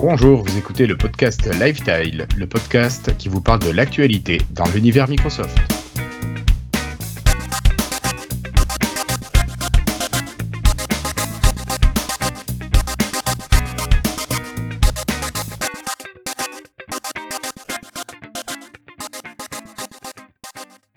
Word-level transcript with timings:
Bonjour, 0.00 0.44
vous 0.44 0.56
écoutez 0.56 0.86
le 0.86 0.96
podcast 0.96 1.44
Lifestyle, 1.60 2.28
le 2.36 2.46
podcast 2.46 3.16
qui 3.16 3.28
vous 3.28 3.40
parle 3.40 3.58
de 3.58 3.70
l'actualité 3.70 4.40
dans 4.52 4.66
l'univers 4.66 5.08
Microsoft. 5.08 5.58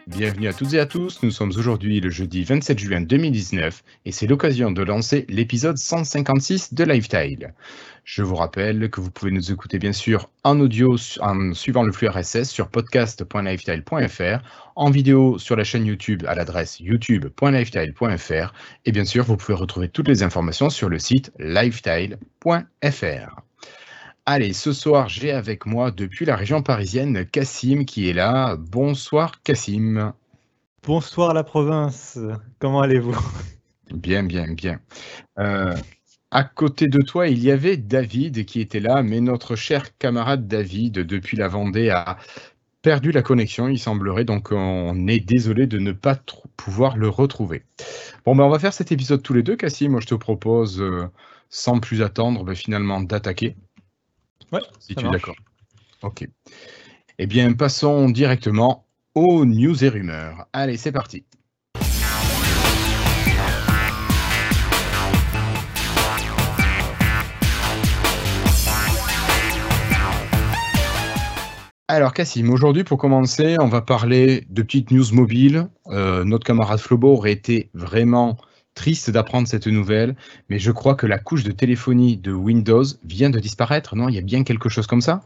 Bienvenue 0.06 0.48
à 0.48 0.54
toutes 0.54 0.76
et 0.76 0.80
à 0.80 0.86
tous, 0.86 1.24
nous 1.24 1.32
sommes 1.32 1.50
aujourd'hui 1.58 2.00
le 2.00 2.12
jeudi 2.12 2.44
27 2.44 2.78
juin 2.78 3.02
2019 3.02 3.84
et 4.06 4.12
c'est 4.12 4.28
l'occasion 4.28 4.70
de 4.70 4.84
lancer 4.84 5.26
l'épisode 5.28 5.80
156 5.80 6.76
de 6.76 6.84
Lifestyle. 6.84 7.56
Je 8.04 8.24
vous 8.24 8.36
rappelle 8.36 8.90
que 8.90 9.00
vous 9.00 9.12
pouvez 9.12 9.32
nous 9.32 9.52
écouter 9.52 9.78
bien 9.78 9.94
sûr 9.94 10.30
en 10.44 10.60
audio 10.60 10.96
en 11.20 11.54
suivant 11.54 11.84
le 11.84 11.92
flux 11.92 12.10
RSS 12.10 12.50
sur 12.50 12.68
podcast.lifestyle.fr, 12.68 14.44
en 14.76 14.90
vidéo 14.90 15.38
sur 15.38 15.56
la 15.56 15.64
chaîne 15.64 15.86
YouTube 15.86 16.24
à 16.28 16.36
l'adresse 16.36 16.80
youtube.lifestyle.fr 16.80 18.54
et 18.86 18.92
bien 18.92 19.06
sûr 19.06 19.24
vous 19.24 19.38
pouvez 19.38 19.54
retrouver 19.54 19.88
toutes 19.88 20.08
les 20.08 20.24
informations 20.24 20.70
sur 20.70 20.90
le 20.90 21.00
site 21.00 21.32
lifestyle.fr. 21.40 23.42
Allez, 24.26 24.54
ce 24.54 24.74
soir, 24.74 25.10
j'ai 25.10 25.32
avec 25.32 25.66
moi 25.66 25.92
depuis 25.92 26.26
la 26.26 26.36
région 26.36 26.62
parisienne 26.62 27.26
Cassim 27.26 27.86
qui 27.86 28.10
est 28.10 28.14
là. 28.14 28.56
Bonsoir 28.56 29.42
Cassim. 29.44 30.14
Bonsoir 30.84 31.34
la 31.34 31.44
province. 31.44 32.20
Comment 32.60 32.82
allez-vous? 32.82 33.16
Bien, 33.94 34.24
bien, 34.24 34.54
bien. 34.54 34.80
Euh, 35.38 35.76
à 36.32 36.44
côté 36.46 36.88
de 36.88 37.02
toi, 37.02 37.28
il 37.28 37.44
y 37.44 37.52
avait 37.52 37.78
David 37.78 38.46
qui 38.46 38.62
était 38.62 38.80
là, 38.80 39.04
mais 39.04 39.20
notre 39.20 39.56
cher 39.56 39.98
camarade 39.98 40.48
David, 40.48 40.94
depuis 41.00 41.36
la 41.36 41.50
Vendée, 41.50 41.90
a 41.90 42.18
perdu 42.82 43.12
la 43.12 43.22
connexion, 43.22 43.68
il 43.68 43.78
semblerait, 43.78 44.24
donc 44.24 44.52
on 44.52 45.08
est 45.08 45.20
désolé 45.20 45.68
de 45.68 45.78
ne 45.78 45.92
pas 45.92 46.18
pouvoir 46.58 46.98
le 46.98 47.10
retrouver. 47.10 47.64
Bon, 48.26 48.36
ben 48.36 48.44
on 48.44 48.50
va 48.50 48.60
faire 48.60 48.74
cet 48.74 48.92
épisode 48.92 49.22
tous 49.22 49.34
les 49.34 49.44
deux, 49.44 49.56
Cassim. 49.56 49.92
Moi, 49.92 50.00
je 50.00 50.08
te 50.08 50.16
propose, 50.16 50.82
euh, 50.82 51.08
sans 51.50 51.80
plus 51.80 52.02
attendre, 52.02 52.44
ben, 52.44 52.56
finalement 52.56 53.02
d'attaquer. 53.02 53.56
Ouais, 54.52 54.62
si 54.80 54.96
tu 54.96 55.06
es 55.06 55.10
d'accord. 55.10 55.36
Ok. 56.02 56.28
Eh 57.20 57.28
bien, 57.28 57.54
passons 57.54 58.10
directement 58.10 58.86
aux 59.16 59.46
news 59.46 59.84
et 59.84 59.90
rumeurs. 59.90 60.48
Allez, 60.54 60.78
c'est 60.78 60.92
parti. 60.92 61.26
Alors 71.94 72.14
Cassim, 72.14 72.50
aujourd'hui 72.50 72.86
pour 72.86 72.98
commencer, 72.98 73.58
on 73.60 73.68
va 73.68 73.82
parler 73.82 74.46
de 74.50 74.62
petites 74.62 74.92
news 74.92 75.04
mobiles. 75.12 75.68
Euh, 75.88 76.24
notre 76.24 76.46
camarade 76.46 76.80
Flobo 76.80 77.12
aurait 77.12 77.34
été 77.34 77.70
vraiment 77.74 78.38
triste 78.76 79.12
d'apprendre 79.12 79.46
cette 79.46 79.68
nouvelle, 79.68 80.16
mais 80.48 80.58
je 80.58 80.72
crois 80.72 80.96
que 80.96 81.06
la 81.06 81.20
couche 81.20 81.44
de 81.44 81.52
téléphonie 81.52 82.16
de 82.16 82.32
Windows 82.32 82.86
vient 83.04 83.30
de 83.30 83.40
disparaître, 83.40 83.98
non? 83.98 84.08
Il 84.08 84.16
y 84.16 84.20
a 84.20 84.22
bien 84.22 84.46
quelque 84.46 84.70
chose 84.70 84.88
comme 84.88 85.02
ça? 85.02 85.22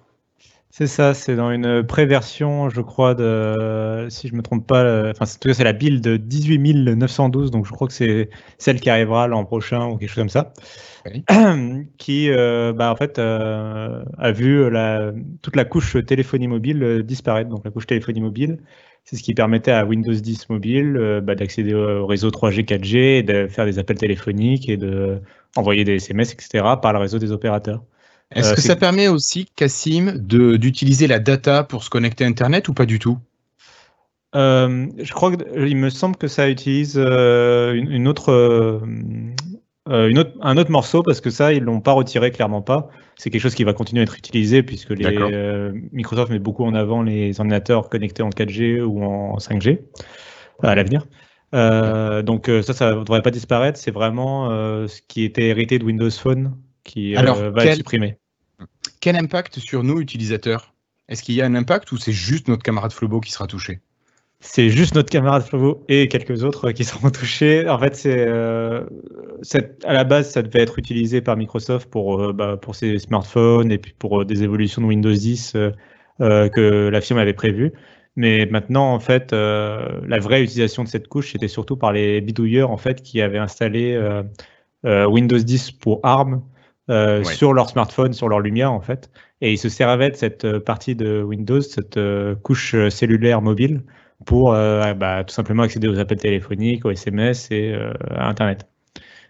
C'est 0.78 0.88
ça, 0.88 1.14
c'est 1.14 1.38
dans 1.38 1.52
une 1.52 1.84
pré-version, 1.84 2.68
je 2.68 2.82
crois, 2.82 3.16
de, 3.16 4.08
si 4.10 4.28
je 4.28 4.34
ne 4.34 4.40
me 4.40 4.44
trompe 4.44 4.68
pas, 4.68 5.10
enfin, 5.12 5.24
en 5.24 5.40
tout 5.40 5.48
cas, 5.48 5.54
c'est 5.54 5.64
la 5.64 5.72
build 5.72 6.06
18912, 6.06 7.50
donc 7.50 7.66
je 7.66 7.72
crois 7.72 7.88
que 7.88 7.94
c'est 7.94 8.30
celle 8.58 8.82
qui 8.82 8.90
arrivera 8.90 9.30
l'an 9.30 9.46
prochain 9.46 9.88
ou 9.88 9.96
quelque 9.96 10.10
chose 10.10 10.24
comme 10.24 10.28
ça, 10.28 10.52
qui, 11.98 12.30
euh, 12.30 12.74
bah, 12.74 12.92
en 12.92 12.98
fait, 12.98 13.20
euh, 13.20 14.04
a 14.18 14.32
vu 14.34 14.70
la, 14.70 15.14
toute 15.42 15.56
la 15.56 15.64
couche 15.64 15.96
téléphonie 16.06 16.50
mobile 16.50 16.84
euh, 16.84 17.04
disparaître. 17.04 17.50
Donc, 17.50 17.64
la 17.64 17.72
couche 17.72 17.88
téléphonie 17.88 18.20
mobile, 18.20 18.58
c'est 19.06 19.16
ce 19.16 19.24
qui 19.24 19.34
permettait 19.34 19.72
à 19.72 19.86
Windows 19.86 20.12
10 20.12 20.50
mobile 20.50 21.22
bah, 21.24 21.36
d'accéder 21.36 21.74
au 21.74 22.06
réseau 22.06 22.32
3G, 22.32 22.66
4G, 22.66 23.24
de 23.24 23.48
faire 23.48 23.64
des 23.64 23.80
appels 23.80 23.98
téléphoniques 23.98 24.68
et 24.68 24.76
de 24.76 25.22
envoyer 25.56 25.86
des 25.86 25.96
SMS, 25.96 26.34
etc., 26.34 26.66
par 26.82 26.92
le 26.92 27.00
réseau 27.00 27.18
des 27.18 27.32
opérateurs. 27.32 27.82
Est-ce 28.32 28.52
euh, 28.52 28.56
que 28.56 28.62
ça 28.62 28.76
permet 28.76 29.08
aussi, 29.08 29.48
Cassim, 29.56 30.18
d'utiliser 30.18 31.08
la 31.08 31.20
data 31.20 31.64
pour 31.64 31.84
se 31.84 31.90
connecter 31.90 32.24
à 32.24 32.28
Internet 32.28 32.68
ou 32.68 32.74
pas 32.74 32.86
du 32.86 33.00
tout? 33.00 33.18
Euh, 34.36 34.88
je 34.98 35.14
crois 35.14 35.36
qu'il 35.36 35.78
me 35.78 35.90
semble 35.90 36.18
que 36.18 36.28
ça 36.28 36.50
utilise 36.50 36.96
euh, 36.98 37.74
une, 37.74 38.08
autre, 38.08 38.82
une 39.88 40.20
autre, 40.20 40.32
un 40.42 40.58
autre 40.58 40.72
morceau 40.72 41.04
parce 41.04 41.22
que 41.22 41.30
ça, 41.30 41.54
ils 41.54 41.64
l'ont 41.64 41.80
pas 41.82 41.94
retiré 41.94 42.32
clairement 42.32 42.62
pas. 42.62 42.90
C'est 43.16 43.30
quelque 43.30 43.42
chose 43.42 43.56
qui 43.56 43.64
va 43.64 43.74
continuer 43.74 44.02
à 44.02 44.04
être 44.04 44.18
utilisé 44.18 44.62
puisque 44.62 44.90
les, 44.90 45.72
Microsoft 45.94 46.32
met 46.32 46.40
beaucoup 46.40 46.66
en 46.66 46.74
avant 46.74 47.02
les 47.02 47.40
ordinateurs 47.40 47.90
connectés 47.90 48.24
en 48.24 48.30
4G 48.30 48.82
ou 48.82 49.04
en 49.04 49.38
5G 49.38 49.80
à 50.64 50.76
l'avenir. 50.76 51.06
donc 51.54 52.52
ça, 52.64 52.74
ça 52.74 52.94
ne 52.94 53.00
devrait 53.04 53.22
pas 53.22 53.32
disparaître. 53.32 53.80
C'est 53.80 53.92
vraiment 53.92 54.50
ce 54.50 55.00
qui 55.08 55.24
était 55.24 55.46
hérité 55.46 55.80
de 55.80 55.86
Windows 55.86 56.12
Phone 56.12 56.58
qui 56.86 57.14
va 57.16 57.66
être 57.66 57.76
supprimé. 57.76 58.18
Quel 59.02 59.18
impact 59.18 59.60
sur 59.60 59.84
nous, 59.84 60.00
utilisateurs? 60.00 60.74
Est-ce 61.10 61.22
qu'il 61.22 61.36
y 61.36 61.42
a 61.42 61.46
un 61.46 61.56
impact 61.56 61.92
ou 61.92 61.98
c'est 61.98 62.14
juste 62.14 62.48
notre 62.48 62.64
camarade 62.64 62.94
Flobo 62.94 63.20
qui 63.20 63.32
sera 63.32 63.46
touché? 63.48 63.82
C'est 64.40 64.70
juste 64.70 64.96
notre 64.96 65.10
camarade 65.10 65.44
Flobo 65.44 65.84
et 65.90 66.08
quelques 66.08 66.44
autres 66.44 66.72
qui 66.72 66.84
seront 66.84 67.10
touchés. 67.10 67.68
En 67.68 67.80
fait, 67.80 67.96
c'est 67.96 68.26
euh, 68.28 68.84
à 69.84 69.94
la 69.94 70.04
base, 70.04 70.32
ça 70.32 70.42
devait 70.42 70.62
être 70.62 70.80
utilisé 70.80 71.22
par 71.22 71.36
Microsoft 71.36 71.90
pour, 71.90 72.22
euh, 72.22 72.34
bah, 72.34 72.58
pour 72.58 72.76
ses 72.76 73.00
smartphones 73.00 73.72
et 73.72 73.78
puis 73.78 73.94
pour 73.98 74.22
euh, 74.22 74.26
des 74.26 74.44
évolutions 74.44 74.82
de 74.82 74.88
Windows 74.88 75.12
10 75.12 75.58
que 76.20 76.90
la 76.90 77.02
firme 77.02 77.20
avait 77.20 77.34
prévues. 77.34 77.74
Mais 78.16 78.46
maintenant, 78.46 78.94
en 78.94 79.00
fait, 79.00 79.34
la 79.34 80.20
vraie 80.20 80.42
utilisation 80.42 80.86
de 80.86 80.88
cette 80.88 81.10
couche, 81.10 81.34
c'était 81.34 81.50
surtout 81.50 81.76
par 81.76 81.92
les 81.92 82.22
bidouilleurs 82.22 82.72
en 82.72 82.78
fait 82.78 83.02
qui 83.02 83.22
avaient 83.22 83.38
installé 83.38 84.00
Windows 84.86 85.38
10 85.38 85.72
pour 85.72 86.00
ARM 86.04 86.42
euh, 86.90 87.24
sur 87.24 87.54
leur 87.54 87.70
smartphone, 87.70 88.14
sur 88.14 88.30
leur 88.30 88.40
lumière 88.40 88.72
en 88.72 88.82
fait. 88.82 89.10
Et 89.42 89.54
ils 89.54 89.58
se 89.58 89.70
servaient 89.70 90.12
de 90.12 90.16
cette 90.16 90.46
euh, 90.46 90.60
partie 90.60 90.96
de 90.96 91.24
Windows, 91.24 91.62
cette 91.62 91.98
euh, 91.98 92.36
couche 92.36 92.76
cellulaire 92.90 93.42
mobile, 93.42 93.82
pour 94.26 94.52
bah, 94.52 95.24
tout 95.24 95.34
simplement 95.34 95.64
accéder 95.64 95.88
aux 95.88 96.00
appels 96.00 96.18
téléphoniques, 96.18 96.86
aux 96.86 96.92
SMS 96.92 97.52
et 97.52 97.76
à 98.12 98.30
Internet. 98.30 98.68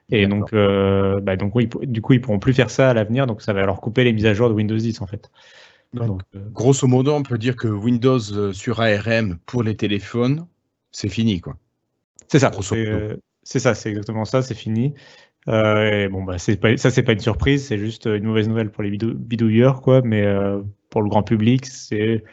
Et 0.10 0.28
donc, 0.28 0.52
bah, 0.54 1.36
donc 1.36 1.56
oui, 1.56 1.68
du 1.82 2.02
coup, 2.02 2.14
ils 2.14 2.22
pourront 2.22 2.40
plus 2.40 2.54
faire 2.54 2.70
ça 2.70 2.92
à 2.92 2.94
l'avenir, 2.94 3.26
donc 3.26 3.42
ça 3.42 3.52
va 3.52 3.66
leur 3.66 3.82
couper 3.82 4.04
les 4.04 4.14
mises 4.14 4.28
à 4.28 4.34
jour 4.34 4.48
de 4.48 4.54
Windows 4.54 4.78
10 4.78 5.02
en 5.02 5.08
fait. 5.08 5.32
Donc, 5.94 6.22
grosso 6.52 6.88
modo, 6.88 7.14
on 7.14 7.24
peut 7.24 7.38
dire 7.38 7.56
que 7.56 7.68
Windows 7.68 8.54
sur 8.54 8.80
ARM 8.80 9.38
pour 9.48 9.64
les 9.64 9.76
téléphones, 9.76 10.46
c'est 10.92 11.10
fini 11.10 11.42
quoi. 11.42 11.58
C'est 12.28 12.40
ça. 12.40 12.52
C'est 13.46 13.60
ça, 13.60 13.76
c'est 13.76 13.90
exactement 13.90 14.26
ça, 14.26 14.42
c'est 14.42 14.56
fini. 14.56 14.96
Euh, 15.48 16.10
bon, 16.10 16.24
bah, 16.24 16.38
c'est 16.38 16.58
pas, 16.58 16.76
ça, 16.78 16.90
c'est 16.90 17.04
pas 17.04 17.14
une 17.14 17.20
surprise, 17.20 17.68
c'est 17.68 17.78
juste 17.78 18.06
une 18.06 18.24
mauvaise 18.24 18.48
nouvelle 18.48 18.72
pour 18.72 18.84
les 18.84 18.92
bidouilleurs, 18.92 19.82
quoi. 19.82 20.02
Mais 20.02 20.24
euh, 20.24 20.62
pour 20.90 21.02
le 21.02 21.10
grand 21.10 21.24
public, 21.24 21.66
c'est 21.66 22.24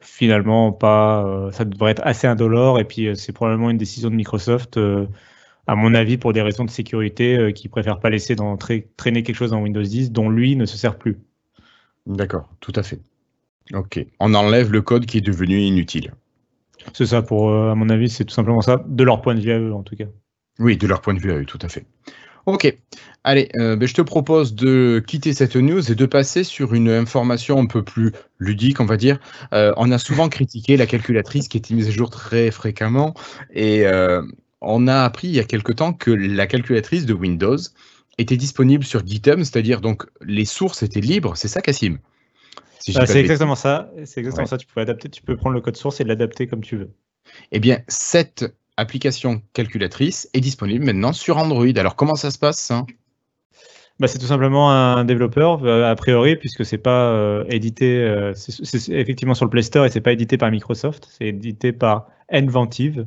finalement 0.00 0.72
pas. 0.72 1.24
Euh, 1.24 1.50
ça 1.52 1.64
devrait 1.64 1.92
être 1.92 2.02
assez 2.04 2.26
indolore. 2.26 2.80
Et 2.80 2.84
puis, 2.84 3.14
c'est 3.14 3.32
probablement 3.32 3.70
une 3.70 3.78
décision 3.78 4.10
de 4.10 4.16
Microsoft, 4.16 4.78
à 5.66 5.76
mon 5.76 5.94
avis, 5.94 6.16
pour 6.16 6.32
des 6.32 6.42
raisons 6.42 6.64
de 6.64 6.70
sécurité, 6.70 7.52
qui 7.54 7.68
préfère 7.68 8.00
pas 8.00 8.10
laisser 8.10 8.34
dans, 8.34 8.56
traîner 8.56 9.22
quelque 9.22 9.36
chose 9.36 9.50
dans 9.50 9.60
Windows 9.62 9.82
10 9.82 10.12
dont 10.12 10.28
lui 10.28 10.56
ne 10.56 10.64
se 10.64 10.76
sert 10.76 10.96
plus. 10.96 11.18
D'accord, 12.06 12.48
tout 12.60 12.72
à 12.76 12.82
fait. 12.82 13.00
Ok. 13.74 14.04
On 14.20 14.34
enlève 14.34 14.70
le 14.70 14.80
code 14.80 15.06
qui 15.06 15.18
est 15.18 15.26
devenu 15.26 15.58
inutile. 15.58 16.12
C'est 16.92 17.06
ça, 17.06 17.22
pour, 17.22 17.52
à 17.52 17.74
mon 17.74 17.88
avis, 17.88 18.08
c'est 18.08 18.24
tout 18.24 18.34
simplement 18.34 18.60
ça, 18.60 18.84
de 18.86 19.02
leur 19.02 19.20
point 19.22 19.34
de 19.34 19.40
vue 19.40 19.50
à 19.50 19.58
eux, 19.58 19.74
en 19.74 19.82
tout 19.82 19.96
cas. 19.96 20.04
Oui, 20.60 20.76
de 20.76 20.86
leur 20.86 21.00
point 21.00 21.14
de 21.14 21.18
vue 21.18 21.32
à 21.32 21.36
eux, 21.36 21.44
tout 21.44 21.58
à 21.62 21.68
fait. 21.68 21.84
Ok, 22.46 22.72
allez, 23.24 23.48
euh, 23.56 23.74
ben, 23.74 23.88
je 23.88 23.94
te 23.94 24.02
propose 24.02 24.54
de 24.54 25.02
quitter 25.04 25.32
cette 25.32 25.56
news 25.56 25.90
et 25.90 25.96
de 25.96 26.06
passer 26.06 26.44
sur 26.44 26.74
une 26.74 26.88
information 26.88 27.58
un 27.58 27.66
peu 27.66 27.82
plus 27.82 28.12
ludique, 28.38 28.80
on 28.80 28.86
va 28.86 28.96
dire. 28.96 29.18
Euh, 29.52 29.72
on 29.76 29.90
a 29.90 29.98
souvent 29.98 30.28
critiqué 30.28 30.76
la 30.76 30.86
calculatrice 30.86 31.48
qui 31.48 31.58
est 31.58 31.70
mise 31.70 31.88
à 31.88 31.90
jour 31.90 32.08
très 32.08 32.52
fréquemment 32.52 33.14
et 33.52 33.84
euh, 33.84 34.22
on 34.60 34.86
a 34.86 35.02
appris 35.02 35.26
il 35.26 35.34
y 35.34 35.40
a 35.40 35.44
quelque 35.44 35.72
temps 35.72 35.92
que 35.92 36.12
la 36.12 36.46
calculatrice 36.46 37.04
de 37.04 37.14
Windows 37.14 37.58
était 38.16 38.36
disponible 38.36 38.84
sur 38.84 39.04
GitHub, 39.04 39.38
c'est-à-dire 39.40 39.80
donc 39.80 40.04
les 40.24 40.44
sources 40.44 40.84
étaient 40.84 41.00
libres, 41.00 41.36
c'est 41.36 41.48
ça 41.48 41.60
Cassim? 41.60 41.98
C'est 42.78 43.16
exactement 43.16 43.56
ça, 43.56 43.90
c'est 44.04 44.20
exactement 44.20 44.46
ça, 44.46 44.56
tu 44.56 44.68
peux 44.68 44.80
adapter, 44.80 45.08
tu 45.08 45.20
peux 45.20 45.36
prendre 45.36 45.56
le 45.56 45.60
code 45.60 45.76
source 45.76 46.00
et 46.00 46.04
l'adapter 46.04 46.46
comme 46.46 46.62
tu 46.62 46.76
veux. 46.76 46.90
Eh 47.50 47.58
bien, 47.58 47.80
cette 47.88 48.54
application 48.76 49.42
calculatrice 49.52 50.28
est 50.34 50.40
disponible 50.40 50.84
maintenant 50.84 51.12
sur 51.12 51.38
Android. 51.38 51.76
Alors 51.76 51.96
comment 51.96 52.14
ça 52.14 52.30
se 52.30 52.38
passe 52.38 52.72
bah, 53.98 54.08
c'est 54.08 54.18
tout 54.18 54.26
simplement 54.26 54.70
un 54.70 55.04
développeur, 55.06 55.64
euh, 55.64 55.90
a 55.90 55.94
priori, 55.96 56.36
puisque 56.36 56.66
c'est 56.66 56.78
pas 56.78 57.10
euh, 57.10 57.44
édité, 57.48 57.98
euh, 57.98 58.34
c'est 58.34 58.90
effectivement 58.90 59.32
sur 59.32 59.46
le 59.46 59.50
Play 59.50 59.62
Store 59.62 59.86
et 59.86 59.90
c'est 59.90 60.02
pas 60.02 60.12
édité 60.12 60.36
par 60.36 60.50
Microsoft, 60.50 61.08
c'est 61.10 61.28
édité 61.28 61.72
par 61.72 62.08
Inventive. 62.30 63.06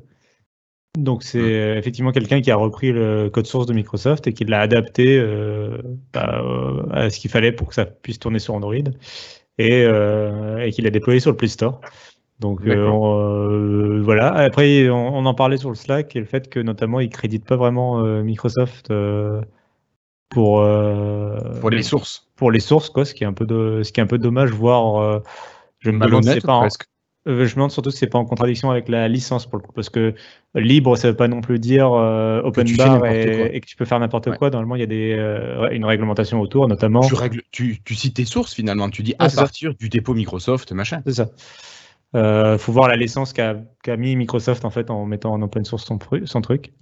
Donc 0.98 1.22
c'est 1.22 1.40
euh, 1.40 1.78
effectivement 1.78 2.12
quelqu'un 2.12 2.42
qui 2.42 2.50
a 2.50 2.56
repris 2.56 2.92
le 2.92 3.30
code 3.30 3.46
source 3.46 3.68
de 3.68 3.74
Microsoft 3.74 4.26
et 4.26 4.34
qui 4.34 4.46
l'a 4.46 4.62
adapté 4.62 5.24
bah, 6.12 6.44
à 6.92 7.12
ce 7.12 7.20
qu'il 7.20 7.30
fallait 7.30 7.52
pour 7.52 7.68
que 7.68 7.76
ça 7.76 7.86
puisse 7.86 8.18
tourner 8.18 8.40
sur 8.40 8.56
Android 8.56 8.74
et, 9.60 9.84
et 9.84 10.72
qu'il 10.72 10.86
l'a 10.86 10.90
déployé 10.90 11.20
sur 11.20 11.30
le 11.30 11.38
Play 11.38 11.50
Store. 11.50 11.82
Donc 12.40 12.62
voilà. 12.64 14.34
Après, 14.34 14.90
on, 14.90 15.26
en 15.26 15.34
parlait 15.34 15.58
sur 15.58 15.70
le 15.70 15.76
Slack 15.76 16.16
et 16.16 16.20
le 16.20 16.26
fait 16.26 16.50
que 16.50 16.60
notamment 16.60 17.00
ils 17.00 17.10
créditent 17.10 17.46
pas 17.46 17.58
vraiment 17.58 18.02
Microsoft 18.22 18.94
pour 20.30 20.66
pour 21.62 21.70
les 21.70 21.84
sources. 21.84 22.28
Pour 22.36 22.52
les 22.52 22.62
sources, 22.62 22.90
quoi, 22.90 23.04
ce 23.04 23.14
qui 23.14 23.24
est 23.24 23.28
un 23.28 23.34
peu 23.34 23.46
de, 23.46 23.82
ce 23.84 23.92
qui 23.92 24.00
est 24.00 24.04
un 24.04 24.08
peu 24.08 24.18
dommage, 24.18 24.52
voire 24.52 25.22
je 25.80 25.92
me 25.92 26.06
demande 26.06 26.26
si 26.26 26.40
pas. 26.42 26.68
Euh, 27.28 27.46
je 27.46 27.52
me 27.52 27.56
demande 27.56 27.72
surtout 27.72 27.92
si 27.92 27.98
c'est 27.98 28.08
pas 28.08 28.18
en 28.18 28.26
contradiction 28.26 28.72
avec 28.72 28.88
la 28.88 29.08
licence 29.10 29.46
pour 29.46 29.60
le 29.60 29.64
coup, 29.64 29.74
parce 29.74 29.90
que 29.90 30.16
libre, 30.56 30.96
ça 30.96 31.10
veut 31.10 31.18
pas 31.18 31.28
non 31.28 31.42
plus 31.42 31.60
dire 31.60 31.92
euh, 31.92 32.42
open 32.44 32.66
bar 32.78 33.06
et, 33.06 33.60
que 33.60 33.66
tu 33.66 33.76
peux 33.76 33.86
faire 33.86 34.00
n'importe 34.00 34.36
quoi. 34.38 34.50
Normalement, 34.50 34.76
il 34.76 34.80
y 34.80 34.84
a 34.84 34.88
des, 34.88 35.16
euh, 35.18 35.70
une 35.72 35.84
réglementation 35.84 36.40
autour, 36.40 36.68
notamment. 36.70 37.02
Tu, 37.02 37.16
règles, 37.16 37.42
tu, 37.52 37.82
tu, 37.84 37.96
cites 37.96 38.16
tes 38.16 38.26
sources 38.26 38.54
finalement. 38.54 38.90
Tu 38.90 39.04
dis 39.04 39.16
à 39.20 39.30
partir 39.30 39.76
du 39.76 39.90
dépôt 39.90 40.14
Microsoft, 40.14 40.72
machin. 40.72 41.02
C'est 41.06 41.14
ça. 41.14 41.30
Il 42.14 42.58
faut 42.60 42.72
voir 42.72 42.88
la 42.88 42.96
licence 42.96 43.34
qu'a 43.34 43.98
mis 43.98 44.16
Microsoft 44.16 44.66
en 44.66 44.70
fait 44.70 44.90
en 44.90 45.06
mettant 45.06 45.34
en 45.34 45.42
open 45.42 45.66
source 45.66 45.86
son, 45.86 46.00
son 46.26 46.42
truc. 46.42 46.74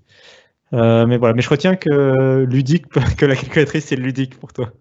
mais 0.71 1.17
voilà. 1.17 1.33
Mais 1.33 1.41
je 1.41 1.49
retiens 1.49 1.75
que 1.75 2.45
ludique, 2.47 2.85
que 3.17 3.25
la 3.25 3.35
calculatrice 3.35 3.85
c'est 3.85 3.95
ludique 3.95 4.39
pour 4.39 4.53
toi. 4.53 4.71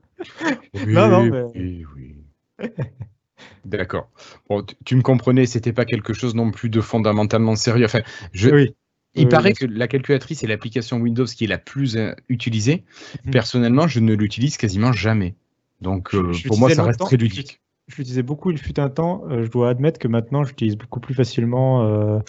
Oui, 0.75 0.95
non, 0.95 1.09
non, 1.09 1.25
mais... 1.25 1.43
oui, 1.55 1.85
oui. 1.97 2.69
D'accord. 3.65 4.09
Bon, 4.49 4.65
tu, 4.85 4.97
me 4.97 5.03
comprenais, 5.03 5.47
c'était 5.47 5.73
pas 5.73 5.85
quelque 5.85 6.13
chose 6.13 6.35
non 6.35 6.51
plus 6.51 6.71
de 6.71 6.81
fondamentalement 6.81 7.57
sérieux. 7.57 7.85
Enfin, 7.85 8.03
je, 8.33 8.51
oui. 8.51 8.75
Il 9.17 9.29
paraît 9.29 9.53
que 9.53 9.65
la 9.65 9.89
calculatrice 9.89 10.45
est 10.45 10.47
l'application 10.47 10.99
Windows 10.99 11.25
qui 11.25 11.45
est 11.45 11.49
la 11.49 11.59
plus 11.59 11.97
euh, 11.97 12.13
utilisée. 12.29 12.85
Mhm. 13.25 13.33
Personnellement, 13.33 13.89
je 13.89 14.01
ne 14.01 14.15
l'utilise 14.15 14.57
quasiment 14.57 14.93
jamais. 14.93 15.35
Donc, 15.81 16.15
euh, 16.15 16.33
pour 16.47 16.59
moi, 16.59 16.71
ça 16.71 16.85
reste 16.85 17.01
très 17.01 17.17
ludique. 17.17 17.61
Je 17.89 17.97
l'utilisais 17.97 18.23
beaucoup, 18.23 18.51
il 18.51 18.59
fut 18.59 18.79
un 18.81 18.89
temps. 18.89 19.25
Euh, 19.31 19.45
je 19.45 19.51
dois 19.51 19.71
admettre 19.71 19.99
que 19.99 20.09
maintenant, 20.09 20.45
j'utilise 20.45 20.77
beaucoup 20.77 21.01
plus 21.01 21.15
facilement 21.15 22.21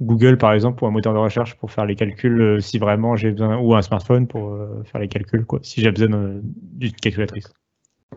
Google, 0.00 0.36
par 0.36 0.52
exemple, 0.52 0.78
pour 0.78 0.88
un 0.88 0.90
moteur 0.90 1.14
de 1.14 1.18
recherche 1.18 1.56
pour 1.56 1.70
faire 1.70 1.86
les 1.86 1.94
calculs 1.94 2.60
si 2.60 2.78
vraiment 2.78 3.16
j'ai 3.16 3.30
besoin, 3.30 3.58
ou 3.58 3.74
un 3.74 3.82
smartphone 3.82 4.26
pour 4.26 4.58
faire 4.84 5.00
les 5.00 5.08
calculs, 5.08 5.46
quoi, 5.46 5.60
si 5.62 5.80
j'ai 5.80 5.90
besoin 5.92 6.40
d'une 6.42 6.92
calculatrice. 6.92 7.52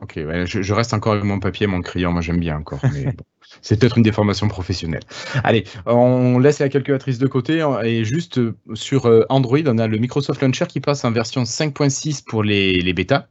Ok, 0.02 0.20
je, 0.46 0.74
reste 0.74 0.94
encore 0.94 1.14
avec 1.14 1.26
mon 1.26 1.40
papier, 1.40 1.68
mon 1.68 1.82
crayon, 1.82 2.12
moi 2.12 2.22
j'aime 2.22 2.40
bien 2.40 2.58
encore. 2.58 2.80
c'est 3.62 3.80
peut-être 3.80 3.98
une 3.98 4.04
déformation 4.04 4.48
professionnelle. 4.48 5.04
Allez, 5.44 5.64
on 5.86 6.40
laisse 6.40 6.60
la 6.60 6.70
calculatrice 6.70 7.18
de 7.18 7.28
côté 7.28 7.66
et 7.84 8.04
juste 8.04 8.38
euh, 8.38 8.56
sur 8.74 9.06
euh, 9.06 9.26
Android, 9.30 9.60
on 9.66 9.78
a 9.78 9.88
le 9.88 9.98
Microsoft 9.98 10.42
Launcher 10.42 10.66
qui 10.68 10.80
passe 10.80 11.06
en 11.06 11.12
version 11.12 11.44
5.6 11.44 12.24
pour 12.26 12.44
les, 12.44 12.82
les 12.82 12.94
bêtas. 12.94 13.28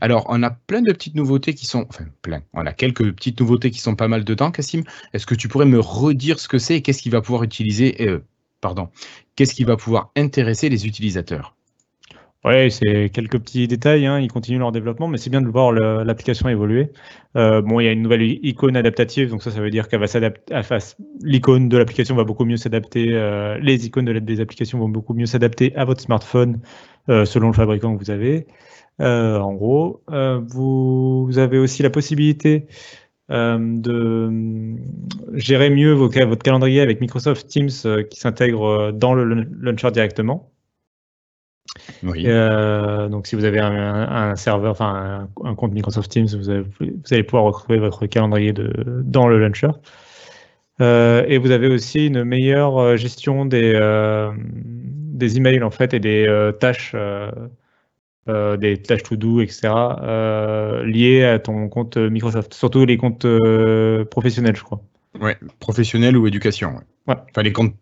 Alors, 0.00 0.26
on 0.28 0.42
a 0.42 0.50
plein 0.50 0.82
de 0.82 0.92
petites 0.92 1.14
nouveautés 1.14 1.54
qui 1.54 1.66
sont, 1.66 1.86
enfin 1.88 2.04
plein, 2.22 2.42
on 2.52 2.66
a 2.66 2.72
quelques 2.72 3.12
petites 3.12 3.40
nouveautés 3.40 3.70
qui 3.70 3.80
sont 3.80 3.94
pas 3.94 4.08
mal 4.08 4.24
dedans, 4.24 4.50
Cassim. 4.50 4.82
Est-ce 5.12 5.26
que 5.26 5.34
tu 5.34 5.48
pourrais 5.48 5.66
me 5.66 5.80
redire 5.80 6.40
ce 6.40 6.48
que 6.48 6.58
c'est 6.58 6.76
et 6.76 6.82
qu'est-ce 6.82 7.02
qu'il 7.02 7.12
va 7.12 7.20
pouvoir 7.20 7.44
utiliser, 7.44 7.96
euh, 8.00 8.20
pardon, 8.60 8.88
qu'est-ce 9.36 9.54
qui 9.54 9.64
va 9.64 9.76
pouvoir 9.76 10.10
intéresser 10.16 10.68
les 10.68 10.86
utilisateurs? 10.86 11.57
Oui, 12.44 12.70
c'est 12.70 13.10
quelques 13.10 13.38
petits 13.40 13.66
détails. 13.66 14.06
Hein. 14.06 14.20
Ils 14.20 14.30
continuent 14.30 14.60
leur 14.60 14.70
développement, 14.70 15.08
mais 15.08 15.18
c'est 15.18 15.28
bien 15.30 15.40
de 15.40 15.48
voir 15.48 15.72
l'application 15.72 16.48
évoluer. 16.48 16.92
Euh, 17.36 17.62
bon, 17.62 17.80
il 17.80 17.84
y 17.84 17.88
a 17.88 17.92
une 17.92 18.02
nouvelle 18.02 18.22
icône 18.22 18.76
adaptative, 18.76 19.28
donc 19.30 19.42
ça, 19.42 19.50
ça 19.50 19.60
veut 19.60 19.70
dire 19.70 19.88
qu'elle 19.88 20.00
va 20.00 20.06
s'adapter. 20.06 20.54
L'icône 21.22 21.68
de 21.68 21.76
l'application 21.76 22.14
va 22.14 22.22
beaucoup 22.24 22.44
mieux 22.44 22.56
s'adapter. 22.56 23.08
Euh, 23.12 23.58
les 23.60 23.86
icônes 23.86 24.04
de 24.04 24.18
des 24.20 24.40
applications 24.40 24.78
vont 24.78 24.88
beaucoup 24.88 25.14
mieux 25.14 25.26
s'adapter 25.26 25.74
à 25.76 25.84
votre 25.84 26.00
smartphone 26.00 26.60
euh, 27.08 27.24
selon 27.24 27.48
le 27.48 27.54
fabricant 27.54 27.96
que 27.96 28.04
vous 28.04 28.10
avez. 28.10 28.46
en 29.00 29.52
gros, 29.54 30.02
vous, 30.08 31.38
avez 31.38 31.58
aussi 31.58 31.82
la 31.82 31.90
possibilité 31.90 32.66
de 33.30 34.76
gérer 35.34 35.70
mieux 35.70 35.92
votre 35.92 36.42
calendrier 36.42 36.80
avec 36.80 37.00
Microsoft 37.00 37.48
Teams 37.48 37.70
qui 38.10 38.20
s'intègre 38.20 38.92
dans 38.92 39.14
le 39.14 39.24
launcher 39.24 39.90
directement. 39.90 40.52
Euh, 42.04 43.08
donc, 43.08 43.26
si 43.26 43.36
vous 43.36 43.44
avez 43.44 43.60
un, 43.60 44.36
serveur, 44.36 44.72
enfin 44.72 45.28
un, 45.44 45.54
compte 45.54 45.72
Microsoft 45.72 46.10
Teams, 46.10 46.28
vous, 46.28 46.50
allez 46.50 47.22
pouvoir 47.22 47.44
retrouver 47.44 47.78
votre 47.78 48.06
calendrier 48.06 48.52
de, 48.52 48.72
dans 49.04 49.28
le 49.28 49.38
launcher. 49.38 49.70
Euh, 50.80 51.24
et 51.26 51.38
vous 51.38 51.50
avez 51.50 51.68
aussi 51.68 52.06
une 52.06 52.22
meilleure 52.22 52.78
euh, 52.78 52.96
gestion 52.96 53.44
des, 53.44 53.72
des 54.36 55.36
emails 55.36 55.62
en 55.62 55.70
fait 55.70 55.92
et 55.94 56.00
des 56.00 56.52
tâches, 56.60 56.94
des 58.26 58.82
tâches 58.82 59.02
to 59.02 59.16
do, 59.16 59.40
etc. 59.40 59.72
liées 60.84 61.24
à 61.24 61.38
ton 61.38 61.68
compte 61.68 61.96
Microsoft, 61.96 62.54
surtout 62.54 62.84
les 62.84 62.96
comptes 62.96 63.26
professionnels, 64.10 64.56
je 64.56 64.62
crois. 64.62 64.80
Ouais, 65.20 65.36
professionnels 65.58 66.16
ou 66.16 66.26
éducation. 66.26 66.74
Ouais. 67.06 67.16
Enfin 67.30 67.42
les 67.42 67.52
comptes 67.52 67.74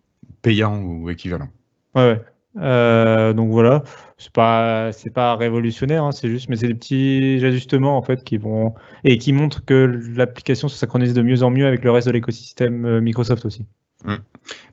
payants 0.43 0.81
ou 0.81 1.11
équivalents. 1.11 1.49
Ouais, 1.95 2.13
ouais. 2.13 2.21
Euh, 2.59 3.33
donc 3.33 3.51
voilà, 3.51 3.83
c'est 4.17 4.33
pas 4.33 4.91
c'est 4.93 5.11
pas 5.11 5.37
révolutionnaire, 5.37 6.05
hein, 6.05 6.13
c'est 6.13 6.29
juste, 6.29 6.49
mais 6.49 6.57
c'est 6.57 6.69
des 6.69 6.75
petits 6.75 7.41
ajustements 7.45 7.97
en 7.97 8.03
fait 8.03 8.25
qui 8.25 8.39
vont 8.39 8.75
et 9.05 9.19
qui 9.19 9.33
montrent 9.33 9.65
que 9.65 10.01
l'application 10.15 10.69
se 10.69 10.77
synchronise 10.77 11.13
de 11.13 11.23
mieux 11.23 11.43
en 11.43 11.51
mieux 11.51 11.67
avec 11.67 11.85
le 11.85 11.91
reste 11.91 12.07
de 12.07 12.13
l'écosystème 12.13 12.85
euh, 12.87 13.01
Microsoft 13.01 13.45
aussi. 13.45 13.67
Mmh. 14.05 14.15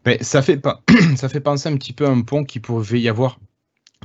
Mais 0.05 0.23
ça 0.23 0.41
fait 0.41 0.57
pas 0.57 0.81
ça 1.17 1.27
fait 1.27 1.41
penser 1.41 1.69
un 1.69 1.75
petit 1.75 1.93
peu 1.93 2.05
à 2.05 2.09
un 2.09 2.21
pont 2.21 2.43
qui 2.45 2.59
pouvait 2.59 3.01
y 3.01 3.09
avoir 3.09 3.39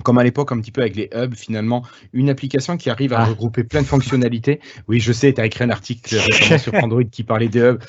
comme 0.02 0.18
à 0.18 0.24
l'époque, 0.24 0.52
un 0.52 0.60
petit 0.60 0.72
peu 0.72 0.80
avec 0.80 0.96
les 0.96 1.10
hubs, 1.14 1.34
finalement, 1.34 1.84
une 2.12 2.30
application 2.30 2.76
qui 2.76 2.90
arrive 2.90 3.12
à 3.12 3.20
ah. 3.20 3.24
regrouper 3.26 3.64
plein 3.64 3.82
de 3.82 3.86
fonctionnalités. 3.86 4.60
Oui, 4.88 5.00
je 5.00 5.12
sais, 5.12 5.32
tu 5.32 5.40
as 5.40 5.46
écrit 5.46 5.64
un 5.64 5.70
article 5.70 6.16
récemment 6.30 6.58
sur 6.58 6.74
Android 6.74 7.04
qui 7.04 7.22
parlait 7.22 7.48
des 7.48 7.60
hubs. 7.60 7.82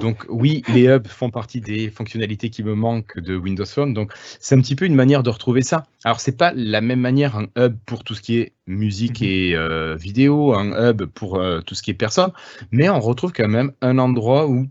Donc 0.00 0.24
oui, 0.28 0.62
les 0.72 0.84
hubs 0.84 1.06
font 1.06 1.30
partie 1.30 1.60
des 1.60 1.90
fonctionnalités 1.90 2.50
qui 2.50 2.62
me 2.62 2.74
manquent 2.74 3.18
de 3.18 3.36
Windows 3.36 3.66
Phone. 3.66 3.94
Donc 3.94 4.12
c'est 4.40 4.54
un 4.54 4.60
petit 4.60 4.76
peu 4.76 4.84
une 4.84 4.94
manière 4.94 5.22
de 5.22 5.30
retrouver 5.30 5.62
ça. 5.62 5.84
Alors 6.04 6.20
c'est 6.20 6.36
pas 6.36 6.52
la 6.54 6.80
même 6.80 7.00
manière 7.00 7.36
un 7.36 7.46
hub 7.56 7.76
pour 7.86 8.04
tout 8.04 8.14
ce 8.14 8.22
qui 8.22 8.38
est 8.38 8.52
musique 8.66 9.20
mhm. 9.20 9.26
et 9.28 9.54
euh, 9.54 9.96
vidéo, 9.96 10.54
un 10.54 10.90
hub 10.90 11.04
pour 11.06 11.36
euh, 11.36 11.60
tout 11.60 11.74
ce 11.74 11.82
qui 11.82 11.90
est 11.90 11.94
personne, 11.94 12.32
mais 12.70 12.88
on 12.88 13.00
retrouve 13.00 13.32
quand 13.32 13.48
même 13.48 13.72
un 13.80 13.98
endroit 13.98 14.46
où 14.48 14.66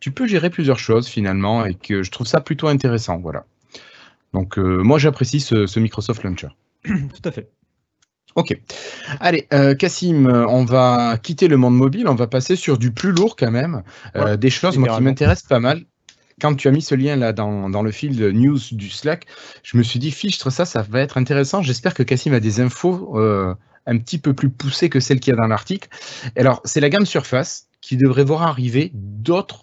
tu 0.00 0.10
peux 0.10 0.26
gérer 0.26 0.50
plusieurs 0.50 0.78
choses 0.78 1.08
finalement 1.08 1.64
et 1.64 1.74
que 1.74 2.02
je 2.02 2.10
trouve 2.10 2.26
ça 2.26 2.40
plutôt 2.40 2.68
intéressant. 2.68 3.18
Voilà. 3.18 3.44
Donc 4.32 4.58
euh, 4.58 4.82
moi 4.82 4.98
j'apprécie 4.98 5.40
ce, 5.40 5.78
Microsoft 5.78 6.22
Launcher. 6.22 6.48
Tout 6.84 7.22
à 7.24 7.30
fait. 7.30 7.50
Ok. 8.34 8.54
Allez, 9.20 9.46
euh, 9.54 9.74
Cassim, 9.74 10.26
on 10.26 10.64
va 10.64 11.16
quitter 11.22 11.48
le 11.48 11.56
monde 11.56 11.74
mobile, 11.74 12.06
on 12.06 12.14
va 12.14 12.26
passer 12.26 12.54
sur 12.54 12.76
du 12.76 12.90
plus 12.90 13.12
lourd 13.12 13.34
quand 13.34 13.50
même. 13.50 13.82
Euh, 14.14 14.36
des 14.36 14.50
choses 14.50 14.76
moi, 14.76 14.94
qui 14.94 15.02
m'intéressent 15.02 15.48
pas 15.48 15.60
mal. 15.60 15.84
Quand 16.38 16.54
tu 16.54 16.68
as 16.68 16.70
mis 16.70 16.82
ce 16.82 16.94
lien 16.94 17.16
là 17.16 17.32
dans, 17.32 17.70
dans, 17.70 17.82
le 17.82 17.90
fil 17.90 18.14
de 18.14 18.30
news 18.30 18.58
du 18.72 18.90
Slack, 18.90 19.24
je 19.62 19.78
me 19.78 19.82
suis 19.82 19.98
dit, 19.98 20.10
fichtre 20.10 20.52
ça, 20.52 20.66
ça 20.66 20.82
va 20.82 21.00
être 21.00 21.16
intéressant. 21.16 21.62
J'espère 21.62 21.94
que 21.94 22.02
Cassim 22.02 22.34
a 22.34 22.40
des 22.40 22.60
infos 22.60 23.16
un 23.86 23.98
petit 23.98 24.18
peu 24.18 24.34
plus 24.34 24.50
poussées 24.50 24.90
que 24.90 25.00
celles 25.00 25.20
qu'il 25.20 25.32
y 25.32 25.34
a 25.34 25.40
dans 25.40 25.46
l'article. 25.46 25.88
Alors, 26.36 26.60
c'est 26.64 26.80
la 26.80 26.90
gamme 26.90 27.06
Surface 27.06 27.68
qui 27.86 27.96
devrait 27.96 28.24
voir 28.24 28.42
arriver 28.42 28.90
d'autres 28.94 29.62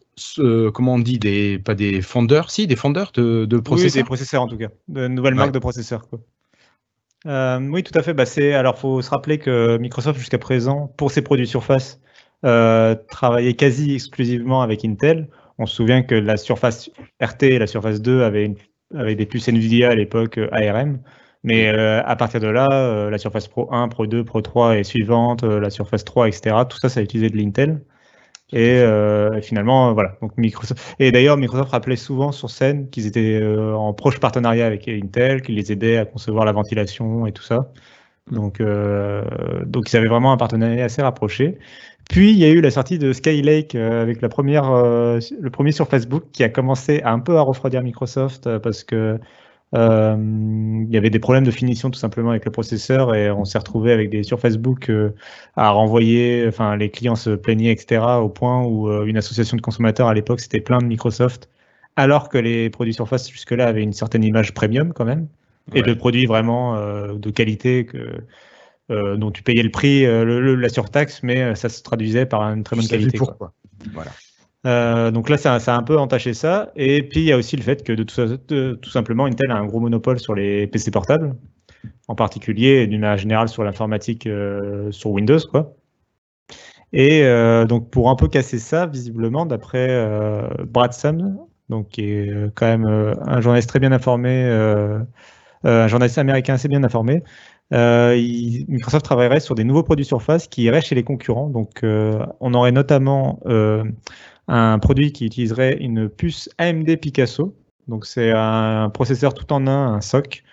comment 0.74 0.94
on 0.94 1.00
dit, 1.00 1.20
des, 1.20 1.60
pas 1.60 1.76
des 1.76 2.02
fondeurs, 2.02 2.52
si, 2.52 2.68
des 2.68 2.78
fondeurs 2.78 3.12
de, 3.14 3.44
de 3.44 3.58
processeurs. 3.58 3.96
Oui, 3.96 4.00
des 4.00 4.06
processeurs 4.06 4.42
en 4.44 4.48
tout 4.48 4.58
cas, 4.58 4.70
de 4.88 5.08
nouvelles 5.10 5.36
marques 5.36 5.52
de 5.52 5.60
processeurs. 5.60 6.08
Quoi. 6.08 6.20
Euh, 7.26 7.60
oui, 7.60 7.84
tout 7.84 7.98
à 7.98 8.02
fait. 8.02 8.14
Bah, 8.14 8.24
alors, 8.58 8.78
faut 8.78 9.02
se 9.02 9.10
rappeler 9.10 9.40
que 9.40 9.78
Microsoft, 9.78 10.20
jusqu'à 10.20 10.38
présent, 10.38 10.94
pour 10.96 11.12
ses 11.12 11.22
produits 11.22 11.48
Surface, 11.48 12.00
euh, 12.46 12.96
travaillait 13.10 13.56
quasi 13.56 13.96
exclusivement 13.96 14.62
avec 14.62 14.86
Intel. 14.86 15.28
On 15.58 15.66
se 15.66 15.76
souvient 15.76 16.02
que 16.02 16.16
la 16.16 16.38
Surface 16.38 16.92
RT 17.22 17.44
et 17.44 17.60
la 17.60 17.68
Surface 17.68 18.02
2 18.02 18.22
avaient, 18.22 18.56
avaient 18.96 19.16
des 19.16 19.26
puces 19.26 19.50
NVIDIA 19.50 19.90
à 19.90 19.96
l'époque 19.96 20.38
euh, 20.38 20.48
ARM. 20.54 21.00
Mais 21.44 21.68
à 21.68 22.16
partir 22.16 22.40
de 22.40 22.48
là, 22.48 23.10
la 23.10 23.18
Surface 23.18 23.50
Pro 23.50 23.68
1, 23.74 23.90
Pro 23.90 24.08
2, 24.08 24.24
Pro 24.24 24.40
3 24.40 24.78
et 24.78 24.86
suivante, 24.86 25.44
la 25.44 25.70
Surface 25.70 26.06
3, 26.06 26.30
etc., 26.30 26.56
tout 26.70 26.78
ça, 26.78 26.88
ça 26.88 27.02
a 27.02 27.04
utilisé 27.04 27.30
de 27.30 27.36
l'Intel. 27.36 27.82
Et 28.54 28.78
euh, 28.78 29.42
finalement, 29.42 29.94
voilà. 29.94 30.16
Donc 30.22 30.38
Microsoft. 30.38 30.96
Et 31.00 31.12
d'ailleurs, 31.12 31.38
Microsoft 31.38 31.72
rappelait 31.72 31.96
souvent 31.96 32.32
sur 32.32 32.52
scène 32.52 32.88
qu'ils 32.90 33.08
étaient 33.08 33.40
euh, 33.42 33.76
en 33.76 33.94
proche 33.94 34.20
partenariat 34.20 34.68
avec 34.68 34.88
Intel, 34.88 35.42
qu'ils 35.42 35.56
les 35.56 35.72
aidaient 35.72 35.98
à 35.98 36.06
concevoir 36.06 36.46
la 36.46 36.52
ventilation 36.52 37.26
et 37.26 37.32
tout 37.32 37.42
ça. 37.42 37.72
Donc, 38.32 38.62
euh, 38.62 39.24
donc 39.66 39.92
ils 39.92 39.98
avaient 39.98 40.08
vraiment 40.08 40.32
un 40.32 40.38
partenariat 40.38 40.86
assez 40.86 41.02
rapproché. 41.02 41.58
Puis 42.10 42.32
il 42.32 42.38
y 42.38 42.46
a 42.46 42.50
eu 42.50 42.62
la 42.62 42.70
sortie 42.70 43.00
de 43.00 43.12
Skylake 43.12 43.74
avec 43.76 44.22
la 44.22 44.30
première, 44.30 44.72
le 44.72 45.50
premier 45.50 45.72
sur 45.72 45.88
Facebook 45.88 46.26
qui 46.32 46.44
a 46.44 46.50
commencé 46.50 47.02
à 47.02 47.12
un 47.12 47.20
peu 47.20 47.38
à 47.38 47.42
refroidir 47.42 47.82
Microsoft 47.82 48.58
parce 48.60 48.84
que 48.84 49.20
euh, 49.74 50.16
il 50.18 50.94
y 50.94 50.98
avait 50.98 51.10
des 51.10 51.20
problèmes 51.20 51.46
de 51.46 51.52
finition 51.52 51.90
tout 51.90 52.00
simplement 52.00 52.30
avec 52.30 52.46
le 52.46 52.52
processeur 52.52 53.16
et 53.16 53.32
on 53.32 53.44
s'est 53.44 53.58
retrouvé 53.58 53.92
avec 53.92 54.10
des 54.10 54.22
sur 54.22 54.40
Facebook 54.40 54.90
euh, 54.90 55.16
à 55.56 55.72
renvoyer, 55.72 56.46
enfin 56.48 56.76
les 56.76 56.92
clients 56.92 57.16
se 57.16 57.32
plaignaient 57.32 57.72
etc. 57.72 58.02
au 58.22 58.30
point 58.30 58.64
où 58.64 58.88
euh, 58.90 59.06
une 59.06 59.18
association 59.18 59.58
de 59.58 59.62
consommateurs 59.62 60.08
à 60.08 60.14
l'époque 60.14 60.42
s'était 60.42 60.62
plaint 60.62 60.82
de 60.82 60.88
Microsoft 60.88 61.50
alors 61.96 62.30
que 62.30 62.38
les 62.38 62.70
produits 62.70 62.94
Surface 62.94 63.30
jusque-là 63.30 63.68
avaient 63.68 63.82
une 63.82 63.94
certaine 63.94 64.24
image 64.24 64.54
premium 64.54 64.94
quand 64.94 65.06
même, 65.06 65.28
et 65.74 65.84
de 65.84 65.94
produits 65.94 66.26
vraiment 66.26 66.76
de 66.76 67.30
qualité 67.30 67.86
que, 67.86 69.16
dont 69.16 69.30
tu 69.30 69.44
payais 69.44 69.62
le 69.62 69.70
prix, 69.70 70.04
la 70.04 70.70
surtaxe, 70.70 71.22
mais 71.22 71.54
ça 71.54 71.70
se 71.70 71.84
traduisait 71.84 72.26
par 72.26 72.42
une 72.42 72.64
très 72.64 72.76
bonne 72.76 72.88
qualité. 72.88 73.20
Pourquoi 73.20 73.54
Voilà. 73.94 74.10
Euh, 74.66 75.12
donc 75.12 75.30
là, 75.30 75.38
ça, 75.38 75.56
a 75.56 75.76
un 75.76 75.84
peu 75.84 75.98
entaché 75.98 76.34
ça. 76.34 76.72
Et 76.76 77.04
puis, 77.04 77.22
il 77.22 77.26
y 77.26 77.32
a 77.32 77.38
aussi 77.38 77.56
le 77.56 77.64
fait 77.64 77.84
que, 77.84 77.94
de 77.94 78.04
tout, 78.04 78.76
tout, 78.78 78.90
simplement, 78.90 79.26
Intel 79.26 79.52
a 79.52 79.56
un 79.56 79.66
gros 79.66 79.80
monopole 79.80 80.20
sur 80.20 80.36
les 80.36 80.68
PC 80.68 80.92
portables, 80.92 81.36
en 82.08 82.16
particulier, 82.16 82.88
d'une 82.88 83.02
manière 83.02 83.18
générale, 83.18 83.50
sur 83.50 83.64
l'informatique 83.64 84.28
euh, 84.28 84.92
sur 84.92 85.12
Windows. 85.12 85.40
Et 86.94 87.24
euh, 87.24 87.66
donc, 87.66 87.90
pour 87.90 88.10
un 88.10 88.16
peu 88.16 88.28
casser 88.28 88.60
ça, 88.60 88.86
visiblement, 88.86 89.46
d'après 89.46 89.88
Brad 90.66 90.94
donc, 91.70 91.90
qui 91.90 92.04
est 92.04 92.32
quand 92.56 92.68
même 92.68 92.86
un 92.86 93.42
journaliste 93.42 93.70
très 93.70 93.80
bien 93.80 93.92
informé, 93.92 94.44
un 95.64 95.88
journaliste 95.88 96.18
américain 96.18 96.54
assez 96.54 96.68
bien 96.68 96.84
informé, 96.84 97.24
Microsoft 97.72 99.04
travaillerait 99.04 99.40
sur 99.40 99.56
des 99.56 99.64
nouveaux 99.64 99.84
produits 99.84 100.06
Surface 100.06 100.48
qui 100.48 100.64
iraient 100.64 100.82
chez 100.82 100.96
les 100.96 101.04
concurrents. 101.04 101.50
Donc, 101.50 101.82
on 101.84 102.54
aurait 102.54 102.72
notamment 102.72 103.40
un 104.48 104.80
produit 104.80 105.12
qui 105.12 105.26
utiliserait 105.26 105.78
une 105.80 106.10
puce 106.10 106.50
AMD 106.58 106.96
Picasso. 106.98 107.56
Donc 107.88 108.06
c'est 108.06 108.32
un 108.32 108.90
processeur 108.90 109.34
tout 109.34 109.52
en 109.52 109.68
un, 109.68 109.96
un 109.96 110.02
SOC, 110.02 110.44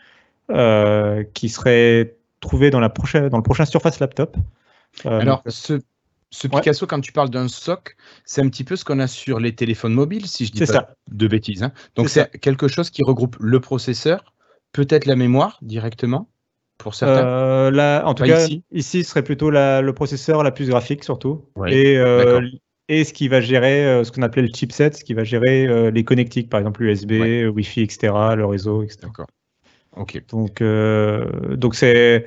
euh, 0.50 1.22
qui 1.34 1.48
serait 1.48 2.16
trouvé 2.40 2.70
dans, 2.70 2.80
la 2.80 2.88
prochaine, 2.88 3.28
dans 3.28 3.36
le 3.36 3.42
prochain 3.42 3.64
Surface 3.64 4.00
Laptop. 4.00 4.36
Euh, 5.06 5.20
Alors, 5.20 5.42
ce, 5.46 5.78
Picasso, 6.48 6.86
quand 6.86 7.00
tu 7.00 7.12
parles 7.12 7.30
d'un 7.30 7.46
SOC, 7.46 7.96
c'est 8.24 8.40
un 8.40 8.48
petit 8.48 8.64
peu 8.64 8.74
ce 8.74 8.84
qu'on 8.84 8.98
a 8.98 9.06
sur 9.06 9.38
les 9.38 9.54
téléphones 9.54 9.92
mobiles, 9.92 10.26
si 10.26 10.46
je 10.46 10.52
dis 10.52 10.64
pas 10.64 10.94
de 11.08 11.28
bêtises. 11.28 11.62
Hein. 11.62 11.72
Donc 11.94 12.08
c'est 12.08 12.30
quelque 12.40 12.66
chose 12.66 12.90
qui 12.90 13.02
regroupe 13.04 13.36
le 13.38 13.60
processeur, 13.60 14.32
peut-être 14.72 15.06
la 15.06 15.16
mémoire 15.16 15.58
directement 15.62 16.28
pour 16.78 16.94
certains. 16.94 17.24
Euh, 17.24 18.02
en 18.02 18.14
tout 18.14 18.24
cas, 18.24 18.46
ici. 18.72 19.04
ce 19.04 19.10
serait 19.10 19.22
plutôt 19.22 19.50
le 19.50 19.90
processeur, 19.90 20.42
la 20.42 20.50
puce 20.50 20.68
graphique 20.68 21.04
surtout, 21.04 21.44
et 21.68 21.96
et 22.90 23.04
ce 23.04 23.12
qui 23.12 23.28
va 23.28 23.40
gérer 23.40 23.86
euh, 23.86 24.02
ce 24.02 24.10
qu'on 24.10 24.22
appelait 24.22 24.42
le 24.42 24.48
chipset, 24.52 24.90
ce 24.92 25.04
qui 25.04 25.14
va 25.14 25.22
gérer 25.22 25.64
euh, 25.66 25.92
les 25.92 26.02
connectiques, 26.02 26.50
par 26.50 26.58
exemple 26.58 26.82
USB, 26.82 27.12
Wi-Fi, 27.54 27.82
etc., 27.82 28.12
le 28.36 28.44
réseau, 28.44 28.82
etc. 28.82 29.02
D'accord. 29.04 29.28
Ok. 29.96 30.20
Donc, 30.28 30.60
euh, 30.60 31.56
donc 31.56 31.76
c'est 31.76 32.26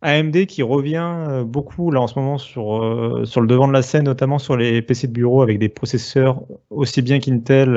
AMD 0.00 0.46
qui 0.46 0.62
revient 0.62 1.42
beaucoup 1.44 1.90
là 1.90 2.00
en 2.00 2.06
ce 2.06 2.18
moment 2.18 2.38
sur, 2.38 3.20
sur 3.24 3.40
le 3.42 3.46
devant 3.46 3.68
de 3.68 3.72
la 3.74 3.82
scène, 3.82 4.04
notamment 4.04 4.38
sur 4.38 4.56
les 4.56 4.80
PC 4.80 5.08
de 5.08 5.12
bureau 5.12 5.42
avec 5.42 5.58
des 5.58 5.68
processeurs 5.68 6.42
aussi 6.70 7.02
bien 7.02 7.18
qu'Intel 7.18 7.74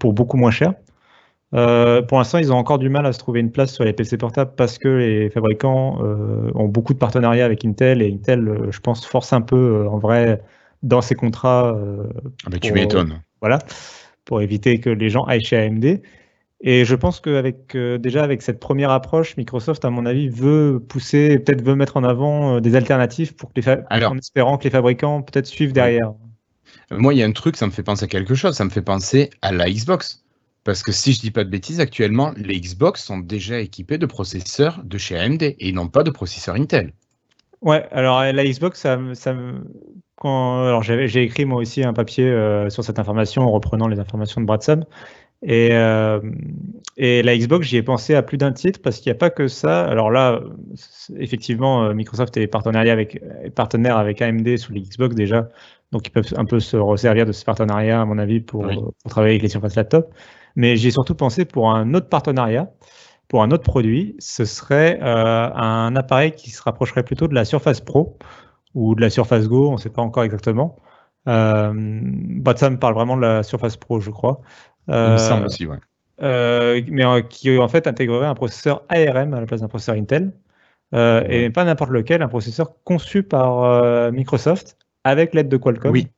pour 0.00 0.12
beaucoup 0.12 0.36
moins 0.36 0.50
cher. 0.50 0.74
pour 1.52 2.18
l'instant, 2.18 2.38
ils 2.38 2.52
ont 2.52 2.56
encore 2.56 2.78
du 2.78 2.88
mal 2.88 3.06
à 3.06 3.12
se 3.12 3.20
trouver 3.20 3.40
une 3.40 3.52
place 3.52 3.72
sur 3.72 3.84
les 3.84 3.92
PC 3.92 4.18
portables 4.18 4.52
parce 4.56 4.78
que 4.78 4.88
les 4.88 5.30
fabricants 5.30 5.98
ont 6.02 6.68
beaucoup 6.68 6.92
de 6.92 6.98
partenariats 6.98 7.44
avec 7.44 7.64
Intel 7.64 8.02
et 8.02 8.12
Intel, 8.12 8.68
je 8.70 8.80
pense, 8.80 9.06
force 9.06 9.32
un 9.32 9.42
peu 9.42 9.86
en 9.88 9.98
vrai 9.98 10.42
dans 10.82 11.00
ces 11.00 11.14
contrats. 11.14 11.74
Euh, 11.76 12.04
ah 12.44 12.50
bah, 12.50 12.58
tu 12.58 12.72
m'étonnes. 12.72 13.22
voilà, 13.40 13.58
pour 14.24 14.40
éviter 14.40 14.80
que 14.80 14.90
les 14.90 15.10
gens 15.10 15.24
aillent 15.24 15.44
chez 15.44 15.56
AMD. 15.56 16.00
Et 16.64 16.84
je 16.84 16.94
pense 16.94 17.18
qu'avec 17.18 17.74
euh, 17.74 17.98
déjà 17.98 18.22
avec 18.22 18.40
cette 18.40 18.60
première 18.60 18.90
approche, 18.90 19.36
Microsoft, 19.36 19.84
à 19.84 19.90
mon 19.90 20.06
avis, 20.06 20.28
veut 20.28 20.80
pousser, 20.80 21.40
peut-être 21.40 21.62
veut 21.62 21.74
mettre 21.74 21.96
en 21.96 22.04
avant 22.04 22.56
euh, 22.56 22.60
des 22.60 22.76
alternatives 22.76 23.34
pour 23.34 23.52
que 23.52 23.60
les 23.60 23.68
en 23.68 24.16
espérant 24.16 24.58
que 24.58 24.64
les 24.64 24.70
fabricants 24.70 25.22
peut-être 25.22 25.46
suivent 25.46 25.72
derrière. 25.72 26.12
Moi, 26.92 27.14
il 27.14 27.18
y 27.18 27.22
a 27.22 27.26
un 27.26 27.32
truc, 27.32 27.56
ça 27.56 27.66
me 27.66 27.72
fait 27.72 27.82
penser 27.82 28.04
à 28.04 28.08
quelque 28.08 28.36
chose. 28.36 28.54
Ça 28.54 28.64
me 28.64 28.70
fait 28.70 28.82
penser 28.82 29.30
à 29.42 29.50
la 29.52 29.68
Xbox. 29.68 30.22
Parce 30.62 30.84
que 30.84 30.92
si 30.92 31.12
je 31.12 31.20
dis 31.20 31.32
pas 31.32 31.42
de 31.42 31.50
bêtises, 31.50 31.80
actuellement, 31.80 32.32
les 32.36 32.60
Xbox 32.60 33.02
sont 33.02 33.18
déjà 33.18 33.58
équipés 33.58 33.98
de 33.98 34.06
processeurs 34.06 34.80
de 34.84 34.96
chez 34.98 35.18
AMD 35.18 35.42
et 35.42 35.56
ils 35.58 35.74
n'ont 35.74 35.88
pas 35.88 36.04
de 36.04 36.10
processeur 36.10 36.54
Intel. 36.54 36.92
Ouais, 37.62 37.86
alors 37.92 38.20
la 38.22 38.44
Xbox, 38.44 38.80
ça, 38.80 38.98
ça, 39.14 39.34
alors 40.24 40.82
j'ai 40.82 41.22
écrit 41.22 41.44
moi 41.44 41.60
aussi 41.60 41.82
un 41.84 41.92
papier 41.92 42.24
euh, 42.24 42.70
sur 42.70 42.84
cette 42.84 42.98
information 42.98 43.42
en 43.42 43.50
reprenant 43.50 43.88
les 43.88 43.98
informations 43.98 44.40
de 44.40 44.46
Brad 44.46 44.62
Sam. 44.62 44.84
Et, 45.44 45.70
euh, 45.72 46.20
et 46.96 47.22
la 47.22 47.36
Xbox, 47.36 47.66
j'y 47.66 47.76
ai 47.76 47.82
pensé 47.82 48.14
à 48.14 48.22
plus 48.22 48.38
d'un 48.38 48.52
titre 48.52 48.80
parce 48.80 48.98
qu'il 48.98 49.10
n'y 49.10 49.16
a 49.16 49.18
pas 49.18 49.30
que 49.30 49.48
ça. 49.48 49.84
Alors 49.84 50.10
là, 50.10 50.40
effectivement, 51.18 51.84
euh, 51.84 51.94
Microsoft 51.94 52.36
est 52.36 52.46
partenaire 52.46 52.92
avec, 52.92 53.20
partenaire 53.54 53.96
avec 53.96 54.22
AMD 54.22 54.56
sous 54.56 54.72
les 54.72 54.82
Xbox 54.82 55.16
déjà. 55.16 55.48
Donc 55.90 56.06
ils 56.06 56.10
peuvent 56.10 56.32
un 56.36 56.44
peu 56.44 56.60
se 56.60 56.76
resservir 56.76 57.26
de 57.26 57.32
ce 57.32 57.44
partenariat, 57.44 58.00
à 58.00 58.04
mon 58.04 58.18
avis, 58.18 58.40
pour, 58.40 58.64
pour 59.02 59.10
travailler 59.10 59.32
avec 59.32 59.42
les 59.42 59.48
surfaces 59.48 59.74
laptop. 59.74 60.14
Mais 60.54 60.76
j'ai 60.76 60.90
surtout 60.90 61.14
pensé 61.14 61.44
pour 61.44 61.70
un 61.70 61.92
autre 61.94 62.08
partenariat, 62.08 62.70
pour 63.32 63.42
un 63.42 63.50
autre 63.50 63.64
produit. 63.64 64.14
Ce 64.18 64.44
serait 64.44 65.00
un 65.00 65.96
appareil 65.96 66.32
qui 66.32 66.50
se 66.50 66.62
rapprocherait 66.62 67.02
plutôt 67.02 67.28
de 67.28 67.34
la 67.34 67.46
Surface 67.46 67.80
Pro 67.80 68.18
ou 68.74 68.94
de 68.94 69.00
la 69.00 69.08
Surface 69.08 69.48
Go, 69.48 69.70
on 69.70 69.72
ne 69.72 69.78
sait 69.78 69.88
pas 69.88 70.02
encore 70.02 70.22
exactement. 70.22 70.76
Euh, 71.28 71.72
Batsam 71.74 72.78
parle 72.78 72.92
vraiment 72.92 73.16
de 73.16 73.22
la 73.22 73.42
Surface 73.42 73.78
Pro, 73.78 74.00
je 74.00 74.10
crois. 74.10 74.42
Euh, 74.90 75.14
me 75.14 75.16
semble 75.16 75.46
aussi, 75.46 75.66
ouais. 75.66 75.78
Euh, 76.22 76.82
mais 76.88 77.06
euh, 77.06 77.22
qui 77.22 77.58
en 77.58 77.68
fait 77.68 77.86
intégrerait 77.86 78.26
un 78.26 78.34
processeur 78.34 78.82
ARM 78.90 79.32
à 79.32 79.40
la 79.40 79.46
place 79.46 79.62
d'un 79.62 79.68
processeur 79.68 79.94
Intel. 79.94 80.32
Euh, 80.94 81.24
et 81.26 81.48
pas 81.48 81.64
n'importe 81.64 81.90
lequel, 81.90 82.20
un 82.20 82.28
processeur 82.28 82.74
conçu 82.84 83.22
par 83.22 84.12
Microsoft 84.12 84.76
avec 85.04 85.32
l'aide 85.32 85.48
de 85.48 85.56
Qualcomm. 85.56 85.90
Oui. 85.92 86.08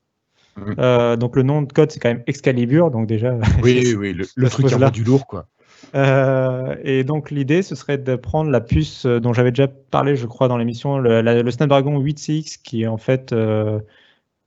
donc 0.57 1.37
le 1.37 1.45
nom 1.45 1.63
de 1.63 1.73
code 1.73 1.93
c'est 1.93 2.01
quand 2.01 2.09
même 2.09 2.25
Excalibur, 2.27 2.91
donc 2.91 3.07
déjà. 3.07 3.37
Oui, 3.63 3.95
oui, 3.99 4.13
le, 4.13 4.25
le 4.35 4.51
truc 4.51 4.67
qui 4.67 4.91
du 4.91 5.05
lourd, 5.05 5.29
quoi. 5.29 5.47
Euh, 5.95 6.75
et 6.83 7.05
donc 7.05 7.31
l'idée, 7.31 7.63
ce 7.63 7.75
serait 7.75 7.99
de 7.99 8.17
prendre 8.17 8.51
la 8.51 8.61
puce 8.61 9.07
euh, 9.07 9.21
dont 9.21 9.33
j'avais 9.33 9.53
déjà 9.53 9.69
parlé, 9.69 10.17
je 10.17 10.27
crois, 10.27 10.49
dans 10.49 10.57
l'émission, 10.57 10.99
le, 10.99 11.51
Snapdragon 11.51 12.01
8CX, 12.01 12.61
qui 12.63 12.83
est 12.83 12.87
en 12.87 12.97
fait 12.97 13.33
euh, 13.33 13.81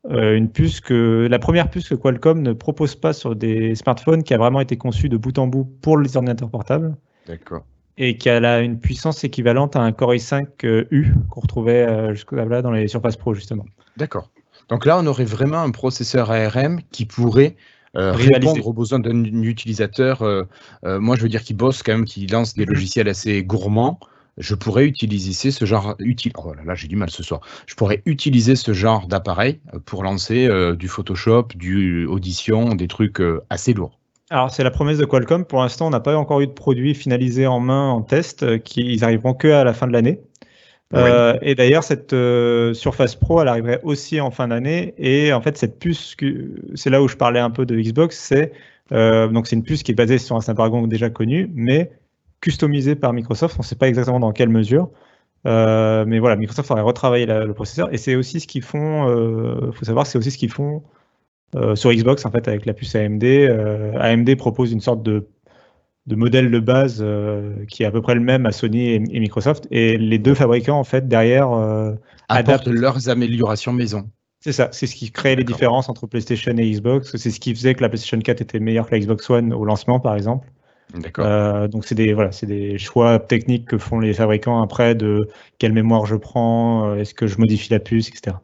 une 0.10 0.50
puce 0.50 0.82
que 0.82 1.28
la 1.30 1.40
première 1.40 1.70
puce 1.70 1.88
que 1.90 1.96
Qualcomm 1.96 2.42
ne 2.42 2.54
propose 2.54 2.96
pas 2.96 3.14
sur 3.14 3.36
des 3.36 3.76
smartphones, 3.76 4.24
qui 4.24 4.34
a 4.34 4.38
vraiment 4.38 4.60
été 4.60 4.78
conçue 4.78 5.10
de 5.10 5.18
bout 5.18 5.38
en 5.38 5.48
bout 5.48 5.66
pour 5.82 5.98
les 5.98 6.18
ordinateurs 6.18 6.50
portables. 6.50 6.96
D'accord. 7.28 7.64
Et 7.98 8.18
qui 8.18 8.30
a 8.30 8.60
une 8.60 8.80
puissance 8.80 9.24
équivalente 9.24 9.76
à 9.76 9.82
un 9.82 9.92
Core 9.92 10.14
i5U 10.14 11.14
qu'on 11.30 11.42
retrouvait 11.42 12.14
jusqu'à 12.14 12.62
dans 12.62 12.72
les 12.72 12.88
Surface 12.88 13.18
Pro 13.18 13.34
justement. 13.34 13.66
D'accord. 13.98 14.30
Donc 14.70 14.86
là, 14.86 15.00
on 15.00 15.08
aurait 15.08 15.26
vraiment 15.26 15.62
un 15.62 15.72
processeur 15.72 16.30
ARM 16.30 16.82
qui 16.92 17.06
pourrait 17.06 17.56
euh, 17.96 18.12
répondre 18.12 18.68
aux 18.68 18.74
besoins 18.74 19.00
d'un 19.00 19.24
utilisateur. 19.24 20.22
Euh, 20.22 20.44
euh, 20.86 21.00
moi, 21.00 21.16
je 21.16 21.22
veux 21.22 21.30
dire 21.30 21.44
qui 21.44 21.54
bosse 21.54 21.84
quand 21.84 21.94
même, 21.94 22.06
qui 22.06 22.28
lance 22.28 22.54
des 22.54 22.66
mhm. 22.66 22.74
logiciels 22.74 23.08
assez 23.08 23.44
gourmands. 23.44 24.00
Je 24.38 24.54
pourrais 24.54 24.86
utiliser 24.86 25.50
ce 25.50 25.66
genre 25.66 25.96
utile. 25.98 26.32
Oh 26.38 26.54
là 26.54 26.62
là, 26.64 26.76
j'ai 26.76 26.88
du 26.88 26.96
mal 26.96 27.10
ce 27.10 27.24
soir. 27.24 27.42
Je 27.66 27.74
pourrais 27.74 28.04
utiliser 28.06 28.56
ce 28.56 28.72
genre 28.72 29.08
d'appareil 29.08 29.60
pour 29.86 30.04
lancer 30.04 30.48
du 30.76 30.88
Photoshop, 30.88 31.48
du 31.56 32.06
Audition, 32.06 32.76
des 32.76 32.88
trucs 32.88 33.20
assez 33.50 33.74
lourds. 33.74 33.98
Alors, 34.30 34.52
c'est 34.52 34.64
la 34.64 34.70
promesse 34.70 35.00
de 35.00 35.06
Qualcomm. 35.06 35.44
Pour 35.44 35.62
l'instant, 35.62 35.88
on 35.88 35.90
n'a 35.90 36.02
pas 36.02 36.16
encore 36.16 36.42
eu 36.42 36.46
de 36.46 36.52
produit 36.52 36.94
finalisé 36.94 37.48
en 37.48 37.60
main 37.60 37.90
en 37.90 38.04
test, 38.04 38.62
qui 38.62 38.82
ils 38.82 39.04
arriveront 39.04 39.34
que 39.34 39.48
à 39.48 39.64
la 39.64 39.74
fin 39.74 39.88
de 39.88 39.94
l'année. 39.94 40.22
Euh, 40.94 41.38
et 41.42 41.56
d'ailleurs, 41.56 41.84
cette 41.84 42.14
euh, 42.14 42.74
Surface 42.74 43.16
Pro, 43.16 43.42
elle 43.42 43.48
arriverait 43.48 43.82
aussi 43.84 44.22
en 44.22 44.32
fin 44.32 44.48
d'année. 44.48 44.94
Et 44.98 45.34
en 45.34 45.42
fait, 45.42 45.58
cette 45.58 45.80
puce, 45.80 46.16
c'est 46.76 46.90
là 46.90 47.02
où 47.02 47.08
je 47.08 47.18
parlais 47.18 47.40
un 47.40 47.50
peu 47.50 47.66
de 47.66 47.76
Xbox, 47.76 48.18
c'est 48.18 48.54
euh, 48.94 49.30
c'est 49.44 49.56
une 49.56 49.64
puce 49.64 49.84
qui 49.84 49.92
est 49.92 49.96
basée 49.96 50.18
sur 50.18 50.36
un 50.38 50.42
Snapdragon 50.42 50.88
déjà 50.88 51.10
connu, 51.10 51.52
mais 51.54 51.92
customisée 52.42 52.96
par 52.96 53.14
Microsoft. 53.14 53.56
On 53.58 53.64
ne 53.64 53.66
sait 53.66 53.76
pas 53.76 53.90
exactement 53.90 54.20
dans 54.20 54.32
quelle 54.32 54.50
mesure. 54.50 54.90
mais 55.46 56.20
voilà, 56.20 56.36
Microsoft 56.38 56.72
aurait 56.72 56.82
retravaillé 56.82 57.26
le 57.26 57.54
processeur. 57.54 57.94
Et 57.94 57.98
c'est 57.98 58.16
aussi 58.16 58.40
ce 58.40 58.48
qu'ils 58.48 58.64
font, 58.64 59.08
il 59.68 59.74
faut 59.74 59.86
savoir, 59.86 60.08
c'est 60.08 60.18
aussi 60.18 60.32
ce 60.32 60.38
qu'ils 60.38 60.52
font 60.52 60.84
sur 61.76 61.92
Xbox, 61.92 62.26
en 62.26 62.32
fait, 62.32 62.48
avec 62.48 62.66
la 62.66 62.74
puce 62.74 62.96
AMD. 62.96 63.24
AMD 64.00 64.38
propose 64.38 64.72
une 64.72 64.82
sorte 64.82 65.04
de 65.04 65.28
de 66.08 66.16
modèle 66.16 66.50
de 66.50 66.60
base 66.60 67.00
euh, 67.02 67.54
qui 67.68 67.84
est 67.84 67.86
à 67.86 67.92
peu 67.92 68.02
près 68.02 68.16
le 68.16 68.22
même 68.22 68.46
à 68.46 68.54
Sony 68.54 68.92
et, 68.92 69.00
Microsoft. 69.00 69.68
Et 69.72 69.98
les 69.98 70.18
deux 70.18 70.34
fabricants, 70.34 70.80
en 70.80 70.86
fait, 70.86 71.08
derrière, 71.08 71.52
euh, 71.52 71.94
adaptent 72.30 72.68
leurs 72.68 73.10
améliorations 73.10 73.74
maison. 73.74 74.10
C'est 74.40 74.54
ça, 74.54 74.70
c'est 74.72 74.88
ce 74.88 74.96
qui 74.96 75.12
crée 75.12 75.36
les 75.36 75.44
différences 75.44 75.90
entre 75.90 76.08
PlayStation 76.08 76.56
et 76.58 76.72
Xbox. 76.72 77.18
C'est 77.18 77.32
ce 77.32 77.40
qui 77.40 77.54
faisait 77.54 77.76
que 77.76 77.82
la 77.82 77.90
PlayStation 77.90 78.20
4 78.20 78.42
était 78.42 78.60
meilleure 78.60 78.88
que 78.88 78.96
la 78.96 79.00
Xbox 79.00 79.30
One 79.30 79.52
au 79.52 79.66
lancement, 79.66 80.00
par 80.00 80.16
exemple. 80.16 80.48
D'accord. 80.98 81.26
Euh, 81.26 81.68
donc 81.68 81.84
c'est 81.84 81.96
des 81.96 82.14
voilà, 82.14 82.32
c'est 82.32 82.46
des 82.46 82.78
choix 82.78 83.20
techniques 83.20 83.66
que 83.66 83.78
font 83.78 84.00
les 84.00 84.14
fabricants 84.14 84.62
après 84.62 84.96
de 84.96 85.28
quelle 85.58 85.74
mémoire 85.74 86.06
je 86.06 86.16
prends, 86.16 86.96
est-ce 86.96 87.14
que 87.14 87.28
je 87.28 87.38
modifie 87.40 87.70
la 87.72 87.80
puce, 87.80 88.08
etc. 88.08 88.38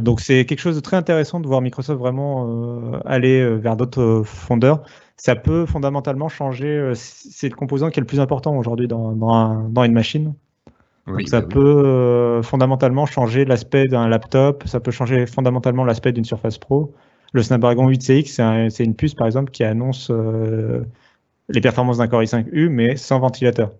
donc 0.00 0.22
c'est 0.22 0.46
quelque 0.46 0.60
chose 0.60 0.76
de 0.76 0.80
très 0.80 0.96
intéressant 0.96 1.38
de 1.40 1.46
voir 1.46 1.60
Microsoft 1.60 1.98
vraiment 1.98 2.98
aller 3.04 3.44
vers 3.56 3.76
d'autres 3.76 4.22
fondeurs 4.24 4.82
ça 5.20 5.36
peut 5.36 5.66
fondamentalement 5.66 6.30
changer. 6.30 6.66
Euh, 6.66 6.94
c'est 6.94 7.50
le 7.50 7.54
composant 7.54 7.90
qui 7.90 8.00
est 8.00 8.02
le 8.02 8.06
plus 8.06 8.20
important 8.20 8.56
aujourd'hui 8.56 8.88
dans, 8.88 9.12
dans, 9.12 9.84
une 9.84 9.92
machine. 9.92 10.32
ça 11.26 11.42
bah 11.42 11.46
peut 11.46 11.82
euh, 11.84 12.42
fondamentalement 12.42 13.04
changer 13.04 13.44
l'aspect 13.44 13.86
d'un 13.86 14.08
laptop, 14.08 14.64
ça 14.66 14.80
peut 14.80 14.90
changer 14.90 15.26
fondamentalement 15.26 15.84
l'aspect 15.84 16.12
d'une 16.12 16.24
Surface 16.24 16.56
Pro. 16.56 16.94
Le 17.34 17.42
Snapdragon 17.42 17.90
8CX, 17.90 18.70
c'est 18.70 18.82
une 18.82 18.96
puce, 18.96 19.14
par 19.14 19.26
exemple, 19.26 19.50
qui 19.50 19.62
annonce 19.62 20.10
les 21.48 21.60
performances 21.60 21.98
d'un 21.98 22.08
Core 22.08 22.22
i5U, 22.22 22.68
mais 22.68 22.96
sans 22.96 23.20
ventilateur. 23.20 23.72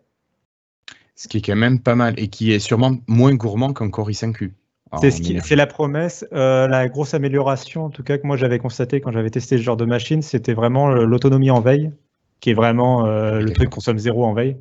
Ce 1.16 1.26
qui 1.26 1.38
est 1.38 1.40
quand 1.40 1.56
même 1.56 1.80
pas 1.80 1.94
mal 1.94 2.14
et 2.18 2.28
qui 2.28 2.52
est 2.52 2.60
sûrement 2.60 2.92
moins 3.08 3.34
gourmand 3.34 3.72
qu'un 3.72 3.90
Core 3.90 4.10
i5U. 4.10 4.52
C'est 4.98 5.56
la 5.56 5.66
promesse. 5.66 6.26
Euh, 6.32 6.66
la 6.66 6.88
grosse 6.88 7.14
amélioration, 7.14 7.84
en 7.84 7.90
tout 7.90 8.02
cas, 8.02 8.18
que 8.18 8.26
moi 8.26 8.36
j'avais 8.36 8.58
constaté 8.58 9.00
quand 9.00 9.12
j'avais 9.12 9.30
testé 9.30 9.56
ce 9.56 9.62
genre 9.62 9.76
de 9.76 9.84
machine, 9.84 10.22
c'était 10.22 10.54
vraiment 10.54 10.90
l'autonomie 10.90 11.50
en 11.50 11.60
veille, 11.60 11.92
qui 12.40 12.50
est 12.50 12.54
vraiment 12.54 13.06
euh, 13.06 13.40
le 13.40 13.52
truc 13.52 13.70
consomme 13.70 13.98
zéro 13.98 14.24
en 14.24 14.32
veille, 14.32 14.56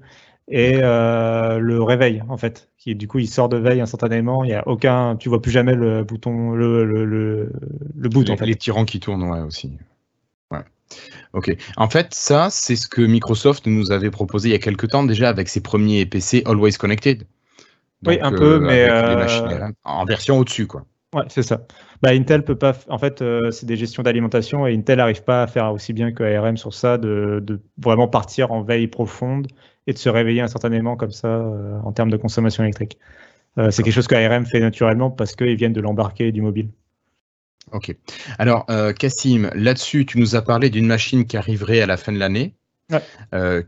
et 0.47 0.79
euh, 0.81 1.57
le 1.57 1.81
réveil, 1.81 2.23
en 2.29 2.37
fait, 2.37 2.69
qui 2.77 2.95
du 2.95 3.07
coup 3.07 3.19
il 3.19 3.27
sort 3.27 3.49
de 3.49 3.57
veille 3.57 3.81
instantanément. 3.81 4.43
Il 4.43 4.51
y 4.51 4.53
a 4.53 4.67
aucun, 4.67 5.15
tu 5.15 5.29
vois 5.29 5.41
plus 5.41 5.51
jamais 5.51 5.73
le 5.73 6.03
bouton, 6.03 6.51
le, 6.51 6.85
le, 6.85 7.05
le. 7.05 7.51
Les, 7.97 8.31
en 8.31 8.37
fait. 8.37 8.45
les 8.45 8.55
tirants 8.55 8.85
qui 8.85 8.99
tournent, 8.99 9.23
ouais, 9.23 9.41
aussi. 9.41 9.71
Ouais. 10.51 10.63
Ok. 11.33 11.55
En 11.77 11.89
fait, 11.89 12.13
ça, 12.13 12.49
c'est 12.51 12.75
ce 12.75 12.87
que 12.87 13.01
Microsoft 13.01 13.65
nous 13.65 13.91
avait 13.91 14.11
proposé 14.11 14.49
il 14.49 14.51
y 14.51 14.55
a 14.55 14.59
quelques 14.59 14.89
temps 14.89 15.03
déjà 15.03 15.29
avec 15.29 15.49
ses 15.49 15.61
premiers 15.61 16.05
PC 16.05 16.43
Always 16.45 16.73
Connected 16.73 17.25
oui, 18.05 18.19
un 18.21 18.31
peu, 18.31 18.55
euh, 18.55 18.59
mais. 18.59 18.87
Euh, 18.89 19.67
en 19.83 20.05
version 20.05 20.37
au-dessus, 20.37 20.67
quoi. 20.67 20.85
Ouais, 21.13 21.23
c'est 21.27 21.43
ça. 21.43 21.61
Bah, 22.01 22.11
Intel 22.11 22.43
peut 22.43 22.57
pas. 22.57 22.75
En 22.87 22.97
fait, 22.97 23.21
euh, 23.21 23.51
c'est 23.51 23.65
des 23.65 23.77
gestions 23.77 24.03
d'alimentation 24.03 24.67
et 24.67 24.73
Intel 24.73 24.99
n'arrive 24.99 25.23
pas 25.23 25.43
à 25.43 25.47
faire 25.47 25.73
aussi 25.73 25.91
bien 25.91 26.11
que 26.11 26.23
ARM 26.23 26.55
sur 26.55 26.73
ça, 26.73 26.97
de, 26.97 27.61
vraiment 27.77 28.07
partir 28.07 28.51
en 28.51 28.61
veille 28.61 28.87
profonde 28.87 29.47
et 29.87 29.93
de 29.93 29.97
se 29.97 30.07
réveiller 30.07 30.41
instantanément 30.41 30.95
comme 30.95 31.11
ça 31.11 31.43
en 31.83 31.91
termes 31.91 32.11
de 32.11 32.17
consommation 32.17 32.63
électrique. 32.63 32.99
c'est 33.71 33.81
quelque 33.81 33.93
chose 33.93 34.05
que 34.05 34.13
ARM 34.13 34.45
fait 34.45 34.59
naturellement 34.59 35.09
parce 35.09 35.35
qu'ils 35.35 35.55
viennent 35.55 35.73
de 35.73 35.81
l'embarquer 35.81 36.31
du 36.31 36.43
mobile. 36.43 36.69
Ok. 37.71 37.95
Alors, 38.37 38.67
Cassim, 38.99 39.49
là-dessus, 39.55 40.05
tu 40.05 40.19
nous 40.19 40.35
as 40.35 40.43
parlé 40.43 40.69
d'une 40.69 40.85
machine 40.85 41.25
qui 41.25 41.37
arriverait 41.37 41.81
à 41.81 41.87
la 41.87 41.97
fin 41.97 42.11
de 42.11 42.19
l'année, 42.19 42.53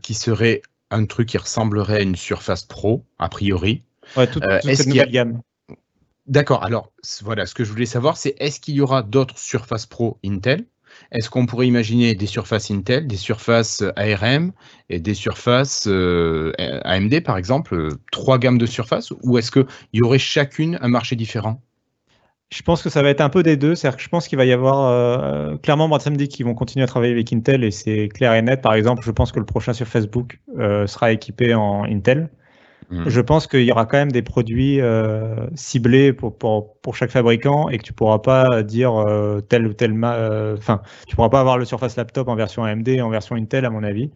qui 0.00 0.14
serait 0.14 0.62
un 0.92 1.06
truc 1.06 1.30
qui 1.30 1.38
ressemblerait 1.38 1.96
à 1.96 2.02
une 2.02 2.14
Surface 2.14 2.62
Pro, 2.62 3.04
a 3.18 3.28
priori. 3.28 3.82
Ouais, 4.16 4.26
toute, 4.26 4.44
euh, 4.44 4.58
cette 4.62 4.86
nouvelle 4.86 5.10
gamme. 5.10 5.40
D'accord. 6.26 6.64
Alors, 6.64 6.92
voilà, 7.22 7.46
ce 7.46 7.54
que 7.54 7.64
je 7.64 7.70
voulais 7.70 7.86
savoir, 7.86 8.16
c'est 8.16 8.34
est-ce 8.38 8.60
qu'il 8.60 8.74
y 8.74 8.80
aura 8.80 9.02
d'autres 9.02 9.38
Surface 9.38 9.86
Pro 9.86 10.18
Intel? 10.24 10.66
Est-ce 11.10 11.30
qu'on 11.30 11.46
pourrait 11.46 11.66
imaginer 11.66 12.14
des 12.14 12.26
surfaces 12.26 12.70
Intel, 12.70 13.06
des 13.06 13.16
surfaces 13.16 13.82
euh, 13.82 13.92
ARM 13.96 14.52
et 14.90 15.00
des 15.00 15.14
surfaces 15.14 15.86
euh, 15.88 16.52
AMD, 16.58 17.22
par 17.24 17.38
exemple, 17.38 17.88
trois 18.12 18.38
gammes 18.38 18.58
de 18.58 18.66
surfaces? 18.66 19.12
Ou 19.22 19.38
est-ce 19.38 19.50
qu'il 19.50 19.66
y 19.94 20.02
aurait 20.02 20.18
chacune 20.18 20.78
un 20.82 20.88
marché 20.88 21.16
différent? 21.16 21.62
Je 22.50 22.60
pense 22.62 22.82
que 22.82 22.90
ça 22.90 23.02
va 23.02 23.08
être 23.08 23.22
un 23.22 23.30
peu 23.30 23.42
des 23.42 23.56
deux. 23.56 23.74
C'est-à-dire 23.74 23.96
que 23.96 24.02
je 24.02 24.10
pense 24.10 24.28
qu'il 24.28 24.36
va 24.36 24.44
y 24.44 24.52
avoir 24.52 25.58
clairement, 25.62 25.88
moi, 25.88 25.98
samedi, 25.98 26.28
qui 26.28 26.42
vont 26.42 26.52
continuer 26.52 26.84
à 26.84 26.86
travailler 26.86 27.14
avec 27.14 27.32
Intel 27.32 27.64
et 27.64 27.70
c'est 27.70 28.08
clair 28.08 28.34
et 28.34 28.42
net. 28.42 28.60
Par 28.60 28.74
exemple, 28.74 29.02
je 29.02 29.10
pense 29.10 29.32
que 29.32 29.38
le 29.38 29.46
prochain 29.46 29.72
sur 29.72 29.86
Facebook 29.88 30.38
sera 30.58 31.12
équipé 31.12 31.54
en 31.54 31.84
Intel. 31.84 32.28
Mm. 32.92 33.08
Je 33.08 33.20
pense 33.22 33.46
qu'il 33.46 33.62
y 33.62 33.72
aura 33.72 33.86
quand 33.86 33.96
même 33.96 34.12
des 34.12 34.20
produits 34.20 34.78
euh, 34.80 35.46
ciblés 35.54 36.12
pour, 36.12 36.36
pour, 36.36 36.78
pour, 36.80 36.94
chaque 36.94 37.10
fabricant 37.10 37.70
et 37.70 37.78
que 37.78 37.82
tu 37.82 37.94
pourras 37.94 38.18
pas 38.18 38.62
dire 38.62 38.94
euh, 38.94 39.40
tel 39.40 39.66
ou 39.66 39.72
tel. 39.72 39.98
Euh, 40.04 40.56
enfin, 40.58 40.82
tu 41.08 41.16
pourras 41.16 41.30
pas 41.30 41.40
avoir 41.40 41.56
le 41.56 41.64
Surface 41.64 41.96
Laptop 41.96 42.28
en 42.28 42.34
version 42.34 42.64
AMD 42.64 42.86
et 42.88 43.00
en 43.00 43.08
version 43.08 43.34
Intel, 43.34 43.64
à 43.64 43.70
mon 43.70 43.82
avis. 43.82 44.10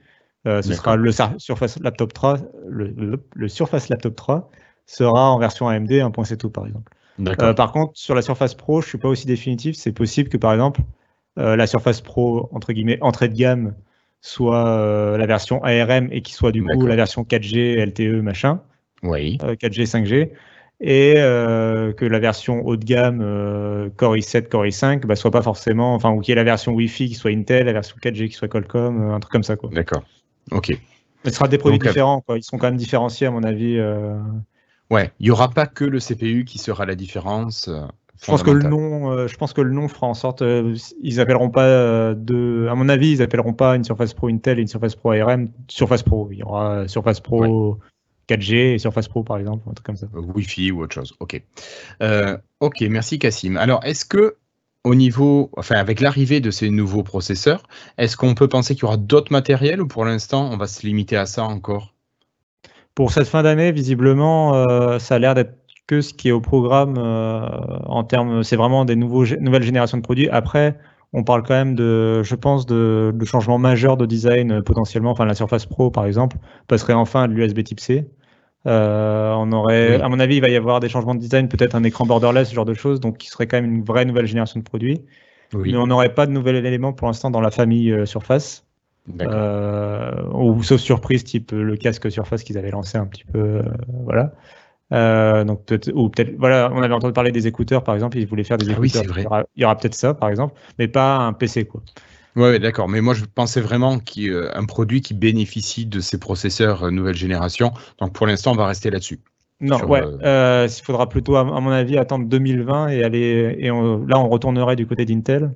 ce 0.44 0.60
sera 0.60 0.96
le 0.96 1.10
Surface 1.38 1.80
Laptop 1.80 2.12
3. 2.12 2.38
Le, 2.68 3.18
le, 3.34 3.48
Surface 3.48 3.88
Laptop 3.88 4.14
3 4.14 4.50
sera 4.84 5.30
en 5.30 5.38
version 5.38 5.68
AMD 5.68 5.90
1.7 5.90 6.50
par 6.50 6.66
exemple. 6.66 6.92
par 7.54 7.72
contre, 7.72 7.92
sur 7.94 8.14
la 8.14 8.20
Surface 8.20 8.54
Pro, 8.54 8.82
je 8.82 8.88
suis 8.88 8.98
pas 8.98 9.08
aussi 9.08 9.26
définitif. 9.26 9.74
C'est 9.74 9.92
possible 9.92 10.28
que 10.28 10.36
par 10.36 10.52
exemple 10.52 10.82
la 11.36 11.66
Surface 11.66 12.02
Pro 12.02 12.50
entre 12.52 12.74
guillemets 12.74 12.98
entrée 13.00 13.28
de 13.28 13.34
gamme 13.34 13.74
soit 14.20 15.16
la 15.16 15.26
version 15.26 15.62
ARM 15.62 16.08
et 16.10 16.20
qui 16.20 16.34
soit 16.34 16.52
du 16.52 16.62
coup 16.62 16.86
la 16.86 16.96
version 16.96 17.22
4G, 17.22 17.82
LTE, 17.86 18.22
machin. 18.22 18.60
Oui. 19.02 19.38
4G, 19.38 19.86
5G. 19.86 20.30
Et 20.80 21.14
euh, 21.16 21.92
que 21.94 22.04
la 22.04 22.18
version 22.18 22.66
haut 22.66 22.76
de 22.76 22.84
gamme 22.84 23.20
euh, 23.22 23.88
Core 23.96 24.16
i7, 24.16 24.48
Core 24.48 24.66
i5, 24.66 25.06
bah, 25.06 25.16
soit 25.16 25.30
pas 25.30 25.40
forcément, 25.40 25.94
enfin, 25.94 26.10
ou 26.10 26.20
qu'il 26.20 26.32
y 26.32 26.34
ait 26.34 26.36
la 26.36 26.44
version 26.44 26.72
Wi-Fi 26.74 27.08
qui 27.08 27.14
soit 27.14 27.30
Intel, 27.30 27.64
la 27.66 27.72
version 27.72 27.96
4G 28.02 28.28
qui 28.28 28.34
soit 28.34 28.48
Qualcomm, 28.48 29.10
un 29.10 29.20
truc 29.20 29.32
comme 29.32 29.42
ça. 29.42 29.56
D'accord. 29.72 30.02
Ok. 30.50 30.78
ce 31.24 31.30
sera 31.30 31.48
des 31.48 31.56
produits 31.56 31.78
différents, 31.78 32.20
quoi. 32.20 32.36
Ils 32.36 32.42
seront 32.42 32.58
quand 32.58 32.66
même 32.66 32.76
différenciés, 32.76 33.26
à 33.26 33.30
mon 33.30 33.42
avis. 33.42 33.80
Ouais, 34.90 35.10
il 35.18 35.24
n'y 35.24 35.30
aura 35.30 35.48
pas 35.48 35.66
que 35.66 35.84
le 35.84 35.98
CPU 35.98 36.44
qui 36.44 36.58
sera 36.58 36.84
la 36.84 36.94
différence. 36.94 37.70
Je 38.22 38.26
pense 38.26 38.42
que 38.42 38.50
le 38.50 38.68
nom, 38.68 39.26
je 39.26 39.36
pense 39.36 39.54
que 39.54 39.62
le 39.62 39.72
nom 39.72 39.88
fera 39.88 40.06
en 40.06 40.14
sorte, 40.14 40.44
ils 41.02 41.20
appelleront 41.20 41.50
pas 41.50 42.14
de, 42.14 42.68
à 42.70 42.74
mon 42.74 42.90
avis, 42.90 43.12
ils 43.12 43.22
appelleront 43.22 43.54
pas 43.54 43.76
une 43.76 43.84
Surface 43.84 44.12
Pro 44.12 44.28
Intel 44.28 44.58
et 44.58 44.62
une 44.62 44.68
Surface 44.68 44.94
Pro 44.94 45.12
ARM 45.12 45.48
Surface 45.68 46.02
Pro. 46.02 46.28
Il 46.32 46.38
y 46.38 46.42
aura 46.42 46.86
Surface 46.86 47.20
Pro 47.20 47.78
4G 48.28 48.74
et 48.74 48.78
Surface 48.78 49.08
Pro 49.08 49.22
par 49.22 49.38
exemple, 49.38 49.64
un 49.68 49.72
truc 49.72 49.86
comme 49.86 49.96
ça. 49.96 50.06
Wi-Fi 50.12 50.72
ou 50.72 50.82
autre 50.82 50.94
chose. 50.94 51.14
Ok. 51.20 51.40
Euh, 52.02 52.36
ok, 52.60 52.80
merci 52.90 53.18
Cassim. 53.18 53.56
Alors, 53.56 53.84
est-ce 53.84 54.04
que 54.04 54.36
au 54.84 54.94
niveau, 54.94 55.50
enfin, 55.56 55.76
avec 55.76 56.00
l'arrivée 56.00 56.40
de 56.40 56.50
ces 56.50 56.70
nouveaux 56.70 57.02
processeurs, 57.02 57.64
est-ce 57.98 58.16
qu'on 58.16 58.34
peut 58.34 58.48
penser 58.48 58.74
qu'il 58.74 58.82
y 58.82 58.86
aura 58.86 58.96
d'autres 58.96 59.32
matériels 59.32 59.82
ou 59.82 59.88
pour 59.88 60.04
l'instant 60.04 60.48
on 60.52 60.56
va 60.56 60.66
se 60.68 60.86
limiter 60.86 61.16
à 61.16 61.26
ça 61.26 61.44
encore? 61.44 61.92
Pour 62.94 63.12
cette 63.12 63.26
fin 63.28 63.42
d'année, 63.42 63.72
visiblement, 63.72 64.54
euh, 64.54 64.98
ça 64.98 65.16
a 65.16 65.18
l'air 65.18 65.34
d'être 65.34 65.58
que 65.86 66.00
ce 66.00 66.12
qui 66.12 66.28
est 66.28 66.32
au 66.32 66.40
programme 66.40 66.96
euh, 66.98 67.46
en 67.84 68.04
termes, 68.04 68.42
c'est 68.42 68.56
vraiment 68.56 68.84
des 68.84 68.96
nouveaux, 68.96 69.24
nouvelles 69.40 69.62
générations 69.62 69.98
de 69.98 70.02
produits. 70.02 70.28
Après, 70.30 70.78
on 71.12 71.22
parle 71.22 71.42
quand 71.42 71.54
même 71.54 71.74
de, 71.74 72.22
je 72.22 72.34
pense, 72.34 72.66
de, 72.66 73.12
de 73.14 73.24
changements 73.24 73.58
majeurs 73.58 73.96
de 73.96 74.06
design 74.06 74.52
euh, 74.52 74.62
potentiellement. 74.62 75.10
Enfin, 75.10 75.24
la 75.24 75.34
Surface 75.34 75.66
Pro, 75.66 75.90
par 75.90 76.06
exemple, 76.06 76.36
passerait 76.68 76.92
enfin 76.92 77.24
à 77.24 77.26
l'USB 77.26 77.62
Type 77.62 77.80
C. 77.80 78.08
Euh, 78.66 79.32
on 79.34 79.52
aurait, 79.52 80.00
à 80.00 80.08
mon 80.08 80.18
avis, 80.18 80.36
il 80.36 80.40
va 80.40 80.48
y 80.48 80.56
avoir 80.56 80.80
des 80.80 80.88
changements 80.88 81.14
de 81.14 81.20
design, 81.20 81.48
peut-être 81.48 81.74
un 81.74 81.84
écran 81.84 82.04
borderless, 82.04 82.48
ce 82.48 82.54
genre 82.54 82.64
de 82.64 82.74
choses, 82.74 83.00
donc 83.00 83.18
qui 83.18 83.28
serait 83.28 83.46
quand 83.46 83.60
même 83.60 83.72
une 83.72 83.84
vraie 83.84 84.04
nouvelle 84.04 84.26
génération 84.26 84.58
de 84.58 84.64
produits. 84.64 85.02
Mais 85.54 85.76
on 85.76 85.86
n'aurait 85.86 86.14
pas 86.14 86.26
de 86.26 86.32
nouvel 86.32 86.56
élément 86.66 86.92
pour 86.92 87.06
l'instant 87.06 87.30
dans 87.30 87.40
la 87.40 87.50
famille 87.50 87.92
euh, 87.92 88.04
Surface. 88.06 88.64
ou 89.08 90.62
sauf 90.62 90.80
surprise, 90.80 91.22
type 91.24 91.52
le 91.52 91.76
casque 91.76 92.10
Surface 92.10 92.42
qu'ils 92.42 92.58
avaient 92.58 92.72
lancé 92.72 92.98
un 92.98 93.06
petit 93.06 93.24
peu. 93.24 93.62
voilà. 94.04 94.32
Euh, 94.92 95.42
donc 95.42 95.64
peut 95.64 95.80
ou 95.94 96.08
peut-être 96.08 96.36
voilà, 96.38 96.70
on 96.72 96.80
avait 96.80 96.94
entendu 96.94 97.12
parler 97.12 97.32
des 97.32 97.48
écouteurs 97.48 97.82
par 97.82 97.94
exemple, 97.94 98.18
ils 98.18 98.26
voulaient 98.26 98.44
faire 98.44 98.56
des 98.56 98.68
ah 98.68 98.72
écouteurs. 98.72 99.02
Oui, 99.04 99.24
vrai. 99.24 99.44
Il 99.56 99.62
y 99.62 99.64
aura, 99.64 99.76
peut-être 99.76 99.94
ça 99.94 100.14
par 100.14 100.28
exemple, 100.28 100.54
mais 100.78 100.86
pas 100.86 101.16
un 101.16 101.32
PC 101.32 101.64
quoi. 101.64 101.82
Ouais, 102.36 102.58
d'accord. 102.58 102.88
Mais 102.88 103.00
moi, 103.00 103.14
je 103.14 103.24
pensais 103.24 103.60
vraiment 103.60 103.98
qu'il 103.98 104.32
un 104.52 104.64
produit 104.64 105.00
qui 105.00 105.14
bénéficie 105.14 105.86
de 105.86 106.00
ces 106.00 106.18
processeurs 106.18 106.84
euh, 106.84 106.90
nouvelle 106.90 107.14
génération. 107.14 107.72
Donc, 107.98 108.12
pour 108.12 108.26
l'instant, 108.26 108.52
on 108.52 108.56
va 108.56 108.66
rester 108.66 108.90
là-dessus. 108.90 109.20
Non, 109.60 109.82
ouais. 109.86 110.02
Euh, 110.02 110.18
euh, 110.22 110.68
il 110.68 110.82
faudra 110.82 111.08
plutôt, 111.08 111.36
à, 111.36 111.44
mon 111.44 111.70
avis, 111.70 111.96
attendre 111.96 112.26
2020 112.26 112.88
et 112.88 113.02
aller. 113.02 113.56
Et 113.58 113.68
là, 113.68 114.18
on 114.18 114.28
retournerait 114.28 114.76
du 114.76 114.86
côté 114.86 115.04
d'Intel. 115.04 115.52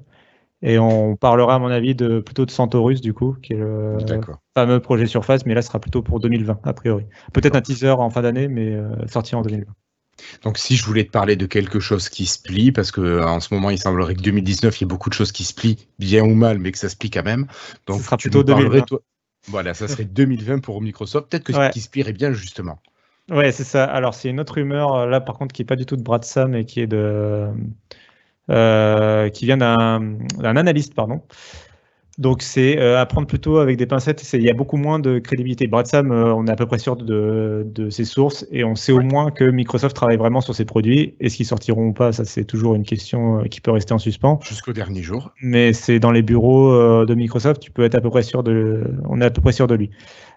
Et 0.63 0.79
on 0.79 1.17
parlera, 1.17 1.55
à 1.55 1.59
mon 1.59 1.69
avis, 1.69 1.95
de, 1.95 2.21
plutôt 2.21 2.45
de 2.45 2.51
Centaurus, 2.51 3.01
du 3.01 3.15
coup, 3.15 3.37
qui 3.43 3.55
est 3.55 3.57
le 3.57 3.97
fameux 4.55 4.81
projet 4.81 5.07
Surface, 5.07 5.47
mais 5.47 5.55
là, 5.55 5.63
ce 5.63 5.69
sera 5.69 5.81
plutôt 5.81 6.03
pour 6.03 6.21
2020, 6.21 6.61
a 6.65 6.73
priori. 6.75 7.07
Peut-être 7.33 7.57
un 7.57 7.63
teaser 7.63 7.91
en 7.91 8.11
fin 8.11 8.21
d'année, 8.21 8.49
mais 8.49 8.75
euh, 8.75 9.07
sorti 9.07 9.35
en 9.35 9.43
2020. 9.43 9.73
Donc, 10.43 10.59
si 10.59 10.77
je 10.77 10.85
voulais 10.85 11.05
te 11.05 11.11
parler 11.11 11.37
de 11.37 11.47
quelque 11.47 11.81
chose 11.81 12.09
qui 12.09 12.27
se 12.27 12.41
plie, 12.41 12.73
parce 12.73 12.91
que 12.93 13.23
en 13.23 13.41
ce 13.41 13.53
moment, 13.55 13.71
il 13.71 13.79
semblerait 13.79 14.15
que 14.15 14.23
2019, 14.23 14.79
il 14.79 14.83
y 14.83 14.85
ait 14.85 14.87
beaucoup 14.87 15.11
de 15.11 15.15
choses 15.15 15.33
qui 15.33 15.45
se 15.45 15.55
plient, 15.55 15.89
bien 15.99 16.23
ou 16.23 16.35
mal, 16.35 16.59
mais 16.59 16.73
que 16.73 16.79
ça 16.79 16.89
se 16.89 16.97
plie 16.97 17.11
quand 17.11 17.25
même. 17.25 17.47
Donc, 17.87 17.99
ce 17.99 18.05
sera 18.05 18.17
plutôt 18.17 18.43
2020. 18.43 18.85
Voilà, 19.49 19.73
ça 19.73 19.89
serait 19.89 20.05
2020 20.05 20.59
pour 20.59 20.83
Microsoft. 20.83 21.31
Peut-être 21.31 21.45
que 21.45 21.53
ce 21.53 21.71
qui 21.71 21.81
se 21.81 21.89
plierait 21.89 22.13
bien, 22.13 22.33
justement. 22.33 22.79
Ouais, 23.31 23.53
c'est 23.53 23.65
ça. 23.65 23.85
Alors, 23.85 24.15
c'est 24.15 24.29
une 24.29 24.41
autre 24.41 24.55
rumeur, 24.55 25.07
là, 25.07 25.21
par 25.21 25.39
contre, 25.39 25.55
qui 25.55 25.63
n'est 25.63 25.67
pas 25.67 25.77
du 25.77 25.87
tout 25.87 25.97
de 25.97 26.03
Bradsa, 26.03 26.47
mais 26.47 26.65
qui 26.65 26.81
est 26.81 26.87
de 26.87 27.49
euh, 28.51 29.29
qui 29.29 29.47
vient 29.47 29.57
d'un 29.57 30.19
analyste, 30.57 30.95
pardon. 30.95 31.23
Donc 32.21 32.43
c'est 32.43 32.79
euh, 32.79 33.01
à 33.01 33.07
prendre 33.07 33.27
plutôt 33.27 33.59
avec 33.59 33.79
des 33.79 33.87
pincettes. 33.87 34.23
Il 34.35 34.43
y 34.43 34.51
a 34.51 34.53
beaucoup 34.53 34.77
moins 34.77 34.99
de 34.99 35.19
crédibilité. 35.19 35.67
Bradsam, 35.67 36.13
euh, 36.13 36.35
on 36.35 36.47
est 36.47 36.51
à 36.51 36.57
peu 36.57 36.67
près 36.67 36.79
sûr 36.79 36.95
de, 36.97 37.67
ses 37.89 38.05
sources 38.05 38.47
et 38.53 38.63
on 38.63 38.75
sait 38.75 38.93
au 38.93 39.01
moins 39.01 39.31
que 39.31 39.45
Microsoft 39.45 39.97
travaille 39.97 40.19
vraiment 40.19 40.43
sur 40.43 40.55
ses 40.55 40.67
produits. 40.67 41.17
Est-ce 41.19 41.37
qu'ils 41.37 41.47
sortiront 41.47 41.89
ou 41.89 41.93
pas 41.95 42.13
Ça, 42.13 42.27
c'est 42.27 42.45
toujours 42.45 42.75
une 42.75 42.85
question 42.85 43.45
qui 43.45 43.63
peut 43.63 43.71
rester 43.71 43.95
en 43.95 43.99
suspens. 43.99 44.39
Jusqu'au 44.43 44.75
dernier 44.75 45.03
jour. 45.03 45.33
Mais 45.43 45.73
c'est 45.73 45.99
dans 45.99 46.13
les 46.13 46.23
bureaux 46.23 47.07
de 47.07 47.15
Microsoft, 47.15 47.63
tu 47.63 47.71
peux 47.71 47.85
être 47.85 47.95
à 47.95 48.03
peu 48.03 48.11
près 48.11 48.23
sûr 48.23 48.43
de. 48.43 48.85
On 49.09 49.23
est 49.23 49.25
à 49.25 49.31
peu 49.31 49.41
près 49.41 49.53
sûr 49.53 49.67
de 49.67 49.75
lui. 49.75 49.91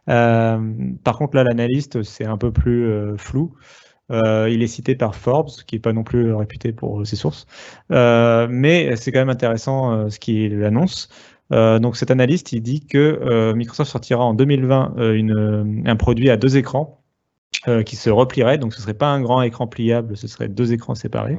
par 0.05 1.17
contre, 1.17 1.35
là, 1.35 1.43
l'analyste, 1.43 2.01
c'est 2.03 2.25
un 2.25 2.37
peu 2.37 2.51
plus 2.51 2.89
flou. 3.17 3.53
Euh, 4.11 4.49
il 4.49 4.61
est 4.61 4.67
cité 4.67 4.95
par 4.95 5.15
Forbes, 5.15 5.49
qui 5.65 5.75
n'est 5.75 5.81
pas 5.81 5.93
non 5.93 6.03
plus 6.03 6.33
réputé 6.33 6.71
pour 6.73 7.05
ses 7.07 7.15
sources. 7.15 7.47
Euh, 7.91 8.47
mais 8.49 8.95
c'est 8.95 9.11
quand 9.11 9.19
même 9.19 9.29
intéressant 9.29 9.93
euh, 9.93 10.09
ce 10.09 10.19
qu'il 10.19 10.63
annonce. 10.63 11.09
Donc 11.79 11.97
cet 11.97 12.11
analyste, 12.11 12.51
il 12.53 12.61
dit 12.61 12.85
que 12.85 13.53
Microsoft 13.53 13.91
sortira 13.91 14.23
en 14.23 14.33
2020 14.33 14.95
un 15.85 15.95
produit 15.95 16.29
à 16.29 16.37
deux 16.37 16.57
écrans 16.57 17.03
qui 17.85 17.95
se 17.95 18.09
replierait. 18.09 18.57
Donc 18.57 18.73
ce 18.73 18.79
ne 18.79 18.83
serait 18.83 18.93
pas 18.93 19.07
un 19.07 19.21
grand 19.21 19.41
écran 19.41 19.67
pliable, 19.67 20.17
ce 20.17 20.27
serait 20.27 20.47
deux 20.47 20.73
écrans 20.73 20.95
séparés. 20.95 21.37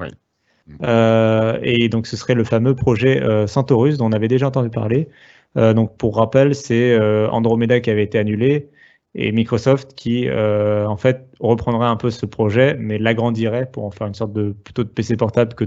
Euh, 0.83 1.59
et 1.62 1.88
donc, 1.88 2.07
ce 2.07 2.16
serait 2.16 2.35
le 2.35 2.44
fameux 2.44 2.74
projet 2.74 3.22
euh, 3.22 3.46
Centaurus 3.46 3.98
dont 3.98 4.07
on 4.07 4.12
avait 4.12 4.29
déjà 4.29 4.48
entendu 4.48 4.70
parler. 4.70 5.09
Euh, 5.57 5.74
donc, 5.74 5.96
pour 5.96 6.16
rappel, 6.16 6.55
c'est 6.55 6.98
Andromeda 7.29 7.81
qui 7.81 7.90
avait 7.90 8.05
été 8.05 8.18
annulé 8.18 8.70
et 9.14 9.31
Microsoft 9.31 9.94
qui, 9.94 10.29
en 10.31 10.96
fait, 10.96 11.29
reprendrait 11.40 11.87
un 11.87 11.96
peu 11.96 12.11
ce 12.11 12.27
projet, 12.27 12.77
mais 12.79 12.98
l'agrandirait 12.98 13.70
pour 13.70 13.85
en 13.85 13.90
faire 13.90 14.07
une 14.07 14.14
sorte 14.14 14.33
de 14.33 14.53
plutôt 14.53 14.85
de 14.85 14.88
PC 14.88 15.16
portable 15.16 15.55
que 15.55 15.64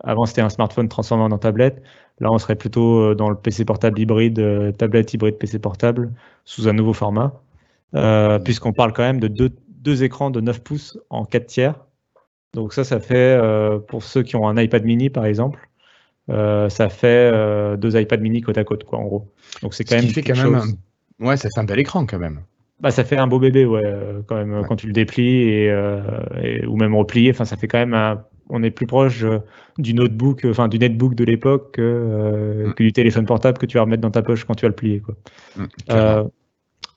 avant 0.00 0.26
c'était 0.26 0.42
un 0.42 0.50
smartphone 0.50 0.88
transformé 0.88 1.24
en 1.24 1.38
tablette. 1.38 1.82
Là, 2.20 2.30
on 2.30 2.38
serait 2.38 2.54
plutôt 2.54 3.14
dans 3.14 3.28
le 3.28 3.36
PC 3.36 3.64
portable 3.64 3.98
hybride, 3.98 4.74
tablette 4.76 5.12
hybride 5.14 5.36
PC 5.36 5.58
portable 5.58 6.12
sous 6.44 6.68
un 6.68 6.72
nouveau 6.72 6.92
format, 6.92 7.40
puisqu'on 8.44 8.72
parle 8.72 8.92
quand 8.92 9.02
même 9.02 9.18
de 9.18 9.28
deux, 9.28 9.50
deux 9.68 10.04
écrans 10.04 10.30
de 10.30 10.40
9 10.40 10.62
pouces 10.62 10.98
en 11.10 11.24
4 11.24 11.46
tiers 11.46 11.74
donc 12.54 12.72
ça, 12.72 12.84
ça 12.84 13.00
fait, 13.00 13.36
euh, 13.36 13.78
pour 13.78 14.02
ceux 14.02 14.22
qui 14.22 14.36
ont 14.36 14.48
un 14.48 14.56
iPad 14.56 14.84
mini 14.84 15.10
par 15.10 15.26
exemple, 15.26 15.68
euh, 16.30 16.68
ça 16.68 16.88
fait 16.88 17.30
euh, 17.32 17.76
deux 17.76 18.00
iPad 18.00 18.20
mini 18.20 18.40
côte 18.40 18.56
à 18.56 18.64
côte, 18.64 18.84
quoi, 18.84 19.00
en 19.00 19.04
gros. 19.04 19.28
Donc 19.60 19.74
c'est 19.74 19.84
quand 19.84 19.96
même. 19.96 20.06
Fait 20.06 20.22
quand 20.22 20.36
même 20.36 20.76
Ouais, 21.20 21.36
ça 21.36 21.48
fait 21.48 21.60
un 21.60 21.64
bel 21.64 21.78
écran 21.78 22.06
quand 22.06 22.18
même. 22.18 22.40
Bah, 22.80 22.90
ça 22.90 23.04
fait 23.04 23.16
un 23.16 23.26
beau 23.26 23.38
bébé, 23.38 23.64
ouais, 23.66 23.82
quand 24.26 24.36
même, 24.36 24.64
quand 24.66 24.76
tu 24.76 24.86
le 24.86 24.92
déplies 24.92 25.48
et, 25.48 26.66
ou 26.66 26.76
même 26.76 26.94
replié. 26.94 27.30
Enfin, 27.30 27.44
ça 27.44 27.56
fait 27.56 27.68
quand 27.68 27.84
même 27.84 28.18
On 28.50 28.62
est 28.62 28.70
plus 28.70 28.86
proche 28.86 29.24
du 29.78 29.94
notebook, 29.94 30.46
enfin 30.48 30.68
du 30.68 30.78
netbook 30.78 31.14
de 31.14 31.24
l'époque 31.24 31.72
que, 31.72 32.66
mm. 32.68 32.74
du 32.74 32.92
téléphone 32.92 33.26
portable 33.26 33.58
que 33.58 33.66
tu 33.66 33.76
vas 33.76 33.82
remettre 33.82 34.02
dans 34.02 34.10
ta 34.10 34.22
poche 34.22 34.44
quand 34.44 34.54
tu 34.54 34.62
vas 34.62 34.68
le 34.68 34.74
plier, 34.74 35.00
quoi. 35.00 35.14
Mm, 35.56 36.28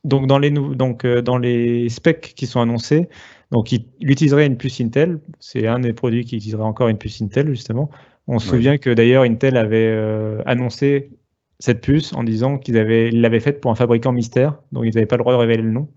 donc 0.04 0.28
dans 0.28 0.40
les 0.40 0.52
donc 0.52 1.06
dans 1.06 1.38
les 1.38 1.90
specs 1.90 2.34
qui 2.36 2.46
sont 2.48 2.62
annoncés, 2.62 3.10
donc, 3.52 3.72
il, 3.72 3.86
utiliserait 4.02 4.46
une 4.46 4.58
puce 4.58 4.82
Intel. 4.82 5.20
C'est 5.40 5.68
un 5.68 5.80
des 5.80 5.94
produits 5.94 6.26
qui 6.26 6.38
utiliserait 6.38 6.64
encore 6.64 6.90
une 6.90 6.98
puce 6.98 7.22
Intel, 7.22 7.48
justement. 7.50 7.90
On 8.28 8.40
se 8.40 8.50
souvient 8.50 8.78
que 8.78 8.90
d'ailleurs, 8.90 9.24
Intel 9.24 9.56
avait 9.56 9.88
euh, 9.88 10.42
annoncé 10.46 11.12
cette 11.60 11.82
puce 11.82 12.14
en 12.14 12.24
disant 12.24 12.58
qu'ils 12.58 12.76
l'avaient 12.76 13.40
faite 13.40 13.62
pour 13.62 13.72
un 13.72 13.76
fabricant 13.76 14.12
mystère, 14.12 14.60
donc 14.74 14.84
ils 14.86 14.94
n'avaient 14.94 15.08
pas 15.08 15.16
le 15.16 15.24
droit 15.24 15.34
de 15.34 15.40
révéler 15.40 15.64
le 15.64 15.72
nom. 15.72 15.88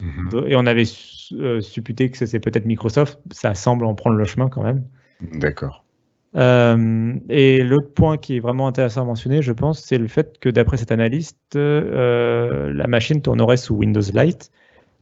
Mhm. 0.00 0.44
Et 0.46 0.54
on 0.54 0.66
avait 0.66 0.84
euh, 1.32 1.60
supputé 1.60 2.10
que 2.10 2.18
c'était 2.18 2.40
peut-être 2.40 2.66
Microsoft. 2.66 3.18
Ça 3.32 3.54
semble 3.54 3.86
en 3.86 3.94
prendre 3.94 4.16
le 4.16 4.24
chemin 4.26 4.48
quand 4.48 4.62
même. 4.62 4.84
D'accord. 5.20 5.84
Euh, 6.36 7.14
et 7.28 7.62
le 7.62 7.78
point 7.80 8.18
qui 8.18 8.36
est 8.36 8.40
vraiment 8.40 8.68
intéressant 8.68 9.02
à 9.02 9.04
mentionner, 9.04 9.42
je 9.42 9.52
pense, 9.52 9.82
c'est 9.82 9.98
le 9.98 10.08
fait 10.08 10.38
que 10.38 10.48
d'après 10.48 10.76
cet 10.76 10.92
analyste, 10.92 11.36
la 11.54 12.86
machine 12.86 13.22
tournerait 13.22 13.56
sous 13.56 13.74
Windows 13.74 14.00
Lite 14.14 14.50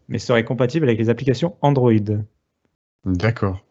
mais 0.08 0.18
serait 0.18 0.44
compatible 0.44 0.86
avec 0.86 0.98
les 0.98 1.10
applications 1.10 1.56
Android. 1.62 1.92
D'accord. 3.04 3.64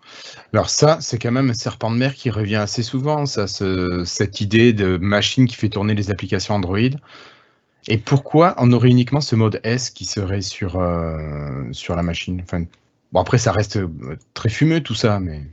Alors 0.54 0.70
ça, 0.70 0.98
c'est 1.02 1.20
quand 1.20 1.32
même 1.32 1.50
un 1.50 1.54
serpent 1.54 1.92
de 1.92 1.98
mer 1.98 2.14
qui 2.14 2.30
revient 2.30 2.56
assez 2.56 2.84
souvent, 2.84 3.26
ça, 3.26 3.48
cette 3.48 4.42
idée 4.42 4.72
de 4.72 4.98
machine 4.98 5.46
qui 5.48 5.56
fait 5.56 5.70
tourner 5.70 5.94
les 5.94 6.10
applications 6.12 6.56
Android. 6.56 6.80
Et 7.88 7.98
pourquoi 7.98 8.56
on 8.58 8.72
aurait 8.72 8.90
uniquement 8.90 9.22
ce 9.22 9.36
mode 9.36 9.60
S 9.64 9.90
qui 9.90 10.06
serait 10.06 10.42
sur, 10.42 10.80
euh, 10.80 11.66
sur 11.72 11.96
la 11.96 12.04
machine? 12.04 12.42
Enfin, 12.42 12.64
Bon, 13.12 13.22
après, 13.22 13.38
ça 13.38 13.52
reste 13.52 13.78
euh, 13.78 14.18
très 14.34 14.50
fumeux 14.50 14.82
tout 14.82 14.96
ça, 14.96 15.20
mais... 15.20 15.44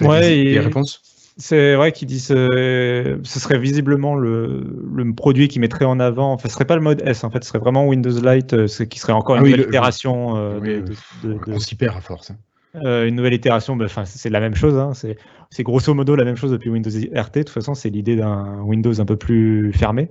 Ouais, 0.00 0.58
réponses 0.58 1.02
c'est 1.38 1.76
vrai 1.76 1.92
qu'ils 1.92 2.08
disent 2.08 2.32
euh, 2.32 3.18
ce 3.22 3.38
serait 3.38 3.58
visiblement 3.58 4.16
le, 4.16 4.66
le, 4.92 5.14
produit 5.14 5.46
qui 5.46 5.60
mettrait 5.60 5.84
en 5.84 6.00
avant. 6.00 6.32
Enfin, 6.32 6.48
ce 6.48 6.54
serait 6.54 6.64
pas 6.64 6.74
le 6.74 6.82
mode 6.82 7.00
S 7.06 7.22
en 7.22 7.30
fait, 7.30 7.44
ce 7.44 7.48
serait 7.48 7.60
vraiment 7.60 7.86
Windows 7.86 8.10
Lite, 8.10 8.54
euh, 8.54 8.66
ce 8.66 8.82
qui 8.82 8.98
serait 8.98 9.12
encore 9.12 9.36
une 9.36 9.44
nouvelle 9.44 9.60
itération. 9.60 10.30
on 11.46 11.60
s'y 11.60 11.76
perd 11.76 11.96
à 11.96 12.00
force. 12.00 12.32
Hein. 12.32 12.36
Euh, 12.84 13.06
une 13.06 13.14
nouvelle 13.14 13.34
itération, 13.34 13.78
enfin, 13.80 14.04
c'est 14.04 14.30
la 14.30 14.40
même 14.40 14.56
chose. 14.56 14.76
Hein, 14.76 14.92
c'est 15.50 15.62
grosso 15.62 15.94
modo 15.94 16.16
la 16.16 16.24
même 16.24 16.36
chose 16.36 16.50
depuis 16.50 16.70
Windows 16.70 16.90
RT. 16.90 17.34
De 17.34 17.42
toute 17.42 17.50
façon, 17.50 17.74
c'est 17.74 17.88
l'idée 17.88 18.16
d'un 18.16 18.60
Windows 18.62 19.00
un 19.00 19.06
peu 19.06 19.16
plus 19.16 19.72
fermé. 19.72 20.10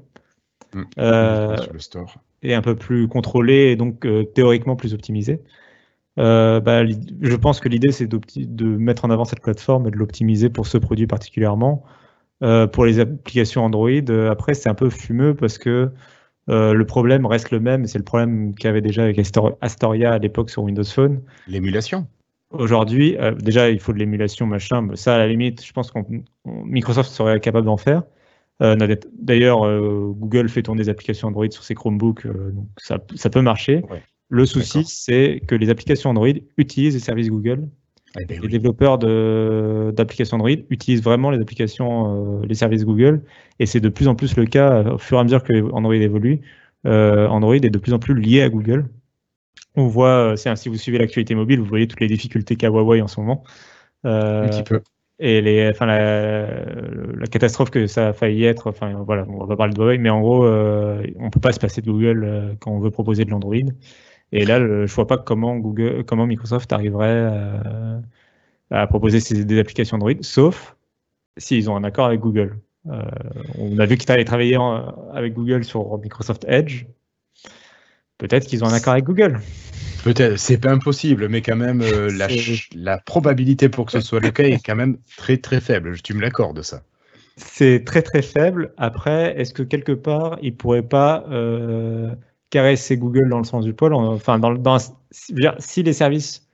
Mmh. 0.74 0.84
le 0.98 1.80
store. 1.80 2.16
Et 2.42 2.54
un 2.54 2.62
peu 2.62 2.76
plus 2.76 3.08
contrôlé 3.08 3.72
et 3.72 3.76
donc 3.76 4.08
théoriquement 4.34 4.78
plus 4.78 4.94
optimisé. 4.94 5.42
Euh, 6.20 6.60
bah, 6.60 6.86
je 6.86 7.36
pense 7.36 7.60
que 7.60 7.70
l'idée, 7.70 7.92
c'est 7.92 8.08
de 8.08 8.66
mettre 8.66 9.06
en 9.06 9.10
avant 9.10 9.26
cette 9.26 9.42
plateforme 9.42 9.88
et 9.88 9.92
de 9.92 9.98
l'optimiser 9.98 10.50
pour 10.50 10.68
ce 10.68 10.78
produit 10.78 11.08
particulièrement. 11.08 11.84
Euh, 12.44 12.68
pour 12.68 12.86
les 12.86 13.00
applications 13.00 13.64
Android, 13.64 13.90
euh, 13.90 14.32
après, 14.32 14.54
c'est 14.54 14.70
un 14.70 14.76
peu 14.76 14.90
fumeux 14.90 15.36
parce 15.36 15.58
que 15.58 15.92
le 16.50 16.84
problème 16.86 17.26
reste 17.26 17.52
le 17.52 17.60
même. 17.60 17.86
C'est 17.88 17.98
le 17.98 18.06
problème 18.06 18.56
qu'il 18.56 18.66
y 18.66 18.68
avait 18.70 18.82
déjà 18.82 19.04
avec 19.04 19.20
Astoria 19.20 20.14
à 20.14 20.18
l'époque 20.18 20.50
sur 20.50 20.64
Windows 20.64 20.84
Phone. 20.84 21.22
L'émulation. 21.48 22.08
Aujourd'hui, 22.52 23.18
déjà, 23.40 23.70
il 23.70 23.82
faut 23.82 23.92
de 23.92 23.98
l'émulation, 24.00 24.46
machin. 24.46 24.88
Ça, 24.96 25.16
à 25.16 25.18
la 25.18 25.28
limite, 25.28 25.66
je 25.66 25.74
pense 25.74 25.92
que 25.92 26.00
Microsoft 26.46 27.12
serait 27.12 27.42
capable 27.42 27.66
d'en 27.66 27.76
faire. 27.76 28.04
D'ailleurs, 28.62 29.60
Google 30.14 30.48
fait 30.48 30.64
tourner 30.64 30.84
des 30.84 30.90
applications 30.90 31.28
Android 31.28 31.52
sur 31.52 31.66
ses 31.66 31.76
Chromebooks, 31.76 32.26
donc 32.26 32.68
ça, 32.78 32.98
ça, 33.16 33.30
peut 33.30 33.42
marcher. 33.42 33.84
Le 34.30 34.46
souci, 34.46 34.84
c'est 34.84 35.42
que 35.48 35.56
les 35.56 35.70
applications 35.70 36.10
Android 36.10 36.28
utilisent 36.58 36.96
les 36.96 37.00
services 37.00 37.30
Google. 37.30 37.68
Eh 38.20 38.26
ben 38.26 38.42
les 38.42 38.48
développeurs 38.48 38.98
d'applications 38.98 40.36
Android 40.36 40.50
utilisent 40.70 41.04
vraiment 41.04 41.30
les 41.30 41.40
applications, 41.40 42.42
euh, 42.42 42.46
les 42.46 42.56
services 42.56 42.86
Google, 42.86 43.22
et 43.60 43.66
c'est 43.66 43.80
de 43.80 43.90
plus 43.90 44.08
en 44.08 44.16
plus 44.16 44.36
le 44.38 44.46
cas 44.46 44.84
au 44.94 44.98
fur 44.98 45.18
et 45.18 45.22
à 45.22 45.24
mesure 45.24 45.44
que 45.44 45.72
Android 45.72 45.94
évolue. 45.94 46.42
Euh, 46.86 47.28
Android 47.28 47.56
est 47.56 47.70
de 47.70 47.78
plus 47.78 47.94
en 47.94 48.00
plus 48.00 48.16
lié 48.16 48.42
à 48.42 48.50
Google. 48.50 48.88
On 49.76 49.88
voit, 49.88 50.34
euh, 50.34 50.56
si 50.56 50.70
vous 50.70 50.78
suivez 50.78 50.98
l'actualité 50.98 51.36
mobile, 51.36 51.60
vous 51.60 51.66
voyez 51.66 51.88
toutes 51.88 52.00
les 52.00 52.08
difficultés 52.08 52.56
qu'a 52.56 52.70
Huawei 52.70 53.02
en 53.02 53.08
ce 53.08 53.20
moment. 53.20 53.44
Un 54.04 54.48
petit 54.48 54.64
peu. 54.64 54.82
Et 55.20 55.42
les, 55.42 55.68
enfin, 55.70 55.88
la, 55.88 56.46
la, 56.46 57.28
catastrophe 57.28 57.72
que 57.72 57.88
ça 57.88 58.10
a 58.10 58.14
failli 58.14 58.46
être, 58.46 58.68
enfin 58.70 58.94
voilà, 59.04 59.26
on 59.28 59.40
va 59.40 59.48
pas 59.48 59.56
parler 59.58 59.74
de 59.74 59.80
Huawei, 59.80 59.98
mais 59.98 60.10
en 60.10 60.22
gros, 60.22 60.48
on 60.48 61.30
peut 61.30 61.40
pas 61.40 61.52
se 61.52 61.60
passer 61.60 61.82
de 61.82 61.92
Google 61.92 62.56
quand 62.60 62.72
on 62.72 62.80
veut 62.80 62.92
proposer 62.92 63.26
de 63.26 63.32
l'Android. 63.32 63.58
Et 64.32 64.46
là, 64.46 64.60
je 64.60 64.66
ne 64.66 64.86
vois 64.88 65.08
pas 65.08 65.18
comment, 65.18 65.56
Google, 65.58 66.04
comment 66.06 66.26
Microsoft 66.26 66.74
arriverait 66.74 67.30
euh, 67.32 68.00
à, 68.72 68.88
proposer 68.88 69.44
des 69.44 69.60
applications 69.60 69.96
Android, 69.96 70.14
sauf 70.22 70.76
s'ils 71.38 71.70
ont 71.70 71.76
un 71.76 71.84
accord 71.84 72.08
avec 72.08 72.20
Google. 72.20 72.60
Euh, 72.90 73.02
on 73.58 73.80
a 73.80 73.86
vu 73.86 73.98
qu'ils 73.98 74.12
allaient 74.12 74.26
travailler 74.26 74.58
avec 75.14 75.34
Google 75.34 75.64
sur 75.64 75.98
Microsoft 76.00 76.46
Edge. 76.48 76.86
Peut-être 78.18 78.48
qu'ils 78.48 78.64
ont 78.64 78.68
un 78.68 78.74
accord 78.74 78.94
avec 78.94 79.06
Google. 79.06 79.40
Peut-être, 80.04 80.38
c'est 80.38 80.58
pas 80.58 80.72
impossible, 80.72 81.28
mais 81.28 81.42
quand 81.42 81.56
même, 81.56 81.82
euh, 81.82 82.10
la, 82.12 82.28
la, 82.76 82.98
probabilité 82.98 83.70
pour 83.70 83.86
que 83.86 83.92
ce 83.92 84.02
soit 84.02 84.20
le 84.20 84.32
cas 84.32 84.44
est 84.44 84.66
quand 84.66 84.76
même 84.76 84.98
très 85.18 85.38
très 85.38 85.60
faible. 85.62 86.02
Tu 86.02 86.14
me 86.14 86.22
l'accordes, 86.22 86.62
ça. 86.62 86.82
C'est 87.36 87.84
très 87.86 88.02
très 88.02 88.22
faible. 88.22 88.74
Après, 88.78 89.40
est-ce 89.40 89.54
que 89.54 89.64
quelque 89.64 89.92
part, 89.92 90.40
ils 90.42 90.56
pourraient 90.56 90.82
pas 90.82 91.26
caresser 92.50 92.98
Google 92.98 93.30
dans 93.30 93.40
le 93.40 93.44
sens 93.44 93.66
du 93.66 93.74
pôle. 93.74 93.94
Enfin, 93.94 94.40
dans, 94.40 94.54
dans 94.54 94.78
si 95.12 95.84
les 95.84 95.94
services, 95.94 96.48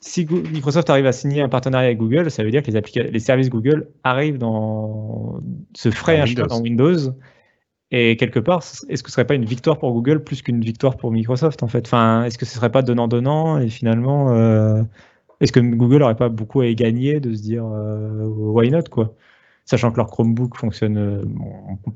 si 0.00 0.26
Microsoft 0.26 0.90
arrive 0.90 1.06
à 1.06 1.12
signer 1.12 1.42
un 1.42 1.48
partenariat 1.48 1.86
avec 1.86 1.98
Google, 1.98 2.30
ça 2.30 2.42
veut 2.42 2.50
dire 2.50 2.62
que 2.62 2.70
les, 2.70 3.10
les 3.10 3.20
services 3.20 3.50
Google 3.50 3.88
arrivent 4.04 4.38
dans, 4.38 5.40
se 5.74 5.90
feraient 5.90 6.20
un 6.20 6.46
dans 6.46 6.60
Windows. 6.60 7.14
Et 7.94 8.16
quelque 8.16 8.40
part, 8.40 8.62
est-ce 8.88 9.02
que 9.02 9.10
ce 9.10 9.14
serait 9.14 9.26
pas 9.26 9.34
une 9.34 9.44
victoire 9.44 9.78
pour 9.78 9.92
Google 9.92 10.24
plus 10.24 10.40
qu'une 10.40 10.62
victoire 10.62 10.96
pour 10.96 11.12
Microsoft 11.12 11.62
en 11.62 11.68
fait? 11.68 11.86
Enfin, 11.86 12.24
est-ce 12.24 12.38
que 12.38 12.46
ce 12.46 12.54
serait 12.54 12.72
pas 12.72 12.80
donnant 12.80 13.06
donnant 13.06 13.58
et 13.58 13.68
finalement, 13.68 14.34
euh, 14.34 14.82
est-ce 15.40 15.52
que 15.52 15.60
Google 15.60 15.98
n'aurait 15.98 16.16
pas 16.16 16.30
beaucoup 16.30 16.62
à 16.62 16.66
y 16.66 16.74
gagner 16.74 17.20
de 17.20 17.34
se 17.34 17.42
dire 17.42 17.66
euh, 17.66 18.24
why 18.26 18.70
not 18.70 18.84
quoi? 18.90 19.14
Sachant 19.66 19.90
que 19.90 19.98
leur 19.98 20.06
Chromebook 20.06 20.56
fonctionne 20.56 20.96
euh, 20.96 21.22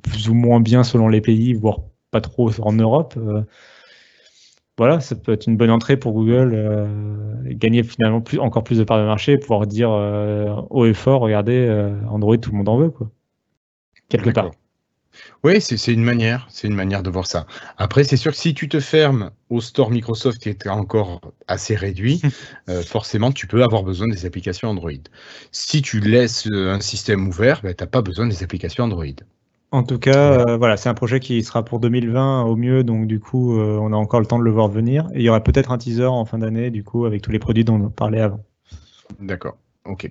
plus 0.02 0.28
ou 0.28 0.34
moins 0.34 0.60
bien 0.60 0.84
selon 0.84 1.08
les 1.08 1.22
pays, 1.22 1.54
voire 1.54 1.78
pas 2.16 2.20
trop 2.22 2.50
en 2.60 2.72
Europe. 2.72 3.14
Euh, 3.18 3.42
voilà, 4.78 5.00
ça 5.00 5.14
peut 5.16 5.32
être 5.32 5.46
une 5.46 5.56
bonne 5.56 5.70
entrée 5.70 5.96
pour 5.96 6.12
Google, 6.12 6.52
euh, 6.54 6.86
gagner 7.44 7.82
finalement 7.82 8.20
plus, 8.20 8.38
encore 8.38 8.64
plus 8.64 8.78
de 8.78 8.84
parts 8.84 8.98
de 8.98 9.04
marché, 9.04 9.38
pouvoir 9.38 9.66
dire 9.66 9.90
euh, 9.90 10.54
haut 10.70 10.86
et 10.86 10.94
fort, 10.94 11.20
regardez, 11.20 11.90
Android, 12.10 12.36
tout 12.36 12.50
le 12.50 12.58
monde 12.58 12.68
en 12.68 12.78
veut, 12.78 12.90
quoi. 12.90 13.10
Quelque 14.08 14.30
part. 14.30 14.50
Oui, 15.44 15.60
c'est 15.62 15.92
une 15.92 16.04
manière, 16.04 16.46
c'est 16.50 16.68
une 16.68 16.74
manière 16.74 17.02
de 17.02 17.08
voir 17.08 17.26
ça. 17.26 17.46
Après, 17.78 18.04
c'est 18.04 18.18
sûr 18.18 18.32
que 18.32 18.38
si 18.38 18.52
tu 18.52 18.68
te 18.68 18.80
fermes 18.80 19.30
au 19.48 19.62
store 19.62 19.90
Microsoft 19.90 20.38
qui 20.38 20.50
est 20.50 20.68
encore 20.68 21.20
assez 21.48 21.74
réduit, 21.74 22.20
forcément, 22.84 23.32
tu 23.32 23.46
peux 23.46 23.62
avoir 23.62 23.82
besoin 23.82 24.08
des 24.08 24.26
applications 24.26 24.68
Android. 24.68 24.92
Si 25.52 25.80
tu 25.80 26.00
laisses 26.00 26.46
un 26.52 26.80
système 26.80 27.26
ouvert, 27.26 27.62
ben, 27.62 27.74
tu 27.74 27.82
n'as 27.82 27.88
pas 27.88 28.02
besoin 28.02 28.26
des 28.26 28.42
applications 28.42 28.84
Android. 28.84 29.16
En 29.72 29.82
tout 29.82 29.98
cas, 29.98 30.48
euh, 30.48 30.56
voilà, 30.56 30.76
c'est 30.76 30.88
un 30.88 30.94
projet 30.94 31.18
qui 31.18 31.42
sera 31.42 31.64
pour 31.64 31.80
2020 31.80 32.44
au 32.44 32.56
mieux, 32.56 32.84
donc 32.84 33.06
du 33.06 33.18
coup, 33.18 33.58
euh, 33.58 33.78
on 33.80 33.92
a 33.92 33.96
encore 33.96 34.20
le 34.20 34.26
temps 34.26 34.38
de 34.38 34.44
le 34.44 34.50
voir 34.50 34.68
venir. 34.68 35.08
il 35.14 35.22
y 35.22 35.28
aura 35.28 35.42
peut-être 35.42 35.72
un 35.72 35.78
teaser 35.78 36.06
en 36.06 36.24
fin 36.24 36.38
d'année, 36.38 36.70
du 36.70 36.84
coup, 36.84 37.04
avec 37.04 37.22
tous 37.22 37.32
les 37.32 37.38
produits 37.38 37.64
dont 37.64 37.80
on 37.80 37.90
parlait 37.90 38.20
avant. 38.20 38.40
D'accord. 39.20 39.56
Ok. 39.84 40.10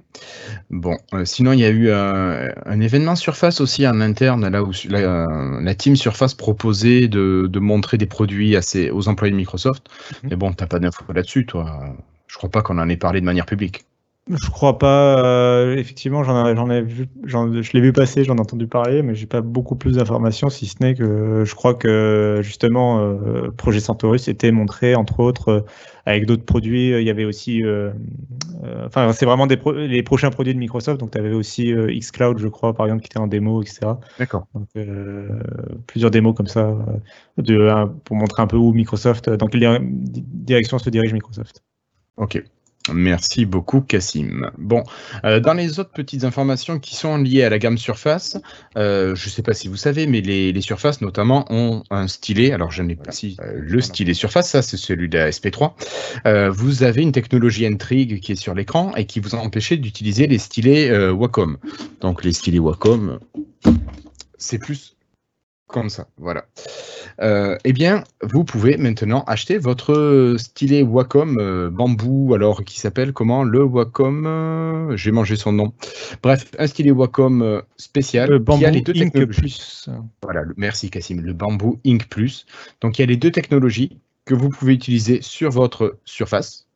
Bon, 0.69 0.97
euh, 1.13 1.25
sinon 1.25 1.51
il 1.51 1.59
y 1.59 1.65
a 1.65 1.69
eu 1.69 1.91
un 1.91 2.79
événement 2.79 3.15
Surface 3.15 3.59
aussi 3.59 3.85
en 3.85 3.99
interne, 3.99 4.47
là 4.47 4.63
où 4.63 4.71
la, 4.89 5.75
team 5.75 5.97
Surface 5.97 6.33
proposait 6.33 7.09
de, 7.09 7.59
montrer 7.59 7.97
des 7.97 8.05
produits 8.05 8.55
à 8.55 8.61
aux 8.93 9.07
employés 9.09 9.31
de 9.31 9.37
Microsoft. 9.37 9.87
Mhm. 10.23 10.29
Mais 10.29 10.35
bon, 10.37 10.53
t'as 10.53 10.67
pas 10.67 10.79
d'infos 10.79 11.11
là-dessus, 11.13 11.45
toi. 11.45 11.95
Je 12.27 12.37
crois 12.37 12.49
pas 12.49 12.61
qu'on 12.61 12.77
en 12.77 12.87
ait 12.89 12.97
parlé 12.97 13.21
de 13.21 13.25
manière 13.25 13.45
publique. 13.45 13.85
Je 14.27 14.49
crois 14.49 14.79
pas. 14.79 15.23
euh, 15.23 15.75
effectivement, 15.77 16.23
j'en 16.23 16.47
ai, 16.47 16.55
j'en 16.55 16.67
ai 16.71 16.81
vu, 16.81 17.07
j'en- 17.25 17.61
je 17.61 17.71
l'ai 17.73 17.79
vu 17.81 17.93
passer, 17.93 18.23
j'en 18.23 18.37
ai 18.37 18.39
entendu 18.39 18.65
parler, 18.65 19.03
mais 19.03 19.13
j'ai 19.13 19.27
pas 19.27 19.41
beaucoup 19.41 19.75
plus 19.75 19.97
d'informations, 19.97 20.49
si 20.49 20.65
ce 20.65 20.77
n'est 20.81 20.95
que 20.95 21.43
je 21.45 21.53
crois 21.53 21.75
que 21.75 22.39
justement, 22.41 22.99
euh, 23.01 23.51
Projet 23.55 23.79
Centaurus 23.79 24.27
était 24.27 24.51
montré, 24.51 24.95
entre 24.95 25.19
autres, 25.19 25.49
euh, 25.49 25.61
avec 26.07 26.25
d'autres 26.25 26.43
produits. 26.43 26.89
Il 26.89 27.03
y 27.03 27.11
avait 27.11 27.25
aussi, 27.25 27.61
enfin, 28.85 29.11
c'est 29.13 29.25
vraiment 29.25 29.47
des 29.47 29.57
pro- 29.57 29.73
les 29.73 30.01
prochains 30.03 30.31
produits 30.31 30.53
de 30.53 30.59
Microsoft. 30.59 30.99
Donc, 30.99 31.11
tu 31.11 31.17
avais 31.19 31.31
aussi 31.33 31.71
xCloud, 31.73 32.39
je 32.39 32.47
crois, 32.47 32.73
par 32.73 32.87
exemple, 32.87 33.01
qui 33.03 33.07
était 33.07 33.19
en 33.19 33.27
démo, 33.27 33.61
etc. 33.61 33.99
D'accord. 34.17 34.47
Donc, 34.55 34.67
plusieurs 35.87 36.11
démos 36.11 36.35
comme 36.35 36.47
ça, 36.47 36.75
de, 37.37 37.85
pour 38.03 38.15
montrer 38.15 38.41
un 38.41 38.47
peu 38.47 38.57
où 38.57 38.71
Microsoft, 38.73 39.29
dans 39.29 39.47
quelle 39.47 39.61
dir- 39.61 39.79
direction 39.81 40.79
se 40.79 40.89
dirige 40.89 41.13
Microsoft. 41.13 41.63
Ok. 42.17 42.43
Merci 42.93 43.45
beaucoup, 43.45 43.81
Cassim. 43.81 44.51
Bon, 44.57 44.83
euh, 45.23 45.39
dans 45.39 45.53
les 45.53 45.79
autres 45.79 45.91
petites 45.91 46.23
informations 46.23 46.79
qui 46.79 46.95
sont 46.95 47.17
liées 47.17 47.43
à 47.43 47.49
la 47.49 47.57
gamme 47.57 47.77
Surface, 47.77 48.37
euh, 48.77 49.15
je 49.15 49.25
ne 49.25 49.31
sais 49.31 49.41
pas 49.41 49.53
si 49.53 49.67
vous 49.67 49.75
savez, 49.75 50.05
mais 50.05 50.21
les, 50.21 50.51
les 50.51 50.61
Surface 50.61 51.01
notamment 51.01 51.45
ont 51.49 51.83
un 51.89 52.07
stylet. 52.07 52.51
Alors, 52.51 52.71
je 52.71 52.83
n'ai 52.83 52.95
pas 52.95 53.11
ici 53.11 53.37
euh, 53.41 53.53
le 53.55 53.81
stylet 53.81 54.13
Surface, 54.13 54.51
ça 54.51 54.61
c'est 54.61 54.77
celui 54.77 55.09
de 55.09 55.17
la 55.17 55.31
SP3. 55.31 55.73
Euh, 56.27 56.51
vous 56.51 56.83
avez 56.83 57.01
une 57.01 57.11
technologie 57.11 57.65
Intrigue 57.65 58.19
qui 58.19 58.33
est 58.33 58.35
sur 58.35 58.53
l'écran 58.53 58.93
et 58.95 59.05
qui 59.05 59.19
vous 59.19 59.35
a 59.35 59.39
empêché 59.39 59.77
d'utiliser 59.77 60.27
les 60.27 60.37
stylets 60.37 61.09
Wacom. 61.09 61.57
Donc, 62.01 62.23
les 62.23 62.33
stylets 62.33 62.59
Wacom, 62.59 63.19
c'est 64.37 64.59
plus 64.59 64.95
comme 65.67 65.89
ça, 65.89 66.07
voilà. 66.17 66.45
Euh, 67.21 67.57
eh 67.63 67.73
bien, 67.73 68.03
vous 68.21 68.43
pouvez 68.43 68.77
maintenant 68.77 69.23
acheter 69.25 69.57
votre 69.57 70.35
stylet 70.37 70.83
Wacom 70.83 71.37
euh, 71.39 71.69
bambou, 71.69 72.33
alors 72.33 72.63
qui 72.63 72.79
s'appelle 72.79 73.13
comment? 73.13 73.43
Le 73.43 73.63
Wacom, 73.63 74.25
euh, 74.27 74.97
j'ai 74.97 75.11
mangé 75.11 75.35
son 75.35 75.53
nom. 75.53 75.73
Bref, 76.21 76.51
un 76.59 76.67
stylet 76.67 76.91
Wacom 76.91 77.41
euh, 77.41 77.61
spécial 77.77 78.29
Le 78.29 78.39
qui 78.39 78.43
Bamboo 78.43 78.65
a 78.65 78.69
les 78.71 78.81
deux 78.81 78.93
Ink 78.93 79.13
technologies. 79.13 79.39
Plus. 79.41 79.89
Voilà, 80.21 80.41
le- 80.43 80.53
merci 80.57 80.89
Cassim, 80.89 81.21
le 81.21 81.33
Bamboo 81.33 81.79
Ink 81.85 82.07
Plus. 82.09 82.45
Donc 82.81 82.97
il 82.99 83.01
y 83.01 83.03
a 83.03 83.07
les 83.07 83.17
deux 83.17 83.31
technologies 83.31 83.99
que 84.25 84.33
vous 84.33 84.49
pouvez 84.49 84.73
utiliser 84.73 85.21
sur 85.21 85.51
votre 85.51 85.97
surface 86.05 86.67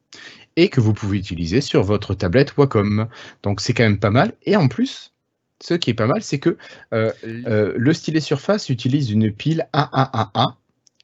et 0.56 0.70
que 0.70 0.82
vous 0.82 0.94
pouvez 0.94 1.18
utiliser 1.18 1.62
sur 1.62 1.84
votre 1.84 2.14
tablette 2.14 2.58
Wacom. 2.58 3.08
Donc 3.44 3.60
c'est 3.62 3.74
quand 3.74 3.84
même 3.84 4.00
pas 4.00 4.10
mal. 4.10 4.34
Et 4.44 4.56
en 4.56 4.68
plus, 4.68 5.14
ce 5.62 5.74
qui 5.74 5.90
est 5.90 5.96
pas 5.96 6.08
mal, 6.08 6.22
c'est 6.24 6.40
que 6.40 6.58
euh, 6.94 7.12
euh, 7.24 7.74
le 7.76 7.94
stylet 7.94 8.22
surface 8.22 8.70
utilise 8.70 9.12
une 9.12 9.32
pile 9.32 9.68
AAAA 9.74 10.58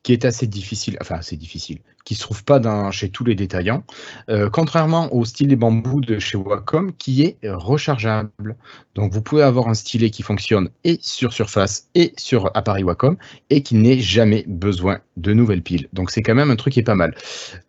qui 0.03 0.13
est 0.13 0.25
assez 0.25 0.47
difficile, 0.47 0.97
enfin 1.01 1.15
assez 1.15 1.35
difficile, 1.35 1.79
qui 2.05 2.15
se 2.15 2.21
trouve 2.21 2.43
pas 2.43 2.59
dans, 2.59 2.91
chez 2.91 3.09
tous 3.09 3.25
les 3.25 3.35
détaillants, 3.35 3.83
euh, 4.29 4.49
contrairement 4.49 5.13
au 5.13 5.25
stylet 5.25 5.55
bambou 5.55 6.01
de 6.01 6.19
chez 6.19 6.37
Wacom 6.37 6.93
qui 6.93 7.23
est 7.23 7.37
rechargeable. 7.43 8.55
Donc 8.93 9.11
vous 9.11 9.21
pouvez 9.21 9.43
avoir 9.43 9.67
un 9.67 9.73
stylet 9.73 10.11
qui 10.11 10.23
fonctionne 10.23 10.69
et 10.83 10.99
sur 11.01 11.33
surface 11.33 11.89
et 11.95 12.13
sur 12.17 12.51
appareil 12.55 12.83
Wacom 12.83 13.17
et 13.49 13.63
qui 13.63 13.75
n'ait 13.75 13.99
jamais 13.99 14.45
besoin 14.47 14.99
de 15.17 15.33
nouvelles 15.33 15.63
piles. 15.63 15.89
Donc 15.93 16.11
c'est 16.11 16.21
quand 16.21 16.35
même 16.35 16.51
un 16.51 16.55
truc 16.55 16.73
qui 16.73 16.79
est 16.79 16.83
pas 16.83 16.95
mal. 16.95 17.15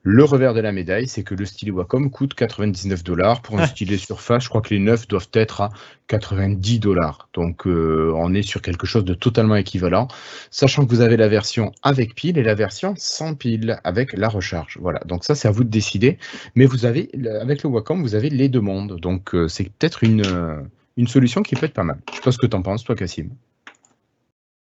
Le 0.02 0.22
revers 0.22 0.54
de 0.54 0.60
la 0.60 0.72
médaille, 0.72 1.08
c'est 1.08 1.22
que 1.22 1.34
le 1.34 1.46
stylet 1.46 1.72
Wacom 1.72 2.10
coûte 2.10 2.34
99 2.34 3.02
dollars. 3.02 3.42
Pour 3.42 3.58
un 3.58 3.66
stylet 3.66 3.96
surface, 3.96 4.44
je 4.44 4.48
crois 4.48 4.60
que 4.60 4.74
les 4.74 4.80
neufs 4.80 5.08
doivent 5.08 5.30
être 5.32 5.62
à 5.62 5.70
90 6.08 6.78
dollars. 6.78 7.28
Donc 7.34 7.66
euh, 7.66 8.12
on 8.14 8.34
est 8.34 8.42
sur 8.42 8.62
quelque 8.62 8.86
chose 8.86 9.04
de 9.04 9.14
totalement 9.14 9.56
équivalent, 9.56 10.08
sachant 10.50 10.84
que 10.84 10.90
vous 10.90 11.00
avez 11.00 11.16
la 11.16 11.28
version 11.28 11.72
avec 11.82 12.14
pile 12.14 12.38
et 12.38 12.42
la 12.42 12.54
version 12.54 12.94
sans 12.96 13.34
pile 13.34 13.80
avec 13.84 14.12
la 14.12 14.25
recharge. 14.28 14.78
Voilà, 14.80 15.00
donc 15.06 15.24
ça 15.24 15.34
c'est 15.34 15.48
à 15.48 15.50
vous 15.50 15.64
de 15.64 15.70
décider. 15.70 16.18
Mais 16.54 16.66
vous 16.66 16.84
avez, 16.84 17.10
avec 17.40 17.62
le 17.62 17.70
Wacom, 17.70 18.02
vous 18.02 18.14
avez 18.14 18.30
les 18.30 18.48
deux 18.48 18.60
mondes. 18.60 18.98
Donc 19.00 19.34
euh, 19.34 19.48
c'est 19.48 19.64
peut-être 19.64 20.04
une, 20.04 20.24
euh, 20.26 20.60
une 20.96 21.06
solution 21.06 21.42
qui 21.42 21.54
peut 21.54 21.66
être 21.66 21.74
pas 21.74 21.84
mal. 21.84 21.98
Je 22.10 22.16
sais 22.16 22.22
pas 22.22 22.32
ce 22.32 22.38
que 22.38 22.46
tu 22.46 22.56
en 22.56 22.62
penses, 22.62 22.84
toi, 22.84 22.94
Cassim. 22.94 23.30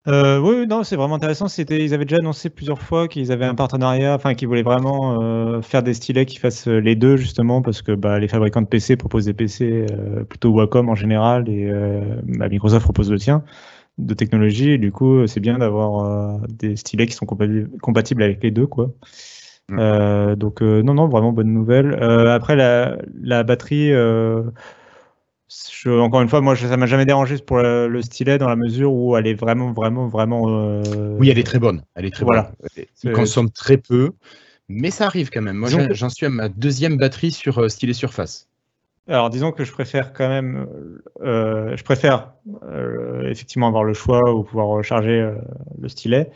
Euh, 0.05 0.37
oui, 0.37 0.67
non, 0.67 0.83
c'est 0.83 0.97
vraiment 0.97 1.15
intéressant. 1.15 1.47
C'était, 1.47 1.83
ils 1.83 1.93
avaient 1.93 2.03
déjà 2.03 2.17
annoncé 2.17 2.49
plusieurs 2.49 2.81
fois 2.81 3.07
qu'ils 3.07 3.31
avaient 3.31 3.45
un 3.45 3.55
partenariat, 3.55 4.13
enfin, 4.15 4.33
qu'ils 4.33 4.49
voulaient 4.49 4.63
vraiment 4.63 5.61
faire 5.61 5.81
des 5.81 5.93
stylets 5.93 6.25
qui 6.25 6.39
fassent 6.39 6.67
les 6.67 6.95
deux, 6.97 7.15
justement, 7.15 7.61
parce 7.61 7.81
que 7.81 7.93
bah, 7.93 8.19
les 8.19 8.27
fabricants 8.27 8.61
de 8.61 8.67
PC 8.67 8.97
proposent 8.97 9.23
des 9.23 9.33
PC 9.33 9.85
plutôt 10.27 10.49
Wacom 10.49 10.89
en 10.89 10.95
général, 10.95 11.47
et 11.47 11.71
bah, 12.23 12.49
Microsoft 12.49 12.83
propose 12.83 13.09
le 13.09 13.17
tien 13.17 13.45
de 13.97 14.13
technologie. 14.13 14.77
Du 14.77 14.91
coup, 14.91 15.25
c'est 15.25 15.39
bien 15.39 15.57
d'avoir 15.59 16.37
des 16.49 16.75
stylets 16.75 17.07
qui 17.07 17.13
sont 17.13 17.25
compati- 17.25 17.69
compatibles 17.79 18.23
avec 18.23 18.43
les 18.43 18.51
deux, 18.51 18.67
quoi. 18.67 18.91
Mm. 19.69 19.77
Euh, 19.79 20.35
donc, 20.35 20.61
euh, 20.61 20.81
non, 20.83 20.93
non, 20.93 21.07
vraiment 21.07 21.31
bonne 21.31 21.53
nouvelle. 21.53 21.93
Euh, 22.01 22.33
après, 22.33 22.55
la, 22.55 22.97
la 23.21 23.43
batterie. 23.43 23.89
je- 23.89 24.39
encore 25.99 26.21
une 26.21 26.29
fois, 26.29 26.41
moi, 26.41 26.55
ça 26.55 26.77
m'a 26.77 26.85
jamais 26.85 27.05
dérangé 27.05 27.37
pour 27.37 27.57
le, 27.57 27.87
le 27.87 28.01
stylet 28.01 28.37
dans 28.37 28.49
la 28.49 28.55
mesure 28.55 28.91
où 28.93 29.15
elle 29.17 29.27
est 29.27 29.33
vraiment, 29.33 29.71
vraiment, 29.71 30.07
vraiment. 30.07 30.45
euh, 30.47 31.15
Oui, 31.19 31.29
elle 31.29 31.37
est 31.37 31.43
très 31.43 31.59
bonne. 31.59 31.83
Elle 31.95 32.05
est 32.05 32.11
très 32.11 32.25
Voilà. 32.25 32.51
bonne. 32.59 32.85
C'est- 32.95 33.11
consomme 33.11 33.51
très 33.51 33.77
peu, 33.77 34.11
mais 34.69 34.91
ça 34.91 35.05
arrive 35.05 35.29
quand 35.29 35.41
même. 35.41 35.57
Moi, 35.57 35.69
j'en 35.91 36.09
suis 36.09 36.25
à 36.25 36.29
ma 36.29 36.49
deuxième 36.49 36.97
batterie 36.97 37.31
sur 37.31 37.69
stylet 37.69 37.93
surface. 37.93 38.47
Alors, 39.07 39.29
disons 39.29 39.51
que 39.51 39.65
je 39.65 39.71
préfère 39.73 40.13
quand 40.13 40.29
même, 40.29 40.65
euh, 41.21 41.75
je 41.75 41.83
préfère 41.83 42.33
euh, 42.63 43.29
effectivement 43.29 43.67
avoir 43.67 43.83
le 43.83 43.93
choix 43.93 44.33
ou 44.33 44.43
pouvoir 44.43 44.67
recharger 44.67 45.19
euh, 45.19 45.35
le 45.79 45.89
stylet. 45.89 46.31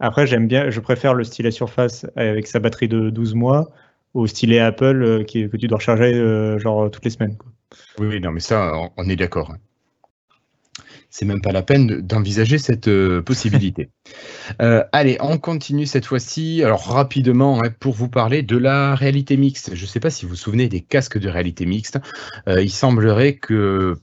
Après, 0.00 0.26
j'aime 0.26 0.48
bien, 0.48 0.70
je 0.70 0.80
préfère 0.80 1.14
le 1.14 1.24
stylet 1.24 1.50
Surface 1.50 2.06
avec 2.16 2.46
sa 2.46 2.58
batterie 2.58 2.88
de 2.88 3.10
12 3.10 3.34
mois 3.34 3.70
au 4.12 4.26
stylet 4.26 4.58
Apple 4.60 5.02
euh, 5.02 5.24
qui, 5.24 5.48
que 5.48 5.56
tu 5.56 5.66
dois 5.66 5.78
recharger 5.78 6.14
euh, 6.14 6.58
genre 6.58 6.90
toutes 6.90 7.04
les 7.04 7.10
semaines. 7.10 7.36
quoi. 7.36 7.50
Oui, 7.98 8.06
oui, 8.08 8.20
non, 8.20 8.30
mais 8.32 8.40
ça, 8.40 8.72
on, 8.96 9.08
est 9.08 9.16
d'accord. 9.16 9.50
hein. 9.50 9.58
C'est 11.10 11.26
même 11.26 11.40
pas 11.40 11.52
la 11.52 11.62
peine 11.62 11.86
de- 11.86 12.00
d'envisager 12.00 12.58
cette 12.58 12.88
euh, 12.88 13.22
possibilité. 13.22 13.90
Euh, 14.60 14.84
allez, 14.92 15.16
on 15.20 15.38
continue 15.38 15.86
cette 15.86 16.04
fois-ci. 16.04 16.62
Alors 16.62 16.86
rapidement, 16.86 17.62
hein, 17.64 17.70
pour 17.80 17.94
vous 17.94 18.10
parler 18.10 18.42
de 18.42 18.58
la 18.58 18.94
réalité 18.94 19.38
mixte. 19.38 19.74
Je 19.74 19.82
ne 19.82 19.86
sais 19.86 20.00
pas 20.00 20.10
si 20.10 20.26
vous 20.26 20.30
vous 20.32 20.36
souvenez 20.36 20.68
des 20.68 20.82
casques 20.82 21.16
de 21.18 21.30
réalité 21.30 21.64
mixte. 21.64 21.98
Euh, 22.46 22.62
il 22.62 22.70
semblerait 22.70 23.36
que 23.36 23.96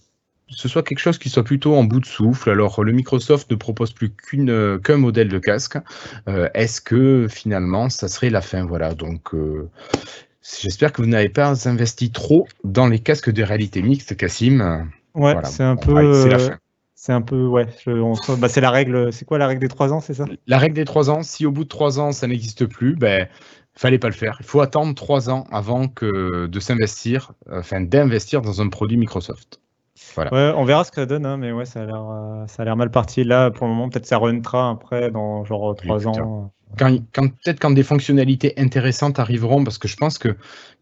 ce 0.52 0.68
soit 0.68 0.84
quelque 0.84 1.00
chose 1.00 1.18
qui 1.18 1.30
soit 1.30 1.44
plutôt 1.44 1.76
en 1.76 1.84
bout 1.84 2.00
de 2.00 2.06
souffle. 2.06 2.50
Alors 2.50 2.84
le 2.84 2.92
Microsoft 2.92 3.50
ne 3.50 3.56
propose 3.56 3.92
plus 3.92 4.12
qu'une 4.12 4.50
euh, 4.50 4.78
qu'un 4.78 4.98
modèle 4.98 5.30
de 5.30 5.40
casque. 5.40 5.78
Euh, 6.28 6.50
Est-ce 6.54 6.82
que 6.82 7.28
finalement, 7.30 7.90
ça 7.90 8.08
serait 8.08 8.30
la 8.30 8.42
fin? 8.42 8.66
Voilà. 8.66 8.94
Donc 8.94 9.34
euh, 9.34 9.70
J'espère 10.62 10.92
que 10.92 11.02
vous 11.02 11.08
n'avez 11.08 11.30
pas 11.30 11.68
investi 11.68 12.12
trop 12.12 12.48
dans 12.64 12.88
les 12.88 13.00
casques 13.00 13.32
de 13.32 13.44
réalité 13.44 13.82
mixte, 13.82 14.18
Cassim. 14.18 14.60
Ouais, 15.14 15.34
Voilà. 15.34 15.44
c'est 15.44 15.64
un 15.64 15.76
peu. 15.76 16.24
c'est 16.24 16.30
la 16.30 16.40
fin. 16.40 16.58
C'est 16.96 17.14
un 17.14 17.22
peu, 17.22 17.48
ouais. 17.48 17.66
bah, 18.38 18.48
c'est 18.48 18.62
la 18.62 18.70
règle. 18.70 19.12
C'est 19.12 19.26
quoi 19.26 19.40
la 19.40 19.48
règle 19.48 19.62
des 19.62 19.68
trois 19.68 19.92
ans, 19.92 20.02
c'est 20.02 20.14
ça? 20.14 20.26
La 20.46 20.60
règle 20.60 20.76
des 20.76 20.86
trois 20.86 21.10
ans, 21.10 21.24
si 21.24 21.48
au 21.48 21.52
bout 21.52 21.64
de 21.64 21.70
trois 21.70 22.00
ans 22.00 22.12
ça 22.12 22.28
n'existe 22.28 22.68
plus, 22.68 22.96
ben 22.96 23.28
fallait 23.74 23.98
pas 23.98 24.08
le 24.10 24.14
faire. 24.14 24.38
Il 24.40 24.46
faut 24.46 24.62
attendre 24.62 24.94
trois 24.94 25.30
ans 25.32 25.48
avant 25.52 25.88
que 25.88 26.46
de 26.46 26.60
s'investir, 26.60 27.32
enfin 27.50 27.82
d'investir 27.82 28.44
dans 28.44 28.62
un 28.62 28.70
produit 28.70 28.98
Microsoft. 28.98 29.61
Voilà. 30.16 30.34
Ouais, 30.34 30.54
on 30.58 30.66
verra 30.66 30.84
ce 30.84 30.92
que 30.92 30.96
ça 30.96 31.06
donne, 31.06 31.26
hein, 31.26 31.38
mais 31.38 31.52
ouais, 31.52 31.66
ça 31.66 31.82
a 31.82 31.86
l'air, 31.86 32.04
euh, 32.10 32.46
ça 32.48 32.64
a 32.64 32.66
l'air 32.66 32.76
mal 32.76 32.92
parti 32.92 33.24
là 33.24 33.52
pour 33.52 33.68
le 33.68 33.74
moment. 33.74 33.90
Peut-être 33.90 34.06
ça 34.06 34.18
rentrera 34.18 34.70
après 34.70 35.12
dans 35.12 35.46
genre 35.46 35.76
trois 35.76 36.08
ans. 36.08 36.52
Quand, 36.78 36.96
quand- 37.14 37.28
peut-être 37.28 37.60
quand 37.60 37.72
des 37.72 37.84
fonctionnalités 37.84 38.54
intéressantes 38.58 39.20
arriveront, 39.20 39.64
parce 39.66 39.78
que 39.78 39.90
je 39.90 39.98
pense 39.98 40.18
qu'il 40.18 40.36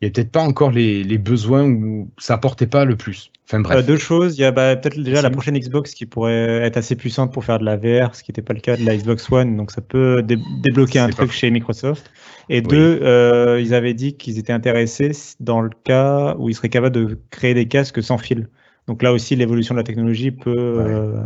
n'y 0.03 0.08
a 0.08 0.12
peut-être 0.12 0.32
pas 0.32 0.41
encore 0.41 0.69
les, 0.69 1.03
les 1.03 1.17
besoins 1.17 1.63
où 1.63 2.12
ça 2.19 2.36
apportait 2.36 2.67
pas 2.67 2.86
le 2.86 2.95
plus. 2.95 3.32
Enfin 3.47 3.60
bref. 3.62 3.79
Euh, 3.79 3.82
deux 3.82 3.97
choses. 3.97 4.38
Il 4.38 4.41
y 4.41 4.45
a 4.45 4.51
bah, 4.51 4.75
peut-être 4.75 4.99
déjà 4.99 5.23
la 5.23 5.32
prochaine 5.32 5.58
Xbox 5.58 5.95
qui 5.95 6.05
pourrait 6.05 6.62
être 6.62 6.77
assez 6.77 6.95
puissante 6.95 7.34
pour 7.34 7.43
faire 7.43 7.58
de 7.58 7.65
la 7.65 7.75
VR, 7.75 8.13
ce 8.13 8.21
qui 8.23 8.29
n'était 8.32 8.43
pas 8.43 8.53
le 8.53 8.60
cas 8.60 8.77
de 8.77 8.86
la 8.86 8.95
Xbox 8.95 9.32
One. 9.32 9.58
Donc 9.58 9.71
ça 9.71 9.82
peut 9.82 10.21
dé- 10.21 10.38
débloquer 10.63 10.99
un 10.99 11.08
C'est 11.08 11.13
truc 11.13 11.32
chez 11.32 11.49
Microsoft. 11.49 12.12
Et 12.49 12.62
deux, 12.62 12.99
euh, 13.01 13.60
ils 13.60 13.73
avaient 13.73 13.95
dit 13.95 14.15
qu'ils 14.15 14.38
étaient 14.38 14.53
intéressés 14.53 15.12
dans 15.39 15.62
le 15.62 15.71
cas 15.84 16.36
où 16.38 16.49
ils 16.49 16.53
seraient 16.53 16.69
capables 16.69 16.95
de 16.95 17.17
créer 17.32 17.55
des 17.55 17.67
casques 17.67 18.03
sans 18.03 18.19
fil. 18.19 18.47
Donc 18.89 19.04
là 19.04 19.13
aussi, 19.13 19.36
l'évolution 19.36 19.75
de 19.75 19.80
la 19.80 19.84
technologie 19.84 20.32
peut, 20.32 20.49
Ouais. 20.80 20.91
euh, 20.91 21.23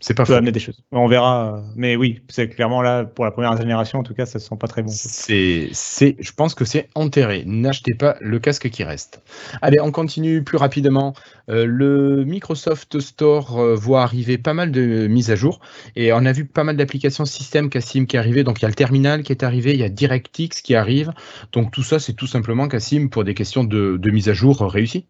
c'est 0.00 0.14
pas 0.14 0.24
peut 0.24 0.34
amener 0.34 0.50
des 0.52 0.60
choses. 0.60 0.82
On 0.92 1.06
verra. 1.06 1.62
Mais 1.76 1.94
oui, 1.94 2.20
c'est 2.28 2.48
clairement 2.48 2.82
là, 2.82 3.04
pour 3.04 3.24
la 3.24 3.30
première 3.30 3.56
génération, 3.56 4.00
en 4.00 4.02
tout 4.02 4.14
cas, 4.14 4.26
ça 4.26 4.38
ne 4.38 4.42
sent 4.42 4.56
pas 4.58 4.66
très 4.66 4.82
bon. 4.82 4.90
C'est, 4.92 5.68
c'est, 5.72 6.16
je 6.18 6.32
pense 6.32 6.54
que 6.54 6.64
c'est 6.64 6.88
enterré. 6.96 7.44
N'achetez 7.46 7.94
pas 7.94 8.16
le 8.20 8.40
casque 8.40 8.70
qui 8.70 8.82
reste. 8.82 9.22
Allez, 9.62 9.80
on 9.80 9.92
continue 9.92 10.42
plus 10.42 10.56
rapidement. 10.58 11.14
Euh, 11.48 11.64
le 11.64 12.24
Microsoft 12.24 12.98
Store 12.98 13.58
euh, 13.60 13.76
voit 13.76 14.02
arriver 14.02 14.36
pas 14.36 14.54
mal 14.54 14.72
de 14.72 15.06
mises 15.08 15.30
à 15.30 15.36
jour 15.36 15.60
et 15.94 16.12
on 16.12 16.24
a 16.24 16.32
vu 16.32 16.44
pas 16.44 16.64
mal 16.64 16.76
d'applications 16.76 17.24
système 17.24 17.70
Cassim 17.70 18.06
qui 18.06 18.16
arrivaient. 18.16 18.44
Donc 18.44 18.58
il 18.60 18.62
y 18.62 18.66
a 18.66 18.68
le 18.68 18.74
terminal 18.74 19.22
qui 19.22 19.30
est 19.32 19.44
arrivé, 19.44 19.74
il 19.74 19.80
y 19.80 19.84
a 19.84 19.88
DirectX 19.88 20.60
qui 20.62 20.74
arrive. 20.74 21.12
Donc 21.52 21.70
tout 21.72 21.84
ça, 21.84 21.98
c'est 22.00 22.14
tout 22.14 22.26
simplement 22.26 22.66
Cassim 22.66 23.08
pour 23.10 23.22
des 23.22 23.34
questions 23.34 23.62
de, 23.64 23.96
de 23.96 24.10
mise 24.10 24.28
à 24.28 24.32
jour 24.32 24.60
réussies. 24.60 25.06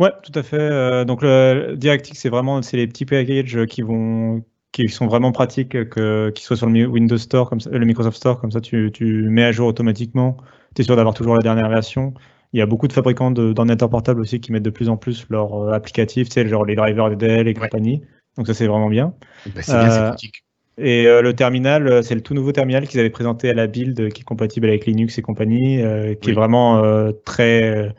Ouais, 0.00 0.10
tout 0.22 0.32
à 0.34 0.42
fait. 0.42 0.58
Euh, 0.58 1.04
donc 1.04 1.22
le 1.22 1.74
DirectX, 1.76 2.18
c'est 2.18 2.28
vraiment 2.28 2.62
c'est 2.62 2.76
les 2.76 2.86
petits 2.86 3.04
packages 3.04 3.64
qui 3.66 3.82
vont 3.82 4.42
qui 4.72 4.88
sont 4.88 5.06
vraiment 5.06 5.30
pratiques, 5.30 5.88
que 5.88 6.30
qui 6.30 6.42
soient 6.42 6.56
sur 6.56 6.66
le 6.68 6.86
Windows 6.86 7.16
Store 7.16 7.48
comme 7.48 7.60
ça, 7.60 7.70
le 7.70 7.86
Microsoft 7.86 8.16
Store, 8.16 8.40
comme 8.40 8.50
ça 8.50 8.60
tu, 8.60 8.90
tu 8.92 9.28
mets 9.28 9.44
à 9.44 9.52
jour 9.52 9.68
automatiquement. 9.68 10.36
Tu 10.74 10.82
es 10.82 10.84
sûr 10.84 10.96
d'avoir 10.96 11.14
toujours 11.14 11.34
la 11.36 11.42
dernière 11.42 11.68
version. 11.68 12.12
Il 12.52 12.58
y 12.58 12.62
a 12.62 12.66
beaucoup 12.66 12.88
de 12.88 12.92
fabricants 12.92 13.30
d'ordinateurs 13.30 13.90
portables 13.90 14.20
aussi 14.20 14.40
qui 14.40 14.50
mettent 14.52 14.64
de 14.64 14.70
plus 14.70 14.88
en 14.88 14.96
plus 14.96 15.26
leurs 15.30 15.72
applicatifs, 15.72 16.28
tu 16.28 16.34
sais, 16.34 16.48
genre 16.48 16.64
les 16.64 16.74
drivers 16.74 17.16
Dell 17.16 17.46
et 17.46 17.54
compagnie. 17.54 18.02
Donc 18.36 18.48
ça, 18.48 18.54
c'est 18.54 18.66
vraiment 18.66 18.88
bien. 18.88 19.14
Bah, 19.46 19.62
c'est 19.62 19.72
bien, 19.72 19.90
c'est 19.90 20.00
pratique. 20.00 20.44
Et 20.78 21.04
le 21.04 21.32
terminal, 21.34 22.02
c'est 22.02 22.16
le 22.16 22.20
tout 22.20 22.34
nouveau 22.34 22.50
terminal 22.50 22.88
qu'ils 22.88 22.98
avaient 22.98 23.10
présenté 23.10 23.50
à 23.50 23.54
la 23.54 23.68
build, 23.68 24.12
qui 24.12 24.22
est 24.22 24.24
compatible 24.24 24.68
avec 24.68 24.86
Linux 24.86 25.18
et 25.18 25.22
compagnie, 25.22 25.82
qui 26.20 26.30
est 26.30 26.34
vraiment 26.34 26.82
très 27.24 27.94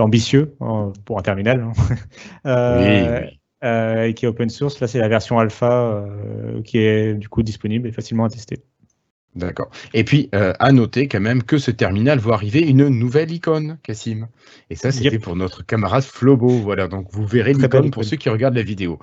ambitieux 0.00 0.54
hein, 0.60 0.92
pour 1.04 1.18
un 1.18 1.22
terminal. 1.22 1.60
Hein. 1.62 1.72
oui, 2.44 3.20
oui. 3.22 3.38
Euh, 3.64 4.04
et 4.04 4.14
qui 4.14 4.26
est 4.26 4.28
open 4.28 4.50
source. 4.50 4.80
Là, 4.80 4.86
c'est 4.86 4.98
la 4.98 5.08
version 5.08 5.38
alpha 5.38 5.72
euh, 5.72 6.62
qui 6.62 6.78
est 6.78 7.14
du 7.14 7.28
coup 7.28 7.42
disponible 7.42 7.88
et 7.88 7.92
facilement 7.92 8.24
à 8.24 8.28
tester. 8.28 8.62
D'accord. 9.36 9.70
Et 9.92 10.02
puis, 10.02 10.30
euh, 10.34 10.54
à 10.58 10.72
noter 10.72 11.08
quand 11.08 11.20
même 11.20 11.42
que 11.42 11.58
ce 11.58 11.70
terminal 11.70 12.18
voit 12.18 12.34
arriver 12.34 12.60
une 12.60 12.88
nouvelle 12.88 13.30
icône, 13.30 13.78
Cassim. 13.82 14.28
Et 14.70 14.76
ça, 14.76 14.90
c'était 14.90 15.18
pour 15.18 15.36
notre 15.36 15.64
camarade 15.64 16.04
Flobo. 16.04 16.48
Voilà, 16.48 16.88
donc 16.88 17.08
vous 17.10 17.26
verrez 17.26 17.52
l'icône 17.52 17.90
pour 17.90 18.04
ceux 18.04 18.16
qui 18.16 18.30
regardent 18.30 18.56
la 18.56 18.62
vidéo. 18.62 18.98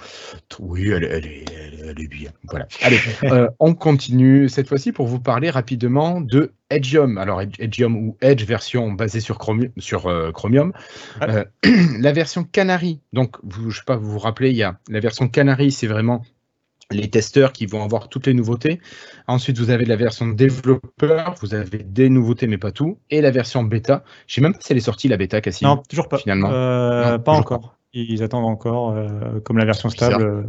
Oui, 0.60 0.90
elle, 0.90 1.04
est, 1.04 2.08
bien. 2.08 2.32
Voilà. 2.50 2.68
Allez, 2.82 2.98
euh, 3.26 3.48
on 3.60 3.76
continue 3.76 4.50
cette 4.50 4.68
fois-ci 4.68 4.92
pour 4.92 5.06
vous 5.06 5.20
parler 5.20 5.52
rapidement 5.52 6.20
de 6.20 6.52
Edgeium. 6.74 7.18
Alors, 7.18 7.42
Edgeium 7.42 7.96
ou 7.96 8.18
Edge 8.22 8.44
version 8.46 8.92
basée 8.92 9.20
sur, 9.20 9.38
Chromium. 9.38 9.72
Sur, 9.78 10.08
euh, 10.08 10.32
Chromium. 10.32 10.74
la 11.22 12.12
version 12.12 12.44
Canary. 12.44 13.00
Donc, 13.14 13.38
vous, 13.44 13.70
je 13.70 13.78
sais 13.78 13.86
pas, 13.86 13.96
vous 13.96 14.12
vous 14.12 14.20
rappelez, 14.20 14.50
il 14.50 14.58
y 14.58 14.64
a 14.64 14.78
la 14.90 15.00
version 15.00 15.28
Canary, 15.28 15.72
c'est 15.72 15.88
vraiment 15.88 16.24
les 16.92 17.10
testeurs 17.10 17.54
qui 17.54 17.66
vont 17.66 17.84
avoir 17.84 18.10
toutes 18.10 18.28
les 18.28 18.34
nouveautés. 18.34 18.80
Ensuite, 19.28 19.58
vous 19.58 19.70
avez 19.70 19.86
la 19.86 19.96
version 19.96 20.28
développeur, 20.28 21.36
vous 21.42 21.54
avez 21.54 21.80
des 21.80 22.10
nouveautés, 22.10 22.48
mais 22.48 22.58
pas 22.58 22.72
tout. 22.72 22.98
Et 23.10 23.22
la 23.22 23.32
version 23.32 23.64
bêta. 23.64 24.04
Je 24.28 24.36
sais 24.36 24.42
même 24.42 24.54
pas 24.54 24.60
si 24.62 24.72
elle 24.72 24.78
est 24.78 24.82
sortie, 24.82 25.08
la 25.08 25.18
bêta, 25.18 25.42
Cassim. 25.42 25.66
Non, 25.66 25.78
toujours 25.78 26.08
pas. 26.08 26.18
Finalement. 26.18 26.50
Euh, 26.52 27.18
pas 27.18 27.34
encore. 27.34 27.78
Ils 27.94 28.24
attendent 28.24 28.46
encore, 28.46 28.92
euh, 28.92 29.40
comme 29.44 29.58
la 29.58 29.66
version 29.66 29.90
stable. 29.90 30.48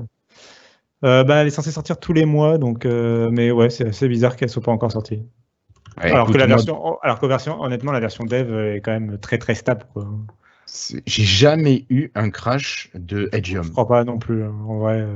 Euh, 1.05 1.25
bah, 1.25 1.37
elle 1.37 1.47
est 1.47 1.51
censée 1.51 1.71
sortir 1.71 1.99
tous 1.99 2.15
les 2.15 2.25
mois, 2.25 2.57
donc, 2.59 2.85
mais 2.87 3.51
ouais, 3.51 3.71
c'est 3.71 3.89
assez 3.89 4.09
bizarre 4.09 4.37
qu'elle 4.37 4.49
soit 4.49 4.63
pas 4.63 4.73
encore 4.73 4.93
sortie. 4.93 5.23
Alors, 5.97 6.31
que 6.31 6.37
la 6.37 6.47
version, 6.47 6.99
alors 7.03 7.21
que 7.21 7.27
version, 7.27 7.61
honnêtement, 7.61 7.93
la 7.93 8.01
version 8.01 8.25
dev 8.25 8.75
est 8.75 8.81
quand 8.81 8.93
même 8.93 9.19
très 9.19 9.39
très 9.39 9.55
stable. 9.55 9.85
J'ai 11.07 11.25
jamais 11.25 11.85
eu 11.91 12.11
un 12.15 12.31
crash 12.31 12.91
de 12.95 13.29
Edgeium. 13.33 13.65
Je 13.65 13.71
crois 13.71 13.87
pas 13.87 14.05
non 14.05 14.19
plus, 14.19 14.45
hein, 14.45 14.55
en 14.67 14.79
vrai. 14.79 15.07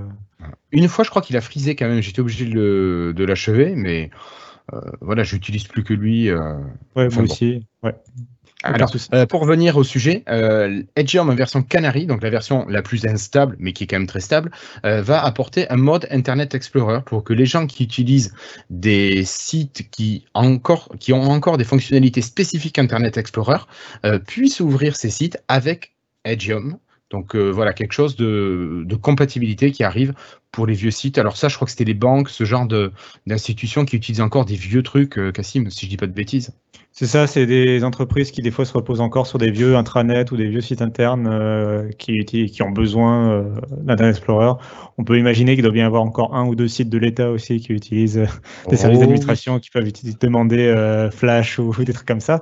Une 0.72 0.88
fois, 0.88 1.04
je 1.04 1.10
crois 1.10 1.22
qu'il 1.22 1.36
a 1.36 1.40
frisé 1.40 1.74
quand 1.74 1.88
même. 1.88 2.00
J'étais 2.00 2.20
obligé 2.20 2.44
de 2.46 3.24
l'achever, 3.24 3.74
mais 3.74 4.10
euh, 4.74 4.80
voilà, 5.00 5.22
j'utilise 5.22 5.64
plus 5.64 5.82
que 5.82 5.94
lui. 5.94 6.28
Euh, 6.28 6.54
ouais, 6.96 7.08
moi 7.08 7.22
aussi. 7.22 7.66
Alors, 8.64 8.92
euh, 9.14 9.24
pour 9.24 9.42
revenir 9.42 9.76
au 9.76 9.84
sujet, 9.84 10.24
euh, 10.28 10.82
en 10.96 11.34
version 11.34 11.62
Canary, 11.62 12.06
donc 12.06 12.22
la 12.22 12.30
version 12.30 12.66
la 12.68 12.82
plus 12.82 13.06
instable, 13.06 13.56
mais 13.60 13.72
qui 13.72 13.84
est 13.84 13.86
quand 13.86 13.98
même 13.98 14.08
très 14.08 14.20
stable, 14.20 14.50
va 14.82 15.24
apporter 15.24 15.70
un 15.70 15.76
mode 15.76 16.08
Internet 16.10 16.54
Explorer 16.54 17.00
pour 17.04 17.22
que 17.22 17.32
les 17.32 17.46
gens 17.46 17.66
qui 17.66 17.84
utilisent 17.84 18.34
des 18.68 19.24
sites 19.24 19.88
qui, 19.90 20.24
encore, 20.34 20.88
qui 20.98 21.12
ont 21.12 21.30
encore 21.30 21.56
des 21.56 21.64
fonctionnalités 21.64 22.22
spécifiques 22.22 22.78
Internet 22.78 23.16
Explorer 23.16 23.58
puissent 24.26 24.60
ouvrir 24.60 24.96
ces 24.96 25.10
sites 25.10 25.38
avec 25.48 25.92
Edgeum 26.24 26.78
donc 27.10 27.34
euh, 27.34 27.48
voilà, 27.50 27.72
quelque 27.72 27.92
chose 27.92 28.16
de, 28.16 28.86
compatibilité 29.00 29.70
qui 29.70 29.84
arrive 29.84 30.14
pour 30.52 30.66
les 30.66 30.74
vieux 30.74 30.90
sites. 30.90 31.18
Alors 31.18 31.36
ça, 31.36 31.48
je 31.48 31.56
crois 31.56 31.66
que 31.66 31.70
c'était 31.70 31.84
les 31.84 31.94
banques, 31.94 32.30
ce 32.30 32.44
genre 32.44 32.66
d'institutions 33.26 33.84
qui 33.84 33.96
utilisent 33.96 34.20
encore 34.20 34.44
des 34.44 34.54
vieux 34.54 34.82
trucs, 34.82 35.18
euh, 35.18 35.30
Cassim, 35.32 35.68
si 35.70 35.86
je 35.86 35.90
dis 35.90 35.96
pas 35.96 36.06
de 36.06 36.12
bêtises. 36.12 36.52
C'est 36.90 37.06
ça, 37.06 37.26
c'est 37.26 37.46
des 37.46 37.84
entreprises 37.84 38.30
qui 38.30 38.42
des 38.42 38.50
fois 38.50 38.64
se 38.64 38.72
reposent 38.72 39.00
encore 39.00 39.26
sur 39.26 39.38
des 39.38 39.50
vieux 39.50 39.76
intranets 39.76 40.32
ou 40.32 40.36
des 40.36 40.48
vieux 40.48 40.60
sites 40.60 40.82
internes 40.82 41.28
euh, 41.30 41.90
qui, 41.98 42.24
qui, 42.24 42.62
ont 42.62 42.70
besoin 42.70 43.44
d'Internet 43.82 44.16
Explorer. 44.16 44.58
On 44.96 45.04
peut 45.04 45.18
imaginer 45.18 45.54
qu'il 45.54 45.62
doit 45.62 45.70
bien 45.70 45.84
y 45.84 45.86
avoir 45.86 46.02
encore 46.02 46.34
un 46.34 46.46
ou 46.46 46.56
deux 46.56 46.66
sites 46.66 46.88
de 46.88 46.98
l'État 46.98 47.30
aussi 47.30 47.60
qui 47.60 47.72
utilisent 47.72 48.26
des 48.68 48.76
services 48.76 48.98
oh 48.98 49.02
d'administration 49.02 49.60
qui 49.60 49.70
peuvent 49.70 49.92
demander 50.20 51.08
Flash 51.12 51.58
ou, 51.58 51.72
des 51.84 51.92
trucs 51.92 52.08
comme 52.08 52.20
ça. 52.20 52.40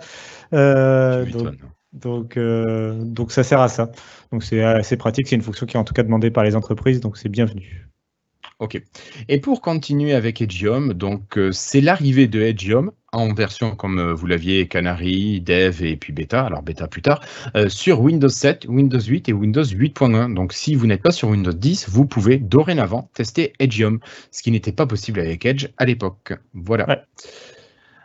donc, 0.53 1.57
donc, 1.97 2.37
euh, 2.37 3.03
donc 3.03 3.33
ça 3.33 3.43
sert 3.43 3.61
à 3.61 3.69
ça. 3.69 3.91
Donc 4.31 4.45
c'est 4.45 4.63
assez 4.63 4.97
pratique, 4.97 5.29
c'est 5.29 5.37
une 5.37 5.43
fonction 5.43 5.67
qui 5.67 5.77
est 5.77 5.81
en 5.81 5.85
tout 5.85 5.95
cas 5.95 6.03
demandée 6.03 6.31
par 6.31 6.45
les 6.45 6.55
entreprises, 6.55 7.01
donc 7.01 7.17
c'est 7.17 7.29
bienvenu. 7.29 7.89
Ok. 8.59 8.81
Et 9.29 9.39
pour 9.39 9.61
continuer 9.61 10.15
avec 10.15 10.41
Edgeium, 10.41 10.95
donc 10.95 11.37
euh, 11.37 11.53
c'est 11.53 11.83
l'arrivée 11.83 12.27
de 12.27 12.41
Edgeium 12.41 12.91
en 13.13 13.35
version 13.35 13.77
comme 13.77 13.99
euh, 13.99 14.15
vous 14.15 14.27
l'aviez 14.27 14.67
Canary, 14.67 15.43
Dev 15.43 15.83
et 15.85 15.97
puis 15.97 16.15
Beta, 16.15 16.47
alors 16.47 16.63
Beta 16.63 16.89
plus 16.89 17.03
tard, 17.03 17.21
sur 17.69 18.01
Windows 18.01 18.31
7, 18.31 18.65
Windows 18.67 19.01
8 19.01 19.29
et 19.29 19.33
Windows 19.35 19.63
8.1. 19.63 20.33
Donc 20.33 20.55
si 20.55 20.75
vous 20.75 20.87
n'êtes 20.87 21.03
pas 21.03 21.13
sur 21.13 21.29
Windows 21.29 21.53
10, 21.53 21.91
vous 21.91 22.07
pouvez 22.07 22.39
dorénavant 22.39 23.11
tester 23.13 23.53
Edgeium, 23.59 24.01
ce 24.31 24.43
qui 24.43 24.51
n'était 24.51 24.73
pas 24.73 24.87
possible 24.87 25.21
avec 25.21 25.45
Edge 25.45 25.69
à 25.77 25.85
l'époque. 25.85 26.33
Voilà. 26.55 27.05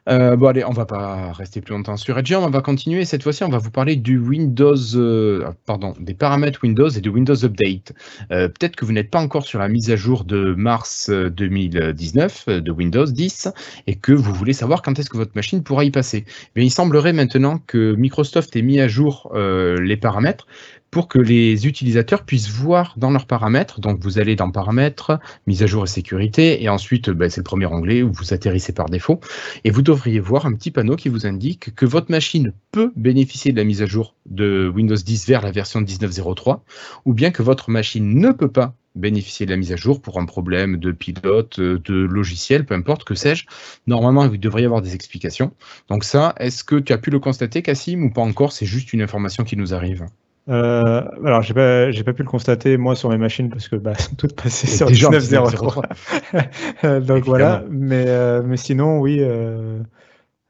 Euh, 0.10 0.36
bon 0.36 0.48
allez, 0.48 0.66
on 0.66 0.72
va 0.72 0.86
pas 0.86 1.32
rester 1.32 1.62
plus 1.62 1.76
longtemps 1.76 1.96
sur 1.96 2.18
Edge, 2.18 2.34
on 2.34 2.50
va 2.50 2.62
continuer. 2.62 3.06
Cette 3.06 3.22
fois-ci, 3.22 3.44
on 3.44 3.50
va 3.50 3.60
vous 3.60 3.70
parler 3.70 3.96
du 3.96 4.18
Windows, 4.18 4.76
euh, 4.96 5.52
pardon, 5.66 5.94
des 6.00 6.16
paramètres 6.16 6.60
Windows 6.64 6.90
et 6.90 7.02
du 7.02 7.10
Windows 7.10 7.46
Update. 7.46 7.94
Euh, 8.32 8.48
peut-être 8.48 8.76
que 8.76 8.84
vous 8.84 8.94
n'êtes 8.94 9.12
pas 9.12 9.20
encore 9.20 9.46
sur 9.46 9.60
la 9.60 9.68
mise 9.68 9.92
à 9.92 9.96
jour 9.96 10.24
de 10.24 10.56
mars 10.56 11.10
2019 11.10 12.50
de 12.50 12.72
Windows 12.72 13.06
10 13.06 13.50
et 13.86 13.96
que 13.96 14.12
vous 14.12 14.34
voulez 14.34 14.54
savoir 14.54 14.82
quand 14.82 14.98
est-ce 14.98 15.10
que 15.10 15.18
votre 15.18 15.36
machine 15.36 15.62
pourra 15.62 15.84
y 15.84 15.92
passer. 15.92 16.26
Mais 16.56 16.66
il 16.66 16.72
semblerait 16.72 17.14
maintenant 17.14 17.60
que 17.60 17.94
Microsoft 17.94 18.56
ait 18.56 18.64
mis 18.64 18.80
à 18.80 18.88
jour 18.88 19.32
les 19.36 19.98
paramètres, 19.98 20.48
pour 20.91 21.08
que 21.08 21.17
les 21.17 21.67
utilisateurs 21.67 22.23
puissent 22.25 22.49
voir 22.49 22.93
dans 22.97 23.10
leurs 23.10 23.25
paramètres. 23.25 23.80
Donc 23.80 23.99
vous 24.01 24.19
allez 24.19 24.36
dans 24.36 24.51
paramètres, 24.51 25.19
mise 25.47 25.63
à 25.63 25.65
jour 25.65 25.86
et 25.86 25.88
sécurité, 25.88 26.62
et 26.62 26.69
ensuite 26.69 27.10
ben, 27.10 27.30
c'est 27.30 27.39
le 27.39 27.45
premier 27.45 27.65
onglet 27.65 28.04
où 28.04 28.12
vous 28.12 28.34
atterrissez 28.34 28.73
par 28.73 28.89
défaut, 28.89 29.21
et 29.63 29.71
vous 29.71 29.82
devriez 29.82 30.19
voir 30.19 30.45
un 30.45 30.54
petit 30.54 30.69
panneau 30.69 30.97
qui 30.97 31.10
vous 31.10 31.25
indique 31.25 31.73
que 31.75 31.86
votre 31.86 32.12
machine 32.12 32.54
peut 32.71 32.91
bénéficier 32.95 33.54
de 33.54 33.58
la 33.58 33.63
mise 33.63 33.82
à 33.82 33.86
jour 33.86 34.15
de 34.25 34.71
Windows 34.73 34.95
10 34.95 35.27
vers 35.27 35.41
la 35.41 35.51
version 35.51 35.82
19.03, 35.82 36.60
ou 37.06 37.13
bien 37.13 37.32
que 37.32 37.41
votre 37.41 37.69
machine 37.69 38.19
ne 38.19 38.32
peut 38.32 38.51
pas 38.51 38.75
bénéficier 38.95 39.45
de 39.45 39.51
la 39.51 39.58
mise 39.58 39.71
à 39.71 39.77
jour 39.77 40.01
pour 40.01 40.19
un 40.19 40.25
problème 40.25 40.77
de 40.77 40.91
pilote, 40.91 41.60
de 41.60 41.93
logiciel, 41.93 42.65
peu 42.65 42.75
importe, 42.75 43.06
que 43.06 43.15
sais-je. 43.15 43.45
Normalement, 43.88 44.27
devrait 44.27 44.63
y 44.63 44.65
avoir 44.65 44.82
des 44.82 44.95
explications. 44.95 45.54
Donc 45.88 46.04
ça, 46.04 46.36
est-ce 46.38 46.65
que 46.65 46.75
tu 46.75 46.91
as 46.91 46.97
pu 46.97 47.10
le 47.10 47.19
constater, 47.19 47.62
Cassim, 47.62 48.04
ou 48.04 48.10
pas 48.12 48.21
encore? 48.21 48.51
C'est 48.51 48.65
juste 48.65 48.91
une 48.91 49.01
information 49.01 49.45
qui 49.45 49.56
nous 49.56 49.73
arrive. 49.73 50.06
Euh, 50.52 51.02
alors, 51.26 51.42
j'ai 51.42 51.54
pas, 51.54 51.92
j'ai 51.92 52.04
pas 52.04 52.12
pu 52.14 52.24
le 52.24 52.28
constater 52.28 52.76
moi 52.78 52.96
sur 52.96 53.10
mes 53.10 53.18
machines 53.18 53.50
parce 53.50 53.70
que 53.70 53.78
bah, 53.78 53.96
sont 53.98 54.16
toutes 54.16 54.36
passées 54.36 54.68
sur 54.68 54.90
19.03. 54.90 57.00
Donc 57.06 57.24
voilà, 57.24 57.64
mais, 57.70 58.04
euh, 58.08 58.42
mais 58.44 58.58
sinon, 58.58 59.00
oui, 59.00 59.20
euh, 59.22 59.80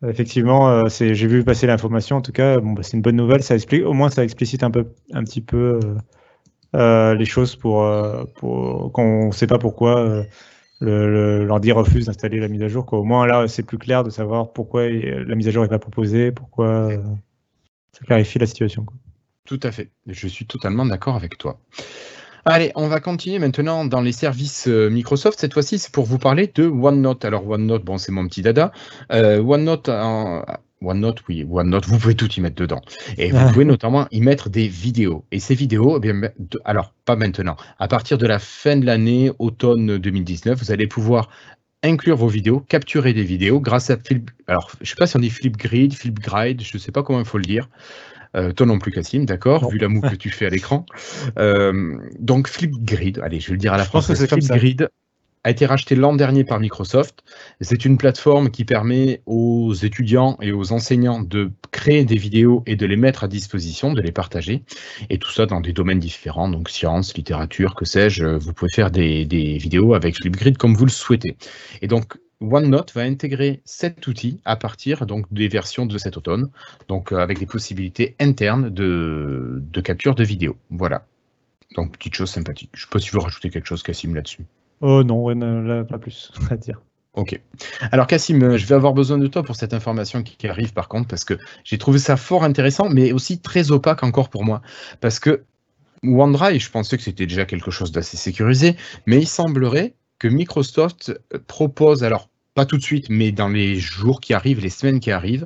effectivement, 0.06 0.90
c'est, 0.90 1.14
j'ai 1.14 1.28
vu 1.28 1.44
passer 1.44 1.68
l'information. 1.68 2.18
En 2.18 2.22
tout 2.22 2.32
cas, 2.32 2.60
bon, 2.60 2.72
bah, 2.72 2.82
c'est 2.84 2.98
une 2.98 3.04
bonne 3.04 3.16
nouvelle. 3.16 3.44
Ça 3.44 3.54
explique, 3.56 3.86
au 3.86 3.94
moins, 3.94 4.10
ça 4.10 4.24
explicite 4.24 4.64
un 4.64 4.72
peu, 4.72 4.88
un 5.14 5.24
petit 5.24 5.42
peu 5.42 5.80
les 6.74 7.26
choses 7.26 7.56
pour, 7.56 7.88
pour 8.36 8.92
quand 8.94 9.04
on 9.04 9.28
ne 9.28 9.32
sait 9.32 9.48
pas 9.48 9.60
pourquoi. 9.60 10.26
Le, 10.84 11.46
l'ordi 11.46 11.72
refuse 11.72 12.08
d'installer 12.08 12.40
la 12.40 12.48
mise 12.48 12.64
à 12.64 12.68
jour. 12.68 12.88
Quoi. 12.88 12.98
Au 12.98 13.04
moins 13.04 13.28
là, 13.28 13.48
c'est 13.48 13.62
plus 13.62 13.78
clair 13.78 14.04
de 14.04 14.10
savoir 14.10 14.52
pourquoi 14.52 14.90
la 14.90 15.36
mise 15.36 15.48
à 15.48 15.52
jour 15.52 15.62
n'est 15.62 15.70
pas 15.70 15.78
proposée, 15.78 16.32
pourquoi 16.32 16.90
ça 17.92 18.04
clarifie 18.04 18.40
la 18.40 18.48
situation. 18.48 18.84
Quoi. 18.84 18.98
Tout 19.46 19.60
à 19.64 19.72
fait. 19.72 19.92
Je 20.08 20.28
suis 20.28 20.46
totalement 20.46 20.86
d'accord 20.86 21.16
avec 21.16 21.38
toi. 21.38 21.60
Allez, 22.46 22.72
on 22.76 22.88
va 22.88 23.00
continuer 23.00 23.38
maintenant 23.38 23.86
dans 23.86 24.02
les 24.02 24.12
services 24.12 24.68
euh, 24.68 24.90
Microsoft. 24.90 25.40
Cette 25.40 25.54
fois-ci, 25.54 25.78
c'est 25.78 25.92
pour 25.92 26.06
vous 26.06 26.18
parler 26.18 26.52
de 26.54 26.66
OneNote. 26.66 27.24
Alors, 27.24 27.48
OneNote, 27.48 27.84
bon, 27.84 27.98
c'est 28.00 28.12
mon 28.12 28.28
petit 28.28 28.42
dada. 28.42 28.72
Euh, 29.12 29.42
OneNote, 29.44 29.90
OneNote, 30.82 31.22
oui, 31.30 31.46
OneNote, 31.48 31.86
vous 31.86 32.00
pouvez 32.00 32.16
tout 32.16 32.32
y 32.32 32.42
mettre 32.42 32.56
dedans. 32.56 32.82
Et 33.18 33.32
vous 33.32 33.52
pouvez 33.52 33.66
notamment 33.66 34.08
y 34.10 34.22
mettre 34.22 34.50
des 34.50 34.68
vidéos. 34.68 35.26
Et 35.32 35.40
ces 35.40 35.54
vidéos, 35.54 35.98
eh 35.98 36.00
bien, 36.00 36.30
alors, 36.66 36.94
pas 37.06 37.16
maintenant. 37.16 37.56
À 37.78 37.88
partir 37.88 38.18
de 38.18 38.26
la 38.26 38.40
fin 38.40 38.78
de 38.78 38.86
l'année, 38.86 39.32
automne 39.38 40.00
2019, 40.00 40.58
vous 40.58 40.72
allez 40.72 40.88
pouvoir 40.88 41.30
inclure 41.84 42.18
vos 42.18 42.28
vidéos, 42.28 42.60
capturer 42.60 43.14
des 43.14 43.24
vidéos 43.24 43.60
grâce 43.60 43.90
à 43.92 43.98
Flip. 43.98 44.32
Alors, 44.48 44.72
je 44.82 44.84
ne 44.84 44.86
sais 44.88 44.96
pas 44.96 45.08
si 45.08 45.16
on 45.16 45.20
dit 45.20 45.30
Flipgrid, 45.30 45.94
Flipgrid, 45.94 46.62
je 46.62 46.76
ne 46.76 46.80
sais 46.80 46.92
pas 46.92 47.04
comment 47.04 47.20
il 47.20 47.26
faut 47.26 47.38
le 47.38 47.46
dire. 47.46 47.70
Euh, 48.36 48.52
toi 48.54 48.66
non 48.66 48.80
plus, 48.80 48.92
Cassim, 48.92 49.26
d'accord, 49.26 49.70
vu 49.70 49.78
la 49.78 49.88
moue 49.88 50.02
que 50.02 50.16
tu 50.16 50.30
fais 50.30 50.46
à 50.46 50.50
l'écran. 50.50 50.86
Euh, 51.38 51.98
donc, 52.20 52.48
Flipgrid, 52.48 53.20
allez, 53.20 53.40
je 53.40 53.48
vais 53.48 53.54
le 53.54 53.60
dire 53.60 53.74
à 53.74 53.78
la 53.78 53.86
française. 53.86 54.26
Flipgrid 54.26 54.90
a 55.44 55.50
été 55.50 55.66
racheté 55.66 55.96
l'an 55.96 56.16
dernier 56.16 56.44
par 56.44 56.60
Microsoft. 56.60 57.24
C'est 57.62 57.84
une 57.84 57.98
plateforme 57.98 58.52
qui 58.52 58.64
permet 58.64 59.22
aux 59.26 59.74
étudiants 59.74 60.38
et 60.40 60.52
aux 60.52 60.72
enseignants 60.72 61.20
de 61.20 61.52
créer 61.72 62.06
des 62.06 62.16
vidéos 62.16 62.62
et 62.68 62.76
de 62.76 62.86
les 62.86 62.96
mettre 62.96 63.24
à 63.24 63.28
disposition, 63.28 63.94
de 63.94 64.02
les 64.02 64.12
partager. 64.12 64.64
Et 65.10 65.18
tout 65.18 65.32
ça 65.32 65.48
dans 65.48 65.60
des 65.60 65.74
domaines 65.74 66.00
différents, 66.00 66.48
donc 66.48 66.70
sciences, 66.70 67.16
littérature, 67.16 67.74
que 67.74 67.86
sais-je. 67.86 68.26
Vous 68.26 68.54
pouvez 68.54 68.72
faire 68.72 68.92
des, 68.92 69.26
des 69.26 69.58
vidéos 69.58 69.96
avec 69.96 70.16
Flipgrid 70.16 70.58
comme 70.58 70.76
vous 70.76 70.86
le 70.86 70.92
souhaitez. 70.92 71.38
Et 71.82 71.88
donc, 71.88 72.18
OneNote 72.42 72.94
va 72.94 73.02
intégrer 73.02 73.62
cet 73.66 74.06
outil 74.08 74.40
à 74.46 74.56
partir 74.56 75.06
donc 75.06 75.32
des 75.32 75.48
versions 75.48 75.86
de 75.86 75.98
cet 75.98 76.18
automne, 76.18 76.50
donc 76.88 77.12
avec 77.12 77.40
des 77.40 77.46
possibilités 77.46 78.16
internes 78.20 78.70
de, 78.70 79.62
de 79.62 79.82
capture 79.82 80.16
de 80.16 80.24
vidéo. 80.24 80.58
Voilà. 80.72 81.06
Donc 81.76 81.94
petite 81.98 82.16
chose 82.16 82.30
sympathique. 82.30 82.72
Je 82.74 82.82
ne 82.82 82.82
sais 82.84 82.90
pas 82.92 83.00
si 83.00 83.10
tu 83.10 83.16
veux 83.16 83.22
rajouter 83.22 83.50
quelque 83.50 83.68
chose, 83.68 83.84
Cassim, 83.84 84.14
là-dessus. 84.14 84.46
Oh 84.82 85.04
non, 85.04 85.30
là, 85.30 85.84
pas 85.84 86.00
plus 86.00 86.32
à 86.50 86.58
dire. 86.58 86.82
Ok. 87.14 87.40
Alors 87.92 88.08
Cassim, 88.08 88.56
je 88.56 88.66
vais 88.66 88.76
avoir 88.76 88.94
besoin 88.94 89.18
de 89.18 89.28
toi 89.28 89.44
pour 89.44 89.56
cette 89.56 89.74
information 89.74 90.24
qui, 90.24 90.48
arrive 90.48 90.74
par 90.74 90.88
contre, 90.88 91.08
parce 91.08 91.26
que 91.26 91.38
j'ai 91.64 91.78
trouvé 91.78 92.00
ça 92.00 92.18
fort 92.18 92.44
intéressant, 92.44 92.90
mais 92.90 93.12
aussi 93.12 93.40
très 93.40 93.72
opaque 93.72 94.04
encore 94.04 94.30
pour 94.30 94.44
moi. 94.44 94.62
Parce 95.02 95.20
que 95.20 95.44
OneDrive, 96.04 96.62
je 96.62 96.72
pensais 96.72 96.98
que 96.98 97.04
c'était 97.04 97.28
déjà 97.28 97.46
quelque 97.46 97.70
chose 97.70 97.92
d'assez 97.92 98.18
sécurisé, 98.18 98.76
mais 99.06 99.20
il 99.20 99.28
semblerait 99.28 99.94
que 100.20 100.28
Microsoft 100.28 101.20
propose, 101.48 102.04
alors 102.04 102.30
pas 102.54 102.66
tout 102.66 102.78
de 102.78 102.84
suite, 102.84 103.10
mais 103.10 103.32
dans 103.32 103.48
les 103.48 103.76
jours 103.76 104.20
qui 104.22 104.34
arrivent, 104.34 104.60
les 104.60 104.70
semaines 104.70 105.00
qui 105.00 105.12
arrivent, 105.12 105.46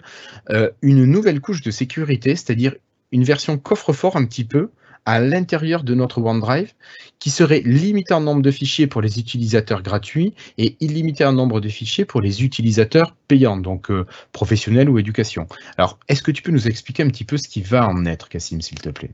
euh, 0.50 0.70
une 0.82 1.06
nouvelle 1.06 1.40
couche 1.40 1.62
de 1.62 1.72
sécurité, 1.72 2.36
c'est-à-dire 2.36 2.76
une 3.12 3.24
version 3.24 3.58
coffre-fort 3.58 4.18
un 4.18 4.26
petit 4.26 4.46
peu, 4.46 4.70
à 5.06 5.20
l'intérieur 5.20 5.84
de 5.84 5.94
notre 5.94 6.20
OneDrive 6.22 6.74
qui 7.20 7.30
serait 7.30 7.62
limité 7.62 8.14
en 8.14 8.22
nombre 8.22 8.42
de 8.42 8.52
fichiers 8.52 8.88
pour 8.88 9.02
les 9.02 9.20
utilisateurs 9.20 9.84
gratuits 9.84 10.34
et 10.58 10.76
illimité 10.80 11.24
en 11.26 11.34
nombre 11.34 11.62
de 11.62 11.70
fichiers 11.70 12.06
pour 12.06 12.22
les 12.22 12.44
utilisateurs 12.44 13.16
payants, 13.28 13.58
donc 13.58 13.92
euh, 13.92 14.06
professionnels 14.32 14.90
ou 14.90 14.98
éducation. 14.98 15.48
Alors, 15.78 16.00
est-ce 16.08 16.24
que 16.24 16.32
tu 16.32 16.42
peux 16.42 16.52
nous 16.52 16.68
expliquer 16.68 17.04
un 17.04 17.10
petit 17.10 17.26
peu 17.26 17.38
ce 17.38 17.48
qui 17.48 17.62
va 17.62 17.88
en 17.88 18.06
être, 18.06 18.30
Cassim, 18.30 18.62
s'il 18.62 18.82
te 18.82 18.90
plaît? 18.90 19.12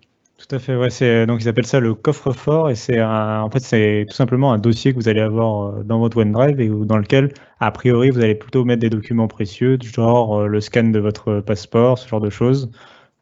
Tout 0.48 0.56
à 0.56 0.60
fait, 0.60 0.76
ouais, 0.76 0.89
c'est 0.89 1.26
donc 1.28 1.42
ils 1.42 1.48
appellent 1.48 1.68
ça 1.68 1.80
le 1.80 1.94
coffre-fort 1.94 2.70
et 2.70 2.76
c'est 2.76 3.02
en 3.02 3.50
fait 3.52 3.60
c'est 3.60 4.06
tout 4.10 4.16
simplement 4.16 4.52
un 4.52 4.58
dossier 4.58 4.92
que 4.92 4.98
vous 4.98 5.08
allez 5.08 5.22
avoir 5.22 5.68
euh, 5.68 5.84
dans 5.84 6.00
votre 6.00 6.18
OneDrive 6.18 6.60
et 6.60 6.68
dans 6.68 6.98
lequel 6.98 7.32
a 7.60 7.72
priori 7.72 8.10
vous 8.10 8.20
allez 8.20 8.36
plutôt 8.36 8.66
mettre 8.66 8.82
des 8.82 8.89
documents 8.89 9.28
précieux, 9.28 9.78
du 9.78 9.89
genre 9.89 10.42
euh, 10.42 10.48
le 10.48 10.60
scan 10.60 10.86
de 10.86 11.00
votre 11.00 11.42
passeport, 11.42 12.00
ce 12.00 12.08
genre 12.08 12.22
de 12.22 12.32
choses, 12.32 12.72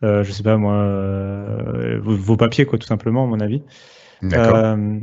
euh, 0.04 0.24
je 0.24 0.32
sais 0.32 0.44
pas 0.44 0.56
moi, 0.56 0.76
euh, 0.76 2.00
vos, 2.02 2.38
papiers 2.38 2.66
quoi, 2.66 2.80
tout 2.80 2.88
simplement 2.88 3.26
à 3.26 3.28
mon 3.28 3.40
avis. 3.42 3.64
Euh, 4.24 5.00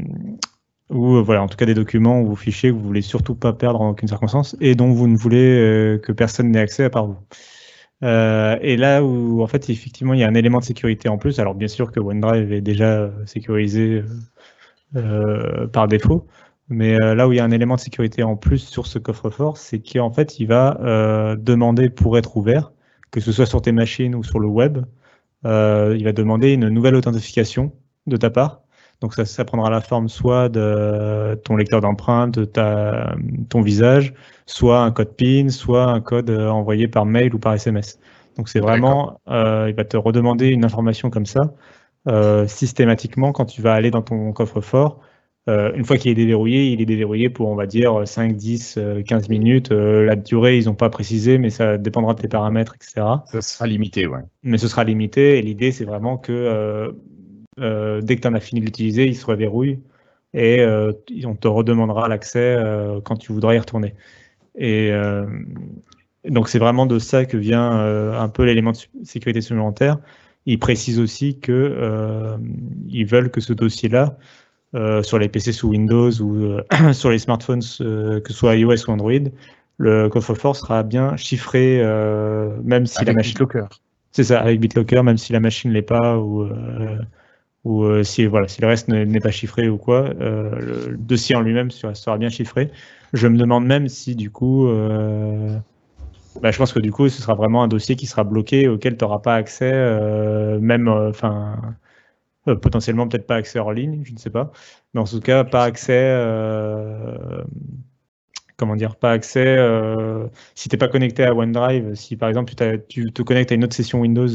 ou 0.89 1.23
voilà, 1.23 1.43
en 1.43 1.49
tout 1.49 1.57
cas 1.57 1.67
des 1.67 1.75
documents 1.75 2.21
ou 2.21 2.35
fichiers 2.35 2.71
que 2.71 2.77
vous 2.77 2.83
voulez 2.83 3.03
surtout 3.03 3.35
pas 3.35 3.53
perdre 3.53 3.81
en 3.81 3.91
aucune 3.91 4.09
circonstance 4.09 4.57
et 4.61 4.75
dont 4.75 4.91
vous 4.91 5.09
ne 5.09 5.17
voulez 5.17 5.99
que 6.03 6.13
personne 6.13 6.51
n'ait 6.51 6.61
accès 6.61 6.85
à 6.85 6.91
part 6.91 7.07
vous. 7.07 7.17
Et 8.03 8.77
là 8.77 9.03
où 9.05 9.43
en 9.43 9.47
fait 9.47 9.71
effectivement 9.71 10.15
il 10.15 10.21
y 10.21 10.25
a 10.25 10.29
un 10.29 10.35
élément 10.35 10.59
de 10.59 10.65
sécurité 10.65 11.09
en 11.09 11.19
plus, 11.19 11.39
alors 11.41 11.55
bien 11.55 11.69
sûr 11.69 11.93
que 11.93 12.01
OneDrive 12.01 12.53
est 12.53 12.61
déjà 12.61 13.11
sécurisé 13.27 14.03
par 15.73 15.89
défaut, 15.89 16.27
mais 16.69 16.99
là 16.99 17.29
où 17.29 17.33
il 17.33 17.37
y 17.37 17.41
a 17.41 17.45
un 17.45 17.51
élément 17.51 17.77
de 17.77 17.81
sécurité 17.81 18.23
en 18.23 18.37
plus 18.37 18.59
sur 18.59 18.87
ce 18.87 18.99
coffre-fort, 18.99 19.57
c'est 19.57 19.81
qu'en 19.81 20.11
fait 20.11 20.39
il 20.41 20.47
va 20.47 21.37
demander 21.39 21.91
pour 21.91 22.19
être 22.19 22.37
ouvert 22.37 22.73
que 23.11 23.21
ce 23.21 23.33
soit 23.33 23.47
sur 23.47 23.63
tes 23.63 23.73
machines 23.73 24.15
ou 24.15 24.23
sur 24.23 24.39
le 24.39 24.49
web, 24.49 24.85
euh, 25.47 25.97
il 25.99 26.05
va 26.05 26.13
demander 26.13 26.53
une 26.53 26.69
nouvelle 26.69 26.95
authentification 26.95 27.73
de 28.07 28.17
ta 28.17 28.31
part. 28.31 28.63
Donc 29.01 29.15
ça, 29.15 29.25
ça 29.25 29.45
prendra 29.45 29.71
la 29.71 29.81
forme 29.81 30.09
soit 30.09 30.49
de 30.49 31.39
ton 31.45 31.57
lecteur 31.57 31.81
d'empreinte, 31.81 32.39
de 32.39 32.45
ton 33.49 33.61
visage, 33.61 34.15
soit 34.47 34.81
un 34.81 34.91
code 34.91 35.15
PIN, 35.17 35.49
soit 35.51 35.85
un 35.85 36.01
code 36.01 36.31
euh, 36.31 36.49
envoyé 36.49 36.89
par 36.89 37.05
mail 37.05 37.35
ou 37.35 37.39
par 37.39 37.55
SMS. 37.55 37.99
Donc 38.37 38.49
c'est 38.49 38.61
vraiment, 38.61 39.21
euh, 39.29 39.67
il 39.69 39.75
va 39.75 39.85
te 39.85 39.97
redemander 39.97 40.49
une 40.49 40.65
information 40.65 41.11
comme 41.11 41.27
ça 41.27 41.53
systématiquement 42.47 43.33
quand 43.33 43.47
tu 43.47 43.63
vas 43.63 43.73
aller 43.73 43.91
dans 43.91 44.03
ton 44.03 44.33
coffre-fort 44.33 45.01
euh, 45.49 45.73
une 45.75 45.85
fois 45.85 45.97
qu'il 45.97 46.11
est 46.11 46.15
déverrouillé, 46.15 46.73
il 46.73 46.81
est 46.81 46.87
déverrouillé 46.87 47.31
pour, 47.31 47.49
on 47.49 47.55
va 47.55 47.67
dire, 47.67 48.07
5, 48.07 48.37
10, 48.37 48.81
15 49.07 49.29
minutes. 49.29 49.71
Euh, 49.71 50.05
la 50.05 50.17
durée, 50.17 50.59
ils 50.59 50.67
n'ont 50.67 50.75
pas 50.75 50.91
précisé, 50.91 51.39
mais 51.39 51.51
ça 51.51 51.79
dépendra 51.79 52.15
de 52.15 52.21
tes 52.21 52.29
paramètres, 52.29 52.75
etc. 52.75 53.07
Ça 53.27 53.41
sera 53.41 53.67
limité, 53.67 54.07
ouais. 54.07 54.23
Mais 54.43 54.59
ce 54.59 54.67
sera 54.67 54.83
limité. 54.83 55.39
Et 55.39 55.43
l'idée, 55.43 55.71
c'est 55.71 55.85
vraiment 55.85 56.19
que 56.19 56.33
euh, 56.33 56.91
dès 57.59 58.17
que 58.17 58.21
tu 58.21 58.29
en 58.29 58.35
as 58.35 58.41
fini 58.41 58.61
de 58.61 58.67
l'utiliser, 58.67 59.07
il 59.07 59.17
se 59.17 59.27
reverrouille 59.27 59.79
et 60.35 60.65
on 61.25 61.35
te 61.35 61.49
redemandera 61.49 62.09
l'accès 62.09 62.59
quand 63.05 63.17
tu 63.17 63.33
voudras 63.33 63.55
y 63.55 63.59
retourner. 63.59 63.95
Et 64.57 64.93
donc, 66.29 66.49
c'est 66.49 66.59
vraiment 66.59 66.87
de 66.87 66.99
ça 66.99 67.25
que 67.25 67.37
vient 67.37 67.71
un 67.71 68.29
peu 68.29 68.45
l'élément 68.45 68.73
de 68.73 68.79
sécurité 69.05 69.41
supplémentaire. 69.41 69.99
Ils 70.45 70.59
précisent 70.59 71.01
aussi 71.01 71.39
que 71.39 72.37
ils 72.89 73.07
veulent 73.07 73.31
que 73.31 73.41
ce 73.41 73.53
dossier-là 73.53 74.19
euh, 74.75 75.03
sur 75.03 75.19
les 75.19 75.29
PC 75.29 75.53
sous 75.53 75.69
Windows 75.69 76.11
ou 76.21 76.37
euh, 76.45 76.63
sur 76.93 77.11
les 77.11 77.19
smartphones, 77.19 77.63
euh, 77.81 78.21
que 78.21 78.33
ce 78.33 78.39
soit 78.39 78.57
iOS 78.57 78.89
ou 78.89 78.91
Android, 78.91 79.13
le 79.79 80.09
coffre-fort 80.09 80.57
sera 80.57 80.83
bien 80.83 81.17
chiffré, 81.17 81.83
même 82.65 82.87
si 82.87 82.97
avec 82.97 83.09
la 83.09 83.15
machine. 83.15 83.33
BitLocker. 83.33 83.67
C'est 84.13 84.25
ça, 84.25 84.41
avec 84.41 84.59
BitLocker, 84.59 85.03
même 85.03 85.19
si 85.19 85.33
la 85.33 85.41
machine 85.41 85.71
ne 85.71 85.75
l'est 85.75 85.83
pas 85.83 86.19
ou, 86.19 86.49
ou 87.67 88.03
si, 88.05 88.27
voilà, 88.27 88.49
si 88.49 88.61
le 88.61 88.69
reste 88.69 88.89
n'est 88.89 89.21
pas 89.21 89.31
chiffré 89.31 89.69
ou 89.69 89.77
quoi, 89.77 90.11
le 90.19 90.97
dossier 90.97 91.35
en 91.35 91.41
lui-même 91.41 91.71
sera 91.71 92.17
bien 92.17 92.29
chiffré. 92.29 92.71
Je 93.13 93.27
me 93.29 93.37
demande 93.37 93.67
même 93.67 93.89
si 93.89 94.15
du 94.15 94.31
coup. 94.31 94.69
Bah, 96.43 96.51
je 96.51 96.59
pense 96.59 96.73
que 96.73 96.81
du 96.81 96.93
coup, 96.93 97.09
ce 97.09 97.23
sera 97.23 97.35
vraiment 97.35 97.63
un 97.63 97.69
dossier 97.69 97.97
qui 97.97 98.07
sera 98.07 98.23
bloqué, 98.23 98.69
auquel 98.69 98.97
tu 98.97 99.05
n'auras 99.05 99.21
pas 99.21 99.35
accès, 99.35 99.73
même, 100.61 100.87
enfin, 100.89 101.57
euh, 102.49 102.55
potentiellement 102.55 103.09
peut-être 103.09 103.27
pas 103.27 103.37
accès 103.37 103.59
hors 103.59 103.73
ligne, 103.73 104.03
je 104.05 104.13
ne 104.13 104.19
sais 104.19 104.31
pas. 104.31 104.53
Mais 104.95 105.01
en 105.01 105.05
tout 105.05 105.21
cas, 105.21 105.43
pas 105.45 105.65
accès. 105.65 105.99
Euh, 105.99 107.43
comment 108.57 108.77
dire, 108.77 108.97
pas 108.97 109.11
accès. 109.11 109.45
Euh, 109.45 110.29
si 110.55 110.69
tu 110.69 110.75
n'es 110.75 110.79
pas 110.79 110.89
connecté 110.89 111.25
à 111.25 111.35
OneDrive, 111.35 111.95
si 111.95 112.17
par 112.17 112.29
exemple 112.29 112.53
tu, 112.89 113.13
te 113.13 113.23
connectes 113.23 113.51
à 113.51 113.57
une 113.57 113.65
autre 113.65 113.75
session 113.75 114.01
Windows 114.01 114.29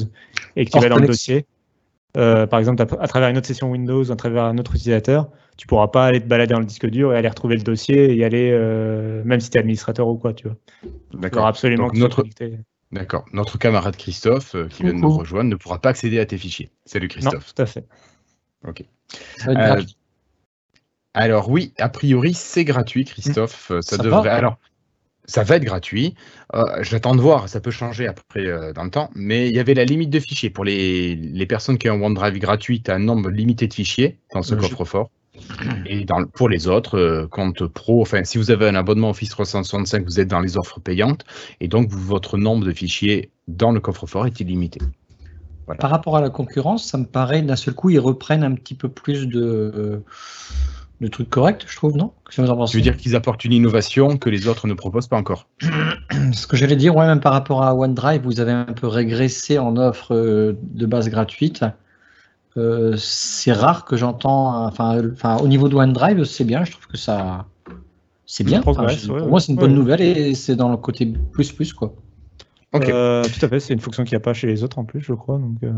et 0.56 0.66
que 0.66 0.72
tu 0.72 0.80
vas 0.80 0.90
dans 0.90 0.98
le 0.98 1.08
dossier, 1.08 1.46
par 2.14 2.59
exemple 2.59 2.82
à, 2.82 3.07
travers 3.07 3.30
une 3.30 3.38
autre 3.38 3.47
session 3.47 3.72
Windows, 3.72 4.12
à 4.12 4.16
travers 4.16 4.43
un 4.43 4.57
autre 4.57 4.76
utilisateur, 4.76 5.30
tu 5.57 5.68
pourras 5.68 5.88
pas 5.88 6.05
aller 6.05 6.22
te 6.22 6.28
balader 6.28 6.53
dans 6.53 6.59
le 6.59 6.66
disque 6.66 6.88
dur 6.88 7.14
et 7.14 7.18
aller 7.18 7.30
retrouver 7.30 7.55
le 7.55 7.64
dossier 7.64 8.16
et 8.18 8.26
aller, 8.26 8.51
même 9.26 9.39
si 9.39 9.49
tu 9.49 9.57
es 9.57 9.59
administrateur 9.59 10.07
ou 10.07 10.18
quoi, 10.18 10.34
tu 10.34 10.47
vois. 10.47 10.57
D'accord. 11.14 11.45
absolument 11.45 11.88
Donc, 11.88 11.97
notre... 11.97 12.24
D'accord. 12.91 13.26
Notre 13.32 13.57
camarade 13.57 13.95
Christophe, 13.95 14.55
euh, 14.55 14.68
qui 14.68 14.84
vient 14.84 14.93
de 14.93 14.99
nous 14.99 15.18
rejoindre, 15.18 15.49
ne 15.49 15.55
pourra 15.55 15.80
pas 15.80 15.89
accéder 15.89 16.20
à 16.20 16.26
tes 16.26 16.38
fichiers. 16.38 16.70
Salut 16.86 17.07
Christophe. 17.07 17.34
Non, 17.34 17.39
tout 17.55 17.62
à 17.62 17.66
fait. 17.66 17.86
Ok. 18.68 18.84
Euh, 19.47 19.82
alors 21.14 21.49
oui, 21.49 21.74
a 21.78 21.89
priori, 21.89 22.34
c'est 22.34 22.66
gratuit, 22.66 23.05
Christophe. 23.05 23.72
Euh, 23.72 23.82
ça, 23.82 23.97
devrait. 23.97 24.30
alors, 24.30 24.57
ça 25.26 25.44
va 25.44 25.58
être 25.58 25.64
gratuit. 25.64 26.16
J'attends 26.82 27.16
de 27.16 27.22
voir, 27.22 27.48
ça 27.48 27.60
peut 27.62 27.72
changer 27.72 28.08
après 28.08 28.46
dans 28.74 28.84
le 28.84 28.90
temps. 28.90 29.10
Mais 29.16 29.48
il 29.48 29.56
y 29.56 29.60
avait 29.60 29.74
la 29.74 29.86
limite 29.86 30.10
de 30.10 30.20
fichiers. 30.20 30.50
Pour 30.50 30.66
les, 30.66 31.16
les 31.16 31.46
personnes 31.46 31.78
qui 31.78 31.90
ont 31.90 31.96
un 31.96 32.02
OneDrive 32.02 32.38
gratuit, 32.40 32.82
tu 32.82 32.92
as 32.92 32.96
un 32.96 33.00
nombre 33.00 33.30
limité 33.30 33.68
de 33.68 33.74
fichiers 33.74 34.18
dans 34.34 34.42
ce 34.42 34.56
coffre-fort. 34.56 35.10
Et 35.86 36.04
dans, 36.04 36.26
pour 36.26 36.50
les 36.50 36.68
autres, 36.68 36.98
euh, 36.98 37.28
compte 37.28 37.66
pro, 37.66 38.02
enfin, 38.02 38.24
si 38.24 38.38
vous 38.38 38.52
avez 38.52 38.68
un 38.68 38.76
abonnement 38.76 39.10
Office 39.10 39.30
365, 39.30 40.04
vous 40.04 40.20
êtes 40.20 40.28
dans 40.28 40.40
les 40.40 40.58
offres 40.58 40.80
payantes, 40.80 41.26
et 41.60 41.68
donc 41.68 41.90
votre 41.90 42.38
nombre 42.38 42.66
de 42.66 42.72
fichiers 42.72 43.32
dans 43.48 43.72
le 43.72 43.80
coffre-fort 43.80 44.26
est 44.28 44.40
illimité. 44.40 44.80
Par 45.80 45.90
rapport 45.90 46.18
à 46.18 46.22
la 46.22 46.30
concurrence, 46.30 46.86
ça 46.86 46.98
me 46.98 47.06
paraît 47.06 47.42
d'un 47.42 47.56
seul 47.56 47.74
coup, 47.74 47.90
ils 47.90 48.00
reprennent 48.00 48.44
un 48.44 48.56
petit 48.56 48.76
peu 48.76 48.90
plus 48.90 49.26
de, 49.28 50.04
de 51.02 51.08
trucs 51.08 51.30
corrects, 51.30 51.66
je 51.68 51.76
trouve, 51.76 51.97
non? 51.97 52.14
Je 52.30 52.41
veux 52.41 52.82
dire 52.82 52.95
qu'ils 52.95 53.16
apportent 53.16 53.43
une 53.43 53.54
innovation 53.54 54.18
que 54.18 54.30
les 54.30 54.47
autres 54.47 54.68
ne 54.68 54.74
proposent 54.74 55.08
pas 55.08 55.18
encore? 55.18 55.47
Ce 56.34 56.45
que 56.45 56.56
j'allais 56.56 56.76
dire, 56.76 56.95
ouais, 56.95 57.08
même 57.08 57.20
par 57.20 57.34
rapport 57.34 57.64
à 57.64 57.76
OneDrive, 57.76 58.22
vous 58.24 58.39
avez 58.39 58.52
un 58.52 58.66
peu 58.66 58.88
régressé 58.88 59.58
en 59.58 59.78
offre 59.78 60.14
euh, 60.14 60.54
de 60.62 60.86
base 60.86 61.10
gratuite. 61.10 61.66
Euh, 62.56 62.95
c'est 62.97 63.52
rare 63.52 63.84
que 63.86 63.97
j'entends. 63.97 64.66
Enfin, 64.66 65.02
enfin, 65.12 65.38
au 65.38 65.47
niveau 65.47 65.70
de 65.70 65.76
OneDrive, 65.76 66.24
c'est 66.24 66.43
bien. 66.43 66.64
Je 66.66 66.72
trouve 66.72 66.86
que 66.86 66.97
ça, 66.97 67.47
c'est 68.26 68.43
bien. 68.43 68.62
pour 68.62 68.78
moi, 68.80 69.39
c'est 69.39 69.52
une 69.52 69.58
bonne 69.58 69.74
nouvelle 69.74 70.02
et 70.02 70.36
c'est 70.36 70.56
dans 70.56 70.70
le 70.70 70.78
côté 70.78 71.12
plus 71.34 71.52
plus 71.52 71.74
quoi. 71.74 71.95
Euh, 72.76 73.24
tout 73.24 73.45
à 73.45 73.49
fait. 73.49 73.60
C'est 73.60 73.74
une 73.74 73.80
fonction 73.80 74.04
qu'il 74.04 74.14
n'y 74.14 74.22
a 74.22 74.24
pas 74.24 74.34
chez 74.34 74.47
les 74.47 74.64
autres 74.64 74.78
en 74.78 74.86
plus, 74.86 75.02
je 75.02 75.14
crois. 75.14 75.39
Donc. 75.39 75.58
Euh. 75.64 75.72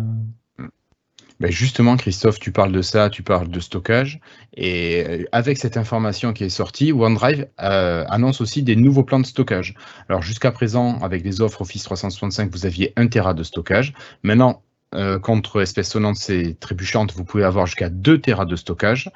Ben 1.39 1.51
justement, 1.51 1.97
Christophe, 1.97 2.39
tu 2.39 2.51
parles 2.51 2.71
de 2.71 2.81
ça, 2.81 3.09
tu 3.09 3.23
parles 3.23 3.49
de 3.49 3.59
stockage. 3.59 4.19
Et 4.55 5.27
avec 5.31 5.57
cette 5.57 5.77
information 5.77 6.31
qui 6.31 6.43
est 6.43 6.49
sortie, 6.49 6.91
OneDrive 6.91 7.47
annonce 7.57 8.39
aussi 8.41 8.63
des 8.63 8.75
nouveaux 8.75 9.03
plans 9.03 9.19
de 9.19 9.25
stockage. 9.25 9.75
Alors 10.09 10.21
jusqu'à 10.21 10.51
présent, 10.51 10.99
avec 11.01 11.23
des 11.23 11.41
offres 11.41 11.61
Office 11.61 11.83
365, 11.83 12.51
vous 12.51 12.65
aviez 12.65 12.93
1 12.95 13.07
Tera 13.07 13.33
de 13.33 13.43
stockage. 13.43 13.93
Maintenant, 14.21 14.61
euh, 14.95 15.17
contre 15.17 15.61
espèces 15.61 15.89
sonnantes 15.89 16.29
et 16.29 16.53
trébuchantes, 16.53 17.13
vous 17.13 17.23
pouvez 17.23 17.43
avoir 17.43 17.65
jusqu'à 17.65 17.89
2 17.89 18.19
Tera 18.19 18.45
de 18.45 18.55
stockage. 18.55 19.09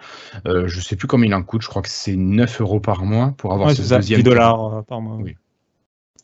Euh, 0.48 0.68
je 0.68 0.78
ne 0.78 0.82
sais 0.82 0.96
plus 0.96 1.08
combien 1.08 1.28
il 1.28 1.36
en 1.36 1.44
coûte, 1.44 1.62
je 1.62 1.68
crois 1.68 1.84
que 1.84 1.90
c'est 1.90 2.16
9 2.16 2.62
euros 2.62 2.80
par 2.80 3.04
mois 3.04 3.36
pour 3.38 3.54
avoir 3.54 3.72
ce 3.72 3.82
deuxième. 3.82 4.22
10 4.22 4.24
dollars 4.24 4.78
euh, 4.78 4.82
par 4.82 5.02
mois. 5.02 5.18
Oui. 5.18 5.36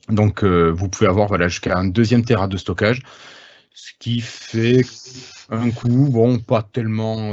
Donc 0.09 0.43
vous 0.43 0.89
pouvez 0.89 1.07
avoir 1.07 1.27
voilà, 1.27 1.47
jusqu'à 1.47 1.77
un 1.77 1.85
deuxième 1.85 2.25
Tera 2.25 2.47
de 2.47 2.57
stockage, 2.57 3.03
ce 3.73 3.91
qui 3.99 4.19
fait 4.19 4.81
un 5.49 5.69
coût, 5.71 6.09
bon, 6.09 6.39
pas 6.39 6.61
tellement, 6.63 7.31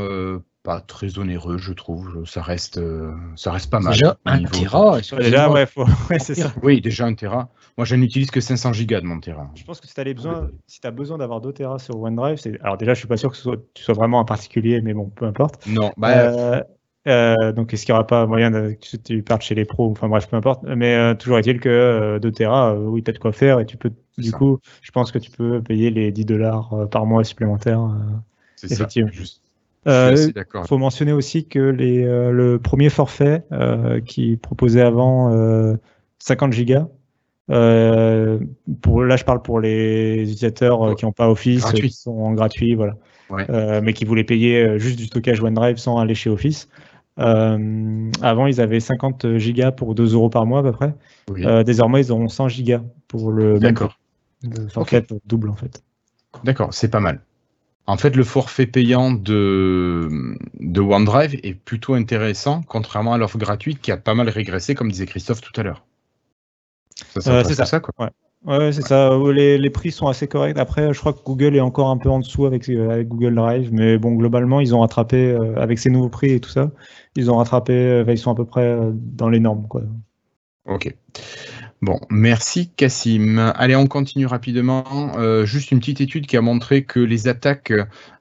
pas 0.62 0.80
très 0.80 1.18
onéreux, 1.18 1.58
je 1.58 1.72
trouve. 1.72 2.24
Ça 2.26 2.42
reste, 2.42 2.78
euh, 2.78 3.12
ça 3.36 3.50
reste 3.52 3.70
pas 3.70 3.80
mal. 3.80 3.94
Déjà, 3.94 4.18
un 4.26 4.42
Tera, 4.44 5.00
Déjà, 5.16 5.50
ouais, 5.50 5.66
faut- 5.66 5.84
ouais, 6.10 6.18
c'est 6.18 6.34
ça. 6.34 6.52
Oui, 6.62 6.80
déjà 6.80 7.06
un 7.06 7.14
Tera. 7.14 7.48
Moi, 7.78 7.84
je 7.86 7.94
n'utilise 7.96 8.30
que 8.30 8.40
500 8.40 8.72
gigas 8.74 9.00
de 9.00 9.06
mon 9.06 9.20
Tera. 9.20 9.50
Je 9.54 9.64
pense 9.64 9.80
que 9.80 9.86
si 9.88 9.94
tu 9.94 10.00
as 10.00 10.04
besoin, 10.12 10.48
si 10.66 10.80
as 10.84 10.90
besoin 10.90 11.18
d'avoir 11.18 11.40
2 11.40 11.52
Tera 11.52 11.78
sur 11.78 11.98
OneDrive, 11.98 12.36
c'est. 12.36 12.60
Alors 12.60 12.76
déjà, 12.76 12.92
je 12.94 12.98
suis 12.98 13.08
pas 13.08 13.16
sûr 13.16 13.30
que 13.30 13.36
ce 13.36 13.42
soit- 13.42 13.56
tu 13.74 13.82
sois 13.82 13.94
vraiment 13.94 14.20
un 14.20 14.24
particulier, 14.24 14.80
mais 14.82 14.92
bon, 14.92 15.08
peu 15.08 15.24
importe. 15.24 15.66
Non, 15.66 15.92
bah, 15.96 16.08
Euh, 16.10 16.62
euh, 17.08 17.52
donc, 17.52 17.72
est-ce 17.72 17.86
qu'il 17.86 17.94
n'y 17.94 17.98
aura 17.98 18.06
pas 18.06 18.26
moyen 18.26 18.50
de, 18.50 18.72
que 18.72 18.96
tu 18.96 19.22
partes 19.22 19.42
chez 19.42 19.54
les 19.54 19.64
pros? 19.64 19.90
Enfin 19.90 20.08
bref, 20.08 20.28
peu 20.28 20.36
importe. 20.36 20.62
Mais 20.64 20.94
euh, 20.94 21.14
toujours 21.14 21.38
est-il 21.38 21.60
que 21.60 21.68
euh, 21.68 22.18
2 22.18 22.30
Tera, 22.32 22.74
euh, 22.74 22.78
oui, 22.78 23.02
tu 23.02 23.10
as 23.10 23.14
de 23.14 23.18
quoi 23.18 23.32
faire 23.32 23.60
et 23.60 23.66
tu 23.66 23.76
peux. 23.76 23.90
Du 24.18 24.30
ça. 24.30 24.36
coup, 24.36 24.58
je 24.82 24.90
pense 24.90 25.10
que 25.12 25.18
tu 25.18 25.30
peux 25.30 25.62
payer 25.62 25.90
les 25.90 26.12
10 26.12 26.26
dollars 26.26 26.88
par 26.90 27.06
mois 27.06 27.24
supplémentaires. 27.24 27.80
c'est 28.56 28.68
ça. 28.68 28.74
effectivement. 28.74 29.10
Juste. 29.12 29.42
Il 29.86 30.44
faut 30.68 30.76
mentionner 30.76 31.12
aussi 31.12 31.46
que 31.46 31.58
les, 31.58 32.04
le 32.04 32.58
premier 32.58 32.90
forfait 32.90 33.44
qui 34.04 34.36
proposait 34.36 34.82
avant 34.82 35.32
euh, 35.32 35.76
50 36.18 36.52
gigas, 36.52 36.86
pour, 37.48 39.04
là 39.04 39.16
je 39.16 39.24
parle 39.24 39.40
pour 39.40 39.58
les 39.58 40.20
utilisateurs 40.24 40.94
qui 40.96 41.06
n'ont 41.06 41.12
pas 41.12 41.30
Office, 41.30 41.62
Gratuit. 41.62 41.88
qui 41.88 41.96
sont 41.96 42.10
en 42.10 42.32
gratuit, 42.32 42.74
voilà, 42.74 42.96
Ouais. 43.30 43.46
Euh, 43.48 43.80
mais 43.82 43.92
qui 43.92 44.04
voulaient 44.04 44.24
payer 44.24 44.78
juste 44.78 44.98
du 44.98 45.06
stockage 45.06 45.40
OneDrive 45.40 45.78
sans 45.78 45.98
aller 45.98 46.14
chez 46.14 46.28
Office. 46.28 46.68
Euh, 47.20 48.10
avant, 48.22 48.46
ils 48.46 48.60
avaient 48.60 48.80
50 48.80 49.36
gigas 49.36 49.72
pour 49.72 49.94
2 49.94 50.14
euros 50.14 50.30
par 50.30 50.46
mois 50.46 50.60
à 50.60 50.62
peu 50.62 50.72
près. 50.72 50.94
Oui. 51.30 51.44
Euh, 51.44 51.62
désormais, 51.62 52.00
ils 52.00 52.12
auront 52.12 52.28
100 52.28 52.48
gigas 52.48 52.82
pour 53.08 53.30
le 53.30 53.58
même 53.58 53.76
forfait 54.72 55.04
double 55.26 55.50
en 55.50 55.56
fait. 55.56 55.82
D'accord, 56.44 56.72
c'est 56.72 56.88
pas 56.88 57.00
mal. 57.00 57.20
En 57.86 57.96
fait, 57.96 58.14
le 58.14 58.22
forfait 58.22 58.66
payant 58.66 59.10
de, 59.10 60.08
de 60.60 60.80
OneDrive 60.80 61.40
est 61.42 61.54
plutôt 61.54 61.94
intéressant, 61.94 62.62
contrairement 62.62 63.14
à 63.14 63.18
l'offre 63.18 63.36
gratuite 63.38 63.80
qui 63.80 63.90
a 63.90 63.96
pas 63.96 64.14
mal 64.14 64.28
régressé, 64.28 64.74
comme 64.74 64.90
disait 64.92 65.06
Christophe 65.06 65.40
tout 65.40 65.58
à 65.60 65.64
l'heure. 65.64 65.84
Ça, 67.14 67.20
ça 67.20 67.32
Euh, 67.32 67.44
c'est 67.44 67.54
ça. 67.54 67.66
ça, 67.66 67.80
quoi. 67.80 67.92
Ouais, 67.98 68.10
c'est 68.46 68.82
ça. 68.82 69.18
Les, 69.32 69.58
les 69.58 69.70
prix 69.70 69.90
sont 69.90 70.06
assez 70.06 70.26
corrects. 70.26 70.58
Après, 70.58 70.92
je 70.92 70.98
crois 71.00 71.12
que 71.12 71.22
Google 71.22 71.56
est 71.56 71.60
encore 71.60 71.88
un 71.88 71.98
peu 71.98 72.08
en 72.08 72.20
dessous 72.20 72.46
avec, 72.46 72.68
euh, 72.68 73.02
Google 73.04 73.34
Drive, 73.34 73.72
mais 73.72 73.98
bon, 73.98 74.12
globalement, 74.12 74.60
ils 74.60 74.74
ont 74.74 74.80
rattrapé 74.80 75.30
euh, 75.30 75.54
avec 75.56 75.78
ces 75.78 75.90
nouveaux 75.90 76.08
prix 76.08 76.32
et 76.32 76.40
tout 76.40 76.50
ça. 76.50 76.70
Ils 77.16 77.30
ont 77.30 77.36
rattrapé, 77.36 77.72
euh, 77.72 78.04
ils 78.08 78.18
sont 78.18 78.30
à 78.30 78.34
peu 78.34 78.44
près 78.44 78.64
euh, 78.64 78.90
dans 78.94 79.28
les 79.28 79.40
normes, 79.40 79.66
quoi. 79.68 79.82
Ok. 80.66 80.94
Bon, 81.82 81.98
merci 82.10 82.68
Cassim. 82.76 83.38
Allez, 83.56 83.74
on 83.74 83.86
continue 83.86 84.26
rapidement. 84.26 85.12
Euh, 85.16 85.46
juste 85.46 85.70
une 85.70 85.78
petite 85.78 86.02
étude 86.02 86.26
qui 86.26 86.36
a 86.36 86.42
montré 86.42 86.84
que 86.84 87.00
les 87.00 87.26
attaques, 87.26 87.72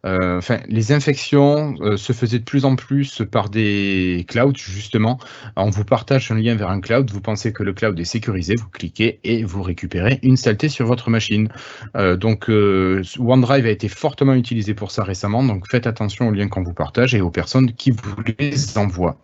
euh, 0.06 0.38
enfin 0.38 0.60
les 0.70 0.94
infections 0.94 1.76
euh, 1.82 1.98
se 1.98 2.14
faisaient 2.14 2.40
de 2.40 2.46
plus 2.46 2.64
en 2.64 2.78
plus 2.78 3.22
par 3.30 3.50
des 3.50 4.26
clouds, 4.30 4.56
justement. 4.56 5.20
On 5.58 5.70
vous 5.72 5.84
partage 5.84 6.32
un 6.32 6.36
lien 6.36 6.56
vers 6.56 6.70
un 6.70 6.80
cloud, 6.80 7.12
vous 7.12 7.20
pensez 7.20 7.52
que 7.52 7.62
le 7.62 7.74
cloud 7.74 8.00
est 8.00 8.06
sécurisé, 8.06 8.56
vous 8.56 8.70
cliquez 8.70 9.20
et 9.26 9.44
vous 9.44 9.62
récupérez 9.62 10.20
une 10.24 10.38
saleté 10.38 10.70
sur 10.70 10.86
votre 10.86 11.10
machine. 11.10 11.50
Euh, 11.98 12.16
donc 12.16 12.50
euh, 12.50 13.04
OneDrive 13.20 13.66
a 13.66 13.72
été 13.72 13.90
fortement 13.90 14.36
utilisé 14.36 14.74
pour 14.74 14.92
ça 14.92 15.04
récemment, 15.04 15.44
donc 15.44 15.70
faites 15.70 15.86
attention 15.86 16.30
aux 16.30 16.32
liens 16.32 16.48
qu'on 16.48 16.64
vous 16.64 16.74
partage 16.74 17.14
et 17.14 17.20
aux 17.20 17.32
personnes 17.32 17.74
qui 17.74 17.92
vous 17.92 18.16
les 18.38 18.78
envoient. 18.78 19.20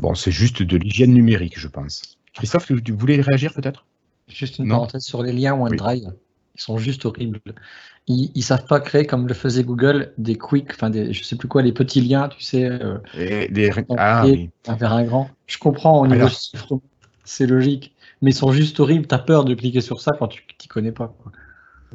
Bon, 0.00 0.16
c'est 0.16 0.32
juste 0.32 0.64
de 0.64 0.76
l'hygiène 0.76 1.12
numérique, 1.12 1.60
je 1.60 1.68
pense. 1.68 2.11
Christophe, 2.34 2.66
tu, 2.66 2.82
tu 2.82 2.92
voulais 2.92 3.20
réagir 3.20 3.52
peut-être? 3.54 3.84
Juste 4.28 4.58
une 4.58 4.66
Non. 4.66 4.76
parenthèse 4.76 5.02
sur 5.04 5.22
les 5.22 5.32
liens 5.32 5.54
OneDrive. 5.54 6.12
Ils 6.54 6.60
sont 6.60 6.78
juste 6.78 7.06
horribles. 7.06 7.40
Ils, 8.06 8.30
ils 8.34 8.42
savent 8.42 8.66
pas 8.66 8.80
créer 8.80 9.06
comme 9.06 9.26
le 9.26 9.34
faisait 9.34 9.64
Google 9.64 10.12
des 10.18 10.36
quick, 10.36 10.70
enfin 10.70 10.90
des, 10.90 11.12
je 11.12 11.24
sais 11.24 11.36
plus 11.36 11.48
quoi, 11.48 11.62
les 11.62 11.72
petits 11.72 12.00
liens, 12.00 12.28
tu 12.28 12.42
sais, 12.42 12.64
euh, 12.64 12.98
Et 13.16 13.50
on 13.88 13.96
Ah 13.98 14.22
crée 14.22 14.32
oui. 14.32 14.50
un 14.66 14.76
vers 14.76 14.92
un 14.92 15.04
grand. 15.04 15.30
Je 15.46 15.58
comprends 15.58 16.00
au 16.00 16.06
niveau 16.06 16.28
chiffre, 16.28 16.80
c'est 17.24 17.46
logique, 17.46 17.94
mais 18.20 18.32
ils 18.32 18.36
sont 18.36 18.52
juste 18.52 18.80
horribles. 18.80 19.06
T'as 19.06 19.18
peur 19.18 19.44
de 19.44 19.54
cliquer 19.54 19.80
sur 19.80 20.00
ça 20.00 20.12
quand 20.18 20.28
tu 20.28 20.42
t'y 20.58 20.68
connais 20.68 20.92
pas. 20.92 21.14
quoi. 21.22 21.32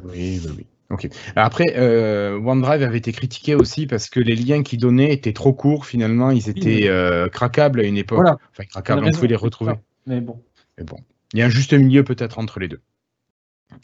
Oui, 0.04 0.40
oui, 0.44 0.50
oui. 0.58 0.66
Ok. 0.90 1.08
Après, 1.36 1.66
euh, 1.76 2.40
OneDrive 2.40 2.82
avait 2.82 2.98
été 2.98 3.12
critiqué 3.12 3.54
aussi 3.54 3.86
parce 3.86 4.08
que 4.08 4.20
les 4.20 4.34
liens 4.34 4.62
qu'ils 4.62 4.80
donnaient 4.80 5.12
étaient 5.12 5.34
trop 5.34 5.52
courts. 5.52 5.84
Finalement, 5.84 6.30
ils 6.30 6.48
étaient 6.48 6.88
euh, 6.88 7.28
craquables 7.28 7.80
à 7.80 7.82
une 7.82 7.98
époque. 7.98 8.20
Voilà. 8.20 8.38
Enfin, 8.50 8.64
craquables, 8.64 9.04
on 9.04 9.10
pouvait 9.10 9.28
les 9.28 9.36
retrouver. 9.36 9.74
Mais 10.08 10.20
bon. 10.20 10.42
Mais 10.76 10.84
bon, 10.84 10.96
il 11.32 11.38
y 11.38 11.42
a 11.42 11.46
un 11.46 11.50
juste 11.50 11.72
milieu 11.72 12.02
peut-être 12.02 12.38
entre 12.40 12.58
les 12.58 12.66
deux. 12.68 12.80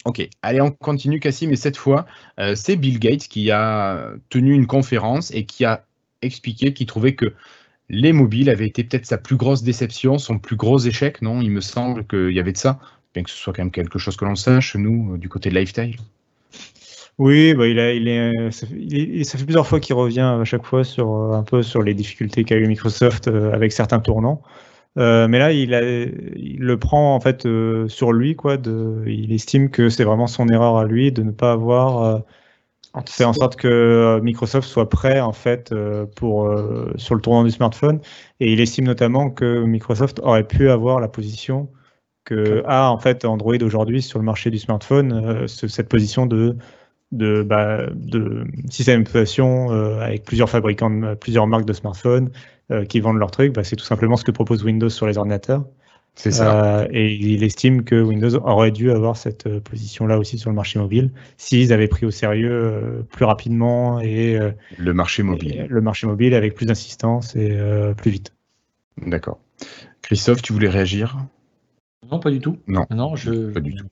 Ok, 0.03 0.27
allez, 0.41 0.61
on 0.61 0.71
continue, 0.71 1.19
Cassim, 1.19 1.51
et 1.51 1.55
cette 1.55 1.77
fois, 1.77 2.05
euh, 2.39 2.55
c'est 2.55 2.75
Bill 2.75 2.99
Gates 2.99 3.27
qui 3.27 3.51
a 3.51 4.09
tenu 4.29 4.53
une 4.53 4.65
conférence 4.67 5.31
et 5.31 5.45
qui 5.45 5.63
a 5.63 5.85
expliqué 6.21 6.73
qu'il 6.73 6.87
trouvait 6.87 7.13
que 7.15 7.33
les 7.89 8.13
mobiles 8.13 8.49
avaient 8.49 8.65
été 8.67 8.83
peut-être 8.83 9.05
sa 9.05 9.19
plus 9.19 9.35
grosse 9.35 9.61
déception, 9.61 10.17
son 10.17 10.39
plus 10.39 10.55
gros 10.55 10.79
échec, 10.79 11.21
non? 11.21 11.39
Il 11.41 11.51
me 11.51 11.61
semble 11.61 12.05
qu'il 12.07 12.31
y 12.31 12.39
avait 12.39 12.51
de 12.51 12.57
ça, 12.57 12.79
bien 13.13 13.21
que 13.23 13.29
ce 13.29 13.37
soit 13.37 13.53
quand 13.53 13.61
même 13.61 13.71
quelque 13.71 13.99
chose 13.99 14.17
que 14.17 14.25
l'on 14.25 14.35
sache, 14.35 14.75
nous, 14.75 15.13
euh, 15.13 15.17
du 15.19 15.29
côté 15.29 15.49
de 15.51 15.55
Lifestyle. 15.55 15.97
Oui, 17.17 17.53
bah, 17.53 17.67
il 17.67 17.79
a, 17.79 17.93
il 17.93 18.07
est, 18.07 18.51
ça 18.51 18.67
fait, 18.67 18.75
il 18.77 19.21
est- 19.21 19.23
ça 19.23 19.37
fait 19.37 19.45
plusieurs 19.45 19.67
fois 19.67 19.79
qu'il 19.79 19.95
revient 19.95 20.19
à 20.41 20.43
chaque 20.43 20.65
fois 20.65 20.83
sur 20.83 21.13
euh, 21.13 21.33
un 21.33 21.43
peu 21.43 21.63
sur 21.63 21.81
les 21.81 21.93
difficultés 21.93 22.43
qu'a 22.43 22.57
eu 22.57 22.67
Microsoft 22.67 23.27
euh, 23.27 23.53
avec 23.53 23.71
certains 23.71 23.99
tournants. 23.99 24.41
Euh, 24.97 25.27
mais 25.27 25.39
là, 25.39 25.51
il, 25.51 25.73
a, 25.73 25.81
il 25.81 26.59
le 26.59 26.79
prend 26.79 27.15
en 27.15 27.19
fait 27.19 27.45
euh, 27.45 27.87
sur 27.89 28.13
lui, 28.13 28.35
quoi. 28.35 28.57
De, 28.57 29.03
il 29.07 29.33
estime 29.33 29.69
que 29.69 29.89
c'est 29.89 30.03
vraiment 30.05 30.27
son 30.27 30.47
erreur 30.47 30.77
à 30.77 30.85
lui 30.85 31.11
de 31.11 31.21
ne 31.23 31.31
pas 31.31 31.51
avoir 31.51 32.03
euh, 32.03 32.19
fait 33.07 33.25
en 33.25 33.33
sorte 33.33 33.57
que 33.57 34.19
Microsoft 34.23 34.67
soit 34.67 34.89
prêt 34.89 35.19
en 35.19 35.33
fait 35.33 35.73
pour 36.15 36.49
sur 36.95 37.15
le 37.15 37.21
tournant 37.21 37.43
du 37.43 37.51
smartphone. 37.51 37.99
Et 38.39 38.53
il 38.53 38.61
estime 38.61 38.85
notamment 38.85 39.29
que 39.29 39.63
Microsoft 39.65 40.19
aurait 40.23 40.47
pu 40.47 40.69
avoir 40.69 40.99
la 41.01 41.07
position 41.09 41.69
que 42.25 42.63
a 42.65 42.89
en 42.91 42.97
fait 42.97 43.25
Android 43.25 43.57
aujourd'hui 43.61 44.01
sur 44.01 44.19
le 44.19 44.25
marché 44.25 44.49
du 44.49 44.59
smartphone, 44.59 45.47
ce- 45.47 45.67
cette 45.67 45.89
position 45.89 46.25
de 46.25 46.55
de, 47.11 47.43
bah, 47.43 47.85
de 47.93 48.45
système 48.69 48.99
d'exploitation 49.01 49.71
euh, 49.71 49.99
avec 49.99 50.23
plusieurs 50.23 50.49
fabricants, 50.49 50.89
de- 50.89 51.15
plusieurs 51.15 51.47
marques 51.47 51.65
de 51.65 51.73
smartphones 51.73 52.29
euh, 52.71 52.85
qui 52.85 52.99
vendent 52.99 53.19
leurs 53.19 53.31
trucs, 53.31 53.53
bah, 53.53 53.63
c'est 53.63 53.75
tout 53.75 53.85
simplement 53.85 54.17
ce 54.17 54.23
que 54.23 54.31
propose 54.31 54.63
Windows 54.63 54.89
sur 54.89 55.05
les 55.07 55.17
ordinateurs. 55.17 55.65
C'est 56.17 56.31
ça. 56.31 56.79
Euh, 56.83 56.87
et 56.91 57.13
il 57.13 57.43
estime 57.43 57.83
que 57.83 58.01
Windows 58.01 58.35
aurait 58.37 58.71
dû 58.71 58.89
avoir 58.89 59.17
cette 59.17 59.59
position-là 59.59 60.17
aussi 60.17 60.37
sur 60.37 60.49
le 60.49 60.55
marché 60.55 60.79
mobile 60.79 61.11
s'ils 61.35 61.73
avaient 61.73 61.89
pris 61.89 62.05
au 62.05 62.11
sérieux 62.11 62.53
euh, 62.53 63.01
plus 63.11 63.25
rapidement 63.25 63.99
et, 63.99 64.37
euh, 64.39 64.51
le 64.77 64.93
marché 64.93 65.23
mobile. 65.23 65.67
le 65.69 65.81
marché 65.81 66.07
mobile 66.07 66.33
avec 66.33 66.55
plus 66.55 66.65
d'insistance 66.65 67.35
et 67.35 67.51
euh, 67.51 67.93
plus 67.93 68.11
vite. 68.11 68.33
D'accord. 69.05 69.39
Christophe, 70.01 70.41
tu 70.41 70.53
voulais 70.53 70.69
réagir? 70.69 71.17
Non, 72.09 72.19
pas 72.19 72.31
du 72.31 72.39
tout. 72.39 72.59
Non. 72.67 72.85
Non, 72.91 73.15
je. 73.17 73.51
Pas 73.51 73.59
du 73.59 73.75
tout. 73.75 73.87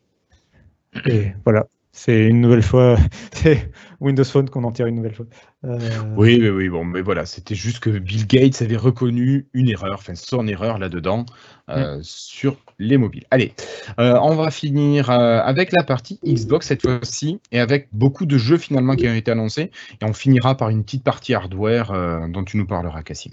Et 1.05 1.33
voilà, 1.43 1.67
c'est 1.93 2.25
une 2.27 2.41
nouvelle 2.41 2.63
fois, 2.63 2.97
Windows 4.03 4.23
Phone 4.25 4.49
qu'on 4.49 4.65
en 4.65 4.71
tire 4.71 4.85
une 4.85 4.95
nouvelle 4.95 5.15
fois. 5.15 5.25
Euh, 5.63 5.79
Oui, 6.17 6.37
oui, 6.41 6.49
oui, 6.49 6.69
bon, 6.69 6.83
mais 6.83 7.01
voilà, 7.01 7.25
c'était 7.25 7.55
juste 7.55 7.79
que 7.79 7.89
Bill 7.89 8.27
Gates 8.27 8.61
avait 8.61 8.75
reconnu 8.75 9.47
une 9.53 9.69
erreur, 9.69 9.93
enfin 9.93 10.13
son 10.13 10.45
erreur 10.45 10.77
là-dedans, 10.77 11.25
euh, 11.69 11.99
sur 12.01 12.57
les 12.79 12.97
mobiles. 12.97 13.23
Allez, 13.31 13.53
euh, 13.99 14.19
on 14.21 14.35
va 14.35 14.51
finir 14.51 15.09
avec 15.09 15.71
la 15.71 15.83
partie 15.83 16.19
Xbox 16.25 16.67
cette 16.67 16.81
fois-ci, 16.81 17.39
et 17.53 17.59
avec 17.59 17.87
beaucoup 17.93 18.25
de 18.25 18.37
jeux 18.37 18.57
finalement 18.57 18.95
qui 18.97 19.07
ont 19.07 19.13
été 19.13 19.31
annoncés, 19.31 19.71
et 20.01 20.05
on 20.05 20.13
finira 20.13 20.57
par 20.57 20.69
une 20.69 20.83
petite 20.83 21.03
partie 21.03 21.33
hardware 21.33 22.27
dont 22.29 22.43
tu 22.43 22.57
nous 22.57 22.67
parleras, 22.67 23.03
Cassim. 23.03 23.31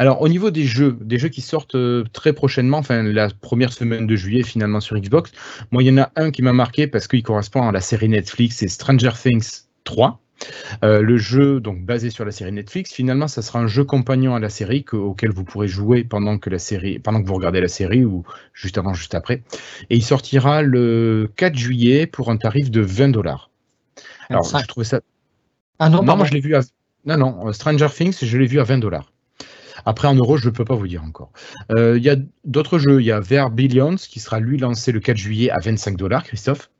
Alors, 0.00 0.20
au 0.20 0.28
niveau 0.28 0.50
des 0.50 0.64
jeux, 0.64 0.98
des 1.00 1.18
jeux 1.18 1.28
qui 1.28 1.42
sortent 1.42 1.76
très 2.12 2.32
prochainement, 2.32 2.78
enfin 2.78 3.04
la 3.04 3.28
première 3.28 3.72
semaine 3.72 4.08
de 4.08 4.16
juillet 4.16 4.42
finalement 4.42 4.80
sur 4.80 4.98
Xbox, 4.98 5.30
moi 5.70 5.84
il 5.84 5.86
y 5.86 5.92
en 5.92 6.02
a 6.02 6.10
un 6.16 6.32
qui 6.32 6.42
m'a 6.42 6.52
marqué 6.52 6.88
parce 6.88 7.06
qu'il 7.06 7.22
correspond 7.22 7.68
à 7.68 7.70
la 7.70 7.80
série 7.80 8.08
Netflix, 8.08 8.56
c'est 8.56 8.68
Stranger 8.68 9.12
Things 9.22 9.67
3. 9.88 10.20
Euh, 10.84 11.00
le 11.02 11.16
jeu, 11.18 11.58
donc 11.60 11.80
basé 11.84 12.10
sur 12.10 12.24
la 12.24 12.30
série 12.30 12.52
Netflix, 12.52 12.92
finalement, 12.92 13.26
ça 13.26 13.42
sera 13.42 13.58
un 13.58 13.66
jeu 13.66 13.82
compagnon 13.84 14.36
à 14.36 14.38
la 14.38 14.50
série 14.50 14.84
que- 14.84 14.94
auquel 14.96 15.30
vous 15.32 15.42
pourrez 15.42 15.66
jouer 15.66 16.04
pendant 16.04 16.38
que 16.38 16.48
la 16.48 16.60
série, 16.60 17.00
pendant 17.00 17.20
que 17.20 17.26
vous 17.26 17.34
regardez 17.34 17.60
la 17.60 17.66
série 17.68 18.04
ou 18.04 18.22
juste 18.54 18.78
avant, 18.78 18.94
juste 18.94 19.14
après. 19.16 19.42
Et 19.90 19.96
il 19.96 20.02
sortira 20.04 20.62
le 20.62 21.28
4 21.34 21.56
juillet 21.56 22.06
pour 22.06 22.30
un 22.30 22.36
tarif 22.36 22.70
de 22.70 22.80
20 22.80 23.08
dollars. 23.08 23.50
Alors, 24.30 24.44
25. 24.44 24.60
je 24.62 24.66
trouvais 24.68 24.84
ça. 24.86 25.00
Ah 25.80 25.88
non, 25.88 26.02
Non, 26.04 26.16
moi 26.16 26.24
je 26.26 26.32
l'ai 26.34 26.40
vu 26.40 26.54
à. 26.54 26.60
Non, 27.04 27.16
non, 27.16 27.48
euh, 27.48 27.52
Stranger 27.52 27.88
Things, 27.92 28.18
je 28.22 28.38
l'ai 28.38 28.46
vu 28.46 28.60
à 28.60 28.64
20 28.64 28.78
dollars. 28.78 29.10
Après, 29.86 30.06
en 30.06 30.14
euros, 30.14 30.36
je 30.36 30.46
ne 30.48 30.54
peux 30.54 30.64
pas 30.64 30.74
vous 30.76 30.86
dire 30.88 31.02
encore. 31.02 31.32
Euh, 31.72 31.96
Il 31.96 32.04
y 32.04 32.10
a 32.10 32.16
d'autres 32.44 32.78
jeux. 32.78 33.00
Il 33.00 33.06
y 33.06 33.12
a 33.12 33.18
VR 33.20 33.50
Billions 33.50 33.96
qui 33.96 34.20
sera 34.20 34.38
lui 34.38 34.58
lancé 34.58 34.92
le 34.92 35.00
4 35.00 35.16
juillet 35.16 35.50
à 35.50 35.58
25 35.58 35.96
dollars, 35.96 36.22
Christophe. 36.24 36.70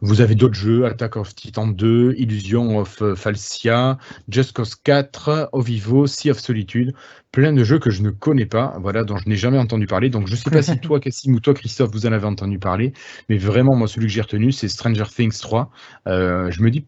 Vous 0.00 0.20
avez 0.20 0.34
d'autres 0.34 0.54
jeux, 0.54 0.86
Attack 0.86 1.16
of 1.16 1.34
Titan 1.34 1.66
2, 1.66 2.14
Illusion 2.16 2.78
of 2.78 3.02
euh, 3.02 3.14
Falcia, 3.16 3.98
Just 4.28 4.52
Cause 4.52 4.76
4, 4.76 5.50
Ovivo, 5.52 6.06
Sea 6.06 6.30
of 6.30 6.38
Solitude, 6.38 6.94
plein 7.32 7.52
de 7.52 7.64
jeux 7.64 7.78
que 7.78 7.90
je 7.90 8.02
ne 8.02 8.10
connais 8.10 8.46
pas, 8.46 8.76
voilà, 8.80 9.04
dont 9.04 9.16
je 9.16 9.28
n'ai 9.28 9.36
jamais 9.36 9.58
entendu 9.58 9.86
parler. 9.86 10.10
Donc 10.10 10.26
je 10.28 10.32
ne 10.32 10.36
sais 10.36 10.50
pas 10.50 10.62
si 10.62 10.78
toi, 10.80 11.00
Cassim, 11.00 11.34
ou 11.34 11.40
toi, 11.40 11.54
Christophe, 11.54 11.90
vous 11.92 12.06
en 12.06 12.12
avez 12.12 12.26
entendu 12.26 12.58
parler, 12.58 12.92
mais 13.28 13.36
vraiment, 13.36 13.74
moi, 13.74 13.88
celui 13.88 14.06
que 14.06 14.12
j'ai 14.12 14.22
retenu, 14.22 14.52
c'est 14.52 14.68
Stranger 14.68 15.04
Things 15.04 15.38
3. 15.40 15.70
Euh, 16.06 16.50
je 16.50 16.62
me 16.62 16.70
dis, 16.70 16.86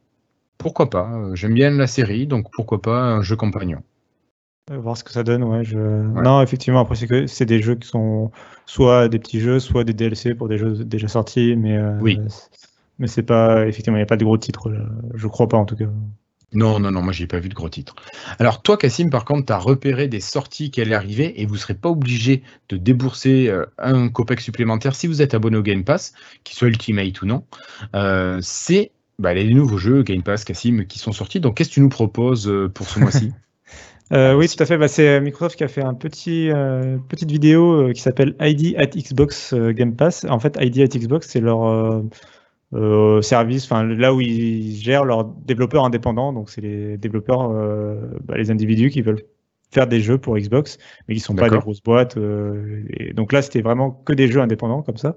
pourquoi 0.58 0.90
pas 0.90 1.10
J'aime 1.34 1.54
bien 1.54 1.70
la 1.70 1.86
série, 1.86 2.26
donc 2.26 2.46
pourquoi 2.52 2.80
pas 2.80 3.00
un 3.00 3.22
jeu 3.22 3.36
compagnon 3.36 3.82
voir 4.78 4.96
ce 4.96 5.04
que 5.04 5.12
ça 5.12 5.22
donne. 5.22 5.42
Ouais, 5.44 5.64
je... 5.64 5.78
Non, 5.78 6.42
effectivement, 6.42 6.80
après, 6.80 6.94
c'est 6.94 7.06
que 7.06 7.26
c'est 7.26 7.46
des 7.46 7.60
jeux 7.60 7.74
qui 7.74 7.88
sont 7.88 8.30
soit 8.66 9.08
des 9.08 9.18
petits 9.18 9.40
jeux, 9.40 9.58
soit 9.58 9.84
des 9.84 9.92
DLC 9.92 10.34
pour 10.34 10.48
des 10.48 10.58
jeux 10.58 10.84
déjà 10.84 11.08
sortis, 11.08 11.56
mais, 11.56 11.78
oui. 12.00 12.18
mais 12.98 13.06
c'est 13.06 13.22
pas, 13.22 13.66
effectivement, 13.66 13.96
il 13.96 14.00
n'y 14.00 14.04
a 14.04 14.06
pas 14.06 14.16
de 14.16 14.24
gros 14.24 14.38
titres, 14.38 14.72
je 15.14 15.26
crois 15.26 15.48
pas 15.48 15.56
en 15.56 15.64
tout 15.64 15.76
cas. 15.76 15.86
Non, 16.52 16.80
non, 16.80 16.90
non, 16.90 17.02
moi 17.02 17.12
j'ai 17.12 17.28
pas 17.28 17.38
vu 17.38 17.48
de 17.48 17.54
gros 17.54 17.68
titres. 17.68 17.94
Alors 18.40 18.62
toi, 18.62 18.76
Cassim, 18.76 19.08
par 19.08 19.24
contre, 19.24 19.46
tu 19.46 19.52
as 19.52 19.58
repéré 19.58 20.08
des 20.08 20.20
sorties 20.20 20.70
qui 20.70 20.80
allaient 20.80 20.96
arriver 20.96 21.40
et 21.40 21.46
vous 21.46 21.54
ne 21.54 21.58
serez 21.58 21.74
pas 21.74 21.88
obligé 21.88 22.42
de 22.68 22.76
débourser 22.76 23.48
euh, 23.48 23.66
un 23.78 24.08
copec 24.08 24.40
supplémentaire 24.40 24.96
si 24.96 25.06
vous 25.06 25.22
êtes 25.22 25.34
abonné 25.34 25.56
au 25.56 25.62
Game 25.62 25.84
Pass, 25.84 26.12
qu'il 26.42 26.56
soit 26.56 26.68
Ultimate 26.68 27.22
ou 27.22 27.26
non. 27.26 27.44
Euh, 27.94 28.38
c'est 28.42 28.90
bah, 29.20 29.32
les 29.32 29.52
nouveaux 29.54 29.78
jeux 29.78 30.02
Game 30.02 30.22
Pass, 30.22 30.44
Cassim, 30.44 30.86
qui 30.86 30.98
sont 30.98 31.12
sortis. 31.12 31.38
Donc 31.38 31.56
qu'est-ce 31.56 31.68
que 31.68 31.74
tu 31.74 31.80
nous 31.80 31.88
proposes 31.88 32.48
euh, 32.48 32.68
pour 32.68 32.88
ce 32.88 32.98
mois-ci? 32.98 33.32
oui, 34.10 34.48
tout 34.48 34.62
à 34.62 34.66
fait. 34.66 34.78
Bah, 34.78 34.88
c'est 34.88 35.20
Microsoft 35.20 35.56
qui 35.56 35.64
a 35.64 35.68
fait 35.68 35.82
une 35.82 35.98
petit, 35.98 36.50
petite 37.08 37.30
vidéo 37.30 37.92
qui 37.92 38.00
s'appelle 38.00 38.34
ID 38.40 38.76
at 38.76 38.86
Xbox 38.86 39.54
Game 39.54 39.94
Pass. 39.94 40.26
En 40.28 40.38
fait, 40.38 40.58
ID 40.60 40.80
at 40.80 40.98
Xbox, 40.98 41.28
c'est 41.28 41.40
leur 41.40 42.02
euh, 42.72 43.20
service, 43.20 43.64
enfin 43.64 43.82
là 43.84 44.14
où 44.14 44.20
ils 44.20 44.76
gèrent 44.76 45.04
leurs 45.04 45.24
développeurs 45.24 45.84
indépendants, 45.84 46.32
donc 46.32 46.50
c'est 46.50 46.60
les 46.60 46.96
développeurs, 46.98 47.50
euh, 47.50 47.96
bah, 48.24 48.36
les 48.36 48.50
individus 48.52 48.90
qui 48.90 49.02
veulent 49.02 49.24
faire 49.72 49.86
des 49.86 50.00
jeux 50.00 50.18
pour 50.18 50.36
Xbox, 50.38 50.78
mais 51.08 51.14
qui 51.14 51.20
sont 51.20 51.34
pas 51.34 51.50
des 51.50 51.58
grosses 51.58 51.82
boîtes. 51.82 52.16
Euh, 52.16 52.84
et 52.90 53.12
donc 53.12 53.32
là, 53.32 53.42
c'était 53.42 53.60
vraiment 53.60 53.90
que 53.90 54.12
des 54.12 54.28
jeux 54.28 54.40
indépendants 54.40 54.82
comme 54.82 54.96
ça, 54.96 55.16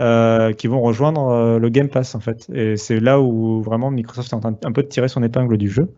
euh, 0.00 0.52
qui 0.52 0.66
vont 0.66 0.80
rejoindre 0.80 1.28
euh, 1.28 1.58
le 1.58 1.68
Game 1.68 1.88
Pass 1.88 2.14
en 2.14 2.20
fait. 2.20 2.48
Et 2.54 2.76
c'est 2.76 3.00
là 3.00 3.20
où 3.20 3.62
vraiment 3.62 3.90
Microsoft 3.90 4.32
est 4.32 4.36
en 4.36 4.40
train 4.40 4.56
un 4.64 4.72
peu 4.72 4.82
de 4.82 4.88
tirer 4.88 5.08
son 5.08 5.22
épingle 5.22 5.58
du 5.58 5.68
jeu. 5.68 5.94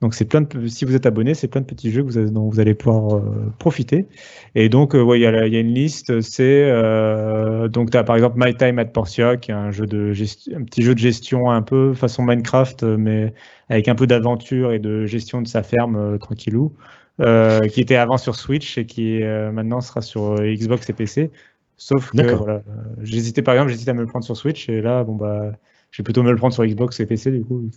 Donc 0.00 0.14
c'est 0.14 0.24
plein 0.24 0.42
de, 0.42 0.66
si 0.66 0.84
vous 0.84 0.94
êtes 0.94 1.06
abonné, 1.06 1.34
c'est 1.34 1.48
plein 1.48 1.60
de 1.60 1.66
petits 1.66 1.90
jeux 1.90 2.02
que 2.02 2.10
vous 2.10 2.30
dont 2.30 2.48
vous 2.48 2.60
allez 2.60 2.74
pouvoir 2.74 3.16
euh, 3.16 3.52
profiter. 3.58 4.06
Et 4.54 4.68
donc, 4.68 4.94
euh, 4.94 5.16
il 5.16 5.22
y, 5.22 5.26
a 5.26 5.60
une 5.60 5.74
liste. 5.74 6.20
C'est 6.20 6.64
euh, 6.64 7.68
donc 7.68 7.90
tu 7.90 7.96
as 7.96 8.04
par 8.04 8.16
exemple 8.16 8.36
My 8.38 8.54
Time 8.54 8.78
at 8.78 8.86
Portia, 8.86 9.36
qui 9.36 9.50
est 9.50 9.54
un 9.54 9.70
jeu 9.70 9.86
de 9.86 10.12
un 10.54 10.64
petit 10.64 10.82
jeu 10.82 10.94
de 10.94 10.98
gestion 10.98 11.50
un 11.50 11.62
peu 11.62 11.94
façon 11.94 12.22
Minecraft, 12.22 12.82
mais 12.82 13.32
avec 13.68 13.88
un 13.88 13.94
peu 13.94 14.06
d'aventure 14.06 14.72
et 14.72 14.78
de 14.78 15.06
gestion 15.06 15.42
de 15.42 15.48
sa 15.48 15.62
ferme 15.62 16.18
tranquillou, 16.18 16.72
qui 17.18 17.80
était 17.80 17.96
avant 17.96 18.18
sur 18.18 18.34
Switch 18.34 18.76
et 18.78 18.86
qui 18.86 19.20
maintenant 19.52 19.80
sera 19.80 20.02
sur 20.02 20.36
Xbox 20.36 20.88
et 20.90 20.92
PC. 20.92 21.30
Sauf 21.76 22.10
que 22.12 22.34
voilà, 22.34 22.62
j'hésitais 23.02 23.42
par 23.42 23.54
exemple, 23.54 23.70
j'hésitais 23.70 23.90
à 23.90 23.94
me 23.94 24.02
le 24.02 24.06
prendre 24.06 24.24
sur 24.24 24.36
Switch 24.36 24.68
et 24.68 24.80
là, 24.80 25.02
bon 25.02 25.16
bah, 25.16 25.52
je 25.90 26.02
vais 26.02 26.04
plutôt 26.04 26.22
me 26.22 26.30
le 26.30 26.36
prendre 26.36 26.52
sur 26.52 26.64
Xbox 26.64 26.98
et 27.00 27.06
PC 27.06 27.30
du 27.30 27.44
coup. 27.44 27.70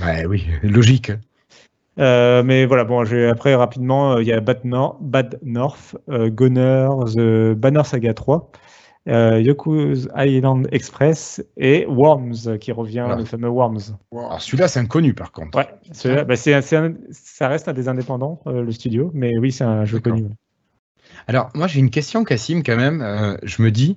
Bah 0.00 0.24
oui, 0.26 0.46
logique. 0.62 1.12
Euh, 1.98 2.42
mais 2.44 2.66
voilà, 2.66 2.84
bon, 2.84 3.00
après 3.00 3.54
rapidement, 3.54 4.12
euh, 4.12 4.22
il 4.22 4.28
y 4.28 4.32
a 4.32 4.40
Bad, 4.40 4.60
Bad 5.00 5.38
North, 5.42 5.96
euh, 6.08 6.30
Gunner, 6.30 6.88
The 7.14 7.54
Banner 7.54 7.82
Saga 7.84 8.14
3, 8.14 8.50
euh, 9.08 9.40
Yoku's 9.40 10.08
Island 10.16 10.68
Express 10.70 11.44
et 11.56 11.86
Worms 11.86 12.58
qui 12.60 12.72
revient, 12.72 13.06
le 13.16 13.24
fameux 13.24 13.48
Worms. 13.48 13.96
Alors 14.12 14.40
celui-là, 14.40 14.68
c'est 14.68 14.80
inconnu 14.80 15.14
par 15.14 15.32
contre. 15.32 15.58
Ouais, 15.58 16.24
bah, 16.24 16.36
ça 16.36 17.48
reste 17.48 17.68
un 17.68 17.72
des 17.72 17.88
indépendants, 17.88 18.40
le 18.46 18.70
studio, 18.70 19.10
mais 19.14 19.36
oui, 19.38 19.50
c'est 19.50 19.64
un 19.64 19.84
jeu 19.84 19.98
connu. 19.98 20.26
Alors, 21.28 21.50
moi, 21.54 21.66
j'ai 21.66 21.78
une 21.78 21.90
question, 21.90 22.24
Cassim, 22.24 22.62
quand 22.64 22.76
même. 22.76 23.38
je 23.42 23.62
me 23.62 23.70
dis, 23.70 23.96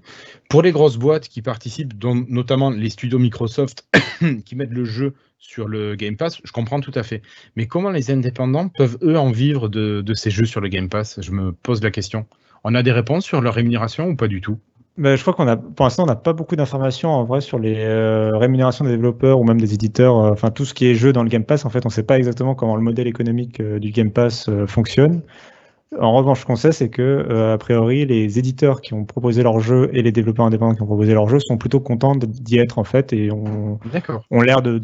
pour 0.49 0.61
les 0.61 0.71
grosses 0.71 0.97
boîtes 0.97 1.27
qui 1.29 1.41
participent, 1.41 1.97
dont 1.97 2.25
notamment 2.27 2.69
les 2.69 2.89
studios 2.89 3.19
Microsoft 3.19 3.88
qui 4.45 4.55
mettent 4.55 4.73
le 4.73 4.86
jeu 4.86 5.15
sur 5.41 5.67
le 5.67 5.95
Game 5.95 6.15
Pass, 6.15 6.39
je 6.43 6.51
comprends 6.51 6.79
tout 6.79 6.91
à 6.95 7.03
fait. 7.03 7.21
Mais 7.55 7.65
comment 7.65 7.89
les 7.89 8.11
indépendants 8.11 8.69
peuvent, 8.69 8.97
eux, 9.01 9.17
en 9.17 9.32
vivre 9.32 9.67
de, 9.67 10.13
ces 10.13 10.29
jeux 10.29 10.45
sur 10.45 10.61
le 10.61 10.69
Game 10.69 10.88
Pass? 10.88 11.19
Je 11.21 11.32
me 11.32 11.51
pose 11.51 11.84
la 11.84 11.91
question. 11.91 12.25
On 12.63 12.75
a 12.75 12.84
des 12.84 12.91
réponses 12.91 13.25
sur 13.25 13.41
leur 13.41 13.55
rémunération 13.55 14.07
ou 14.07 14.15
pas 14.15 14.27
du 14.27 14.39
tout? 14.39 14.59
Ben, 14.97 15.15
je 15.15 15.21
crois 15.21 15.34
qu'on 15.34 15.47
a, 15.47 15.57
pour 15.57 15.86
l'instant, 15.86 16.03
on 16.03 16.07
n'a 16.07 16.15
pas 16.15 16.34
beaucoup 16.34 16.55
d'informations 16.55 17.09
en 17.09 17.23
vrai 17.23 17.41
sur 17.41 17.57
les 17.57 17.77
euh, 17.79 18.38
rémunérations 18.38 18.86
des 18.86 18.91
développeurs 18.91 19.39
ou 19.39 19.43
même 19.43 19.59
des 19.59 19.73
éditeurs. 19.73 20.17
Euh, 20.17 20.32
enfin, 20.32 20.51
tout 20.51 20.65
ce 20.65 20.73
qui 20.73 20.86
est 20.86 20.95
jeu 20.95 21.11
dans 21.11 21.23
le 21.23 21.29
Game 21.29 21.45
Pass, 21.45 21.65
en 21.65 21.69
fait, 21.69 21.86
on 21.86 21.89
ne 21.89 21.93
sait 21.93 22.03
pas 22.03 22.17
exactement 22.17 22.55
comment 22.55 22.75
le 22.75 22.84
modèle 22.84 23.07
économique 23.07 23.59
euh, 23.61 23.79
du 23.79 23.91
Game 23.91 24.11
Pass 24.11 24.49
fonctionne. 24.67 25.21
En 25.99 26.13
revanche, 26.13 26.41
ce 26.41 26.45
qu'on 26.45 26.55
sait, 26.55 26.71
c'est 26.71 26.89
que, 26.89 27.51
a 27.53 27.57
priori, 27.57 28.05
les 28.05 28.39
éditeurs 28.39 28.79
qui 28.81 28.93
ont 28.93 29.03
proposé 29.03 29.43
leur 29.43 29.59
jeu 29.59 29.89
et 29.93 30.01
les 30.01 30.11
développeurs 30.11 30.45
indépendants 30.45 30.75
qui 30.75 30.81
ont 30.81 30.87
proposé 30.87 31.13
leur 31.13 31.27
jeu 31.27 31.39
sont 31.39 31.57
plutôt 31.57 31.81
contents 31.81 32.15
d'y 32.15 32.57
être, 32.57 32.79
en 32.79 32.85
fait, 32.85 33.11
et 33.11 33.29
ont, 33.31 33.77
ont 34.29 34.41
l'air 34.41 34.61
de, 34.61 34.79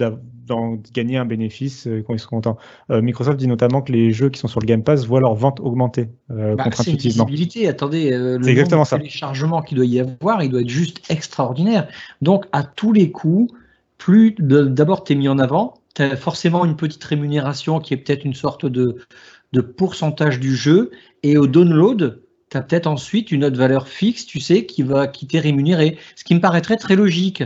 gagner 0.94 1.18
un 1.18 1.26
bénéfice 1.26 1.88
euh, 1.88 2.04
quand 2.06 2.14
ils 2.14 2.20
sont 2.20 2.30
contents. 2.30 2.58
Euh, 2.90 3.02
Microsoft 3.02 3.38
dit 3.38 3.48
notamment 3.48 3.82
que 3.82 3.92
les 3.92 4.12
jeux 4.12 4.30
qui 4.30 4.40
sont 4.40 4.48
sur 4.48 4.60
le 4.60 4.66
Game 4.66 4.84
Pass 4.84 5.06
voient 5.06 5.20
leur 5.20 5.36
vente 5.36 5.60
augmenter 5.60 6.10
euh, 6.32 6.56
bah, 6.56 6.66
C'est 6.74 6.92
une 6.92 6.98
visibilité. 6.98 7.68
Attendez, 7.68 8.12
le 8.12 8.48
exactement 8.48 8.84
de 8.84 9.66
qu'il 9.66 9.78
doit 9.78 9.86
y 9.86 10.00
avoir, 10.00 10.44
il 10.44 10.52
doit 10.52 10.62
être 10.62 10.70
juste 10.70 11.02
extraordinaire. 11.10 11.88
Donc, 12.22 12.46
à 12.52 12.64
tous 12.64 12.94
les 12.94 13.12
coups, 13.12 13.54
plus 13.98 14.36
d'abord 14.40 15.04
tu 15.04 15.14
es 15.14 15.16
mis 15.16 15.28
en 15.28 15.40
avant, 15.40 15.76
tu 15.96 16.04
as 16.04 16.16
forcément 16.16 16.66
une 16.66 16.76
petite 16.76 17.04
rémunération 17.04 17.80
qui 17.80 17.94
est 17.94 17.98
peut-être 17.98 18.24
une 18.24 18.36
sorte 18.36 18.66
de, 18.66 18.98
de 19.54 19.62
pourcentage 19.62 20.40
du 20.40 20.56
jeu, 20.56 20.92
et 21.24 21.38
au 21.38 21.48
download, 21.48 22.22
tu 22.50 22.58
as 22.58 22.62
peut-être 22.62 22.88
ensuite 22.88 23.32
une 23.32 23.44
autre 23.44 23.58
valeur 23.58 23.88
fixe, 23.88 24.26
tu 24.26 24.40
sais, 24.40 24.66
qui 24.66 24.84
va 24.84 25.08
qui 25.08 25.28
t'est 25.28 25.40
rémunérée. 25.40 25.98
Ce 26.16 26.24
qui 26.24 26.36
me 26.36 26.40
paraîtrait 26.40 26.78
très 26.78 26.96
logique. 26.96 27.44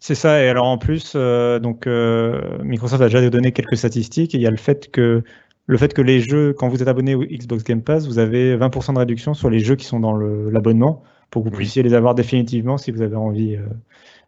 C'est 0.00 0.14
ça, 0.14 0.42
et 0.42 0.48
alors 0.48 0.66
en 0.66 0.78
plus, 0.78 1.12
euh, 1.14 1.60
donc 1.60 1.86
euh, 1.86 2.58
Microsoft 2.64 3.02
a 3.02 3.06
déjà 3.06 3.28
donné 3.30 3.52
quelques 3.52 3.76
statistiques, 3.76 4.34
il 4.34 4.40
y 4.40 4.46
a 4.48 4.50
le 4.50 4.56
fait 4.56 4.90
que 4.90 5.22
le 5.66 5.78
fait 5.78 5.94
que 5.94 6.02
les 6.02 6.20
jeux, 6.20 6.52
quand 6.52 6.68
vous 6.68 6.82
êtes 6.82 6.88
abonné 6.88 7.14
au 7.14 7.22
Xbox 7.22 7.62
Game 7.62 7.82
Pass, 7.82 8.08
vous 8.08 8.18
avez 8.18 8.56
20% 8.56 8.94
de 8.94 8.98
réduction 8.98 9.32
sur 9.32 9.48
les 9.48 9.60
jeux 9.60 9.76
qui 9.76 9.84
sont 9.84 10.00
dans 10.00 10.16
l'abonnement 10.16 11.04
pour 11.30 11.44
que 11.44 11.48
vous 11.48 11.54
puissiez 11.54 11.84
les 11.84 11.94
avoir 11.94 12.16
définitivement 12.16 12.78
si 12.78 12.90
vous 12.90 13.00
avez 13.00 13.14
envie. 13.14 13.56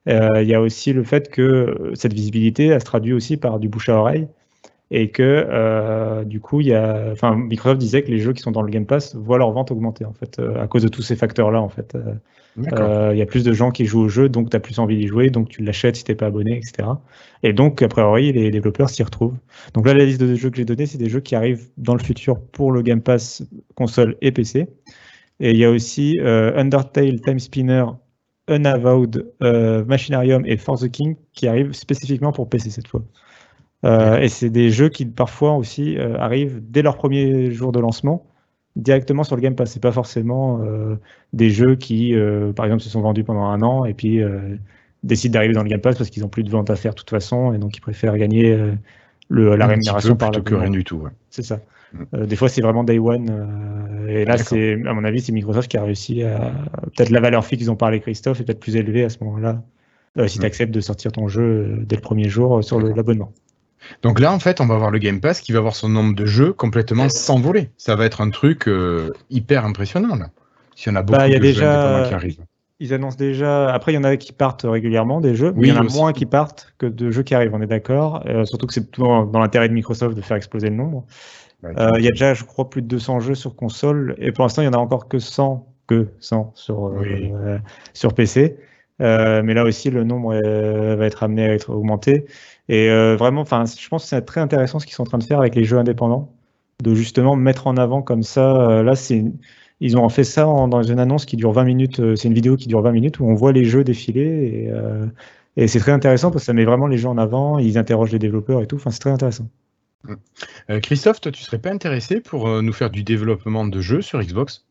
Euh, 0.09 0.29
il 0.41 0.49
y 0.49 0.55
a 0.55 0.61
aussi 0.61 0.93
le 0.93 1.03
fait 1.03 1.29
que 1.29 1.91
cette 1.95 2.13
visibilité, 2.13 2.67
elle 2.67 2.81
se 2.81 2.85
traduit 2.85 3.13
aussi 3.13 3.37
par 3.37 3.59
du 3.59 3.69
bouche 3.69 3.89
à 3.89 3.97
oreille 3.97 4.29
et 4.91 5.11
que 5.11 6.23
du 6.25 6.41
coup, 6.41 6.61
il 6.61 6.69
y 6.69 6.75
a, 6.75 7.09
enfin, 7.13 7.35
Microsoft 7.37 7.81
disait 7.81 8.03
que 8.03 8.11
les 8.11 8.19
jeux 8.19 8.33
qui 8.33 8.43
sont 8.43 8.53
dans 8.53 8.63
le 8.63 8.71
Game 8.71 8.87
Pass 8.87 9.15
voient 9.15 9.39
leur 9.39 9.51
vente 9.51 9.71
augmenter 9.71 10.05
en 10.05 10.13
fait 10.13 10.41
à 10.59 10.67
cause 10.67 10.83
de 10.83 10.89
tous 10.89 11.03
ces 11.03 11.17
facteurs-là 11.17 11.61
en 11.61 11.69
fait. 11.69 11.97
Euh, 12.73 13.11
il 13.13 13.19
y 13.19 13.23
a 13.23 13.27
plus 13.27 13.45
de 13.45 13.53
gens 13.53 13.71
qui 13.71 13.85
jouent 13.85 14.03
au 14.03 14.09
jeu, 14.09 14.29
donc 14.29 14.51
tu 14.51 14.57
as 14.57 14.61
plus 14.61 14.79
envie 14.79 14.97
d'y 14.97 15.07
jouer, 15.07 15.31
donc 15.31 15.49
tu 15.49 15.63
l'achètes 15.63 15.97
si 15.97 16.05
t'es 16.05 16.15
pas 16.15 16.27
abonné, 16.27 16.57
etc. 16.57 16.89
Et 17.43 17.53
donc, 17.53 17.83
a 17.83 17.89
priori, 17.89 18.33
les 18.33 18.51
développeurs 18.51 18.91
s'y 18.91 19.03
retrouvent. 19.03 19.37
Donc 19.75 19.87
là, 19.87 19.95
la 19.95 20.05
liste 20.05 20.21
de 20.21 20.35
jeux 20.35 20.51
que 20.51 20.57
j'ai 20.57 20.65
donnée, 20.65 20.87
c'est 20.87 20.99
des 20.99 21.09
jeux 21.09 21.21
qui 21.21 21.35
arrivent 21.35 21.69
dans 21.77 21.95
le 21.95 22.03
futur 22.03 22.41
pour 22.41 22.73
le 22.73 22.83
Game 22.83 23.01
Pass 23.01 23.43
console 23.75 24.17
et 24.21 24.31
PC. 24.31 24.69
Et 25.41 25.51
il 25.51 25.57
y 25.57 25.65
a 25.65 25.71
aussi 25.71 26.19
euh, 26.21 26.57
Undertale, 26.57 27.21
Time 27.21 27.41
Spinner, 27.41 27.85
Unavowed, 28.49 29.33
euh, 29.43 29.85
Machinarium 29.85 30.47
et 30.47 30.57
For 30.57 30.79
the 30.79 30.89
King 30.89 31.17
qui 31.33 31.49
arrivent 31.49 31.73
spécifiquement 31.73 32.31
pour 32.31 32.49
PC 32.49 32.71
cette 32.71 32.87
fois. 32.87 33.03
Et 33.85 34.29
c'est 34.29 34.51
des 34.51 34.71
jeux 34.71 34.89
qui 34.89 35.05
parfois 35.05 35.53
aussi 35.53 35.99
arrivent 35.99 36.63
dès 36.63 36.83
leur 36.83 36.97
premier 36.97 37.51
jour 37.51 37.71
de 37.71 37.81
lancement 37.81 38.25
directement 38.77 39.25
sur 39.25 39.37
le 39.37 39.43
Game 39.43 39.55
Pass. 39.55 39.73
C'est 39.73 39.83
pas 39.83 39.93
forcément 39.93 40.61
euh, 40.63 40.97
des 41.33 41.51
jeux 41.51 41.77
qui, 41.77 42.15
euh, 42.15 42.53
par 42.53 42.67
exemple, 42.67 42.83
se 42.83 42.91
sont 42.91 43.01
vendus 43.01 43.25
pendant 43.25 43.45
un 43.45 43.63
an 43.63 43.85
et 43.85 43.95
puis 43.95 44.23
euh, 44.23 44.57
décident 45.03 45.35
d'arriver 45.35 45.55
dans 45.55 45.63
le 45.63 45.69
Game 45.69 45.81
Pass 45.81 45.97
parce 45.97 46.11
qu'ils 46.11 46.23
n'ont 46.23 46.29
plus 46.29 46.43
de 46.43 46.51
vente 46.51 46.71
à 46.71 46.77
faire 46.77 46.93
de 46.93 46.97
toute 46.97 47.11
façon 47.11 47.53
et 47.53 47.59
donc 47.59 47.77
ils 47.77 47.81
préfèrent 47.81 48.17
gagner 48.17 48.57
le, 49.29 49.57
la 49.57 49.67
rémunération 49.67 50.17
par 50.17 50.31
que 50.31 50.55
rien 50.55 50.71
du 50.71 50.85
tout. 50.85 51.07
C'est 51.31 51.45
ça. 51.45 51.61
Mm. 51.93 52.27
des 52.27 52.37
fois, 52.37 52.49
c'est 52.49 52.63
vraiment 52.63 52.85
Day 52.85 52.99
One. 52.99 54.07
et 54.09 54.25
là, 54.25 54.37
c'est, 54.37 54.75
à 54.87 54.95
mon 54.95 55.05
avis, 55.05 55.21
c'est 55.21 55.33
Microsoft 55.33 55.71
qui 55.71 55.77
a 55.77 55.85
réussi 55.85 56.23
à. 56.23 56.53
Peut-être 56.97 57.11
la 57.11 57.21
valeur 57.21 57.45
fixe 57.45 57.67
dont 57.67 57.77
parlait 57.77 58.01
Christophe 58.01 58.41
est 58.41 58.45
peut-être 58.45 58.61
plus 58.61 58.77
élevée 58.77 59.05
à 59.05 59.09
ce 59.09 59.23
moment-là, 59.23 59.63
si 60.27 60.39
mm. 60.39 60.41
tu 60.41 60.47
acceptes 60.47 60.75
de 60.75 60.81
sortir 60.81 61.13
ton 61.13 61.29
jeu 61.29 61.85
dès 61.87 61.97
le 61.97 62.03
premier 62.03 62.29
jour 62.29 62.65
sur 62.65 62.81
l'abonnement. 62.81 63.33
Donc 64.03 64.21
là, 64.21 64.33
en 64.33 64.39
fait, 64.39 64.61
on 64.61 64.67
va 64.67 64.75
avoir 64.75 64.91
le 64.91 64.99
Game 64.99 65.21
Pass 65.21 65.41
qui 65.41 65.53
va 65.53 65.59
avoir 65.59 65.75
son 65.75 65.89
nombre 65.89 66.15
de 66.15 66.27
jeux 66.27 66.53
complètement 66.53 67.09
s'envoler. 67.09 67.71
Ça 67.77 67.97
va 67.97 68.05
être 68.05 68.21
un 68.21 68.31
truc 68.31 68.69
euh, 68.69 69.13
hyper 69.31 69.65
impressionnant, 69.65 70.17
là. 70.17 70.31
Si 70.77 70.89
on 70.89 70.97
a 70.97 71.03
beaucoup 71.03 71.19
bah, 71.19 71.29
de 71.29 71.39
déjà... 71.39 72.03
jeux 72.03 72.09
qui 72.09 72.15
arrivent. 72.15 72.45
Ils 72.81 72.93
annoncent 72.93 73.17
déjà. 73.17 73.73
Après, 73.73 73.93
il 73.93 73.95
y 73.95 73.99
en 73.99 74.05
a 74.05 74.17
qui 74.17 74.33
partent 74.33 74.67
régulièrement 74.69 75.21
des 75.21 75.37
jeux, 75.37 75.53
mais 75.55 75.69
il 75.69 75.75
y 75.75 75.79
en 75.79 75.87
a 75.87 75.93
moins 75.93 76.13
qui 76.13 76.27
partent 76.27 76.75
que 76.79 76.87
de 76.87 77.11
jeux 77.11 77.23
qui 77.23 77.35
arrivent. 77.35 77.55
On 77.55 77.63
est 77.63 77.67
d'accord. 77.67 78.25
Euh, 78.27 78.45
surtout 78.45 78.67
que 78.67 78.75
c'est 78.75 78.99
dans, 78.99 79.25
dans 79.25 79.39
l'intérêt 79.39 79.69
de 79.69 79.75
Microsoft 79.75 80.17
de 80.17 80.21
faire 80.21 80.37
exploser 80.37 80.71
le 80.71 80.77
nombre. 80.77 81.05
Euh, 81.65 81.91
il 81.97 82.05
y 82.05 82.09
a 82.09 82.11
déjà, 82.11 82.35
je 82.35 82.45
crois, 82.45 82.69
plus 82.69 82.83
de 82.83 82.89
200 82.89 83.21
jeux 83.21 83.35
sur 83.35 83.55
console, 83.57 84.17
et 84.19 84.33
pour 84.33 84.45
l'instant, 84.45 84.63
il 84.63 84.67
y 84.67 84.69
en 84.69 84.73
a 84.73 84.79
encore 84.79 85.09
que 85.09 85.19
100, 85.19 85.67
que 85.87 86.09
100 86.19 86.53
sur 86.57 86.93
sur 87.95 88.13
PC. 88.13 88.59
Mais 89.01 89.55
là 89.55 89.65
aussi, 89.65 89.91
le 89.91 90.05
nombre 90.05 90.35
va 90.97 91.07
être 91.07 91.23
amené 91.23 91.45
à 91.45 91.55
être 91.55 91.71
augmenté. 91.71 92.27
Et 92.69 92.89
euh, 92.91 93.17
vraiment, 93.17 93.43
enfin, 93.43 93.65
je 93.67 93.89
pense 93.89 94.05
que 94.05 94.09
c'est 94.09 94.23
très 94.23 94.41
intéressant 94.41 94.79
ce 94.79 94.87
qu'ils 94.87 94.95
sont 94.95 95.03
en 95.03 95.07
train 95.07 95.19
de 95.19 95.25
faire 95.25 95.39
avec 95.39 95.55
les 95.55 95.65
jeux 95.65 95.79
indépendants, 95.79 96.33
de 96.83 96.95
justement 96.95 97.37
mettre 97.37 97.67
en 97.67 97.77
avant 97.77 98.03
comme 98.03 98.23
ça. 98.23 98.71
Euh, 98.71 98.83
là, 98.83 98.97
c'est 98.97 99.25
ils 99.81 99.97
ont 99.99 100.09
fait 100.09 100.25
ça 100.25 100.45
dans 100.45 100.83
une 100.83 100.99
annonce 100.99 101.27
qui 101.27 101.37
dure 101.37 101.53
20 101.53 101.65
minutes. 101.65 102.01
Euh, 102.01 102.17
c'est 102.17 102.29
une 102.29 102.35
vidéo 102.35 102.57
qui 102.57 102.69
dure 102.69 102.81
20 102.81 102.93
minutes 102.93 103.21
où 103.21 103.27
on 103.27 103.35
voit 103.35 103.53
les 103.53 103.65
jeux 103.65 103.85
défiler 103.85 104.71
et, 105.57 105.69
c'est 105.69 105.79
très 105.79 105.93
intéressant 105.93 106.31
parce 106.33 106.43
que 106.43 106.47
ça 106.47 106.53
met 106.53 106.65
vraiment 106.65 106.89
les 106.89 106.99
jeux 106.99 107.09
en 107.09 107.19
avant. 107.19 107.59
Ils 107.59 107.79
interrogent 107.79 108.11
les 108.13 108.19
développeurs 108.19 108.63
et 108.63 108.67
tout. 108.67 108.77
Enfin, 108.77 108.91
c'est 108.91 108.99
très 108.99 109.11
intéressant. 109.11 109.49
Euh, 110.71 110.81
Christophe, 110.81 111.21
toi, 111.21 111.33
tu 111.33 111.43
serais 111.43 111.59
pas 111.59 111.71
intéressé 111.71 112.21
pour 112.21 112.49
euh, 112.49 112.63
nous 112.63 112.73
faire 112.73 112.91
du 112.91 113.03
développement 113.03 113.67
de 113.67 113.81
jeux 113.81 114.03
sur 114.03 114.21
Xbox? 114.21 114.67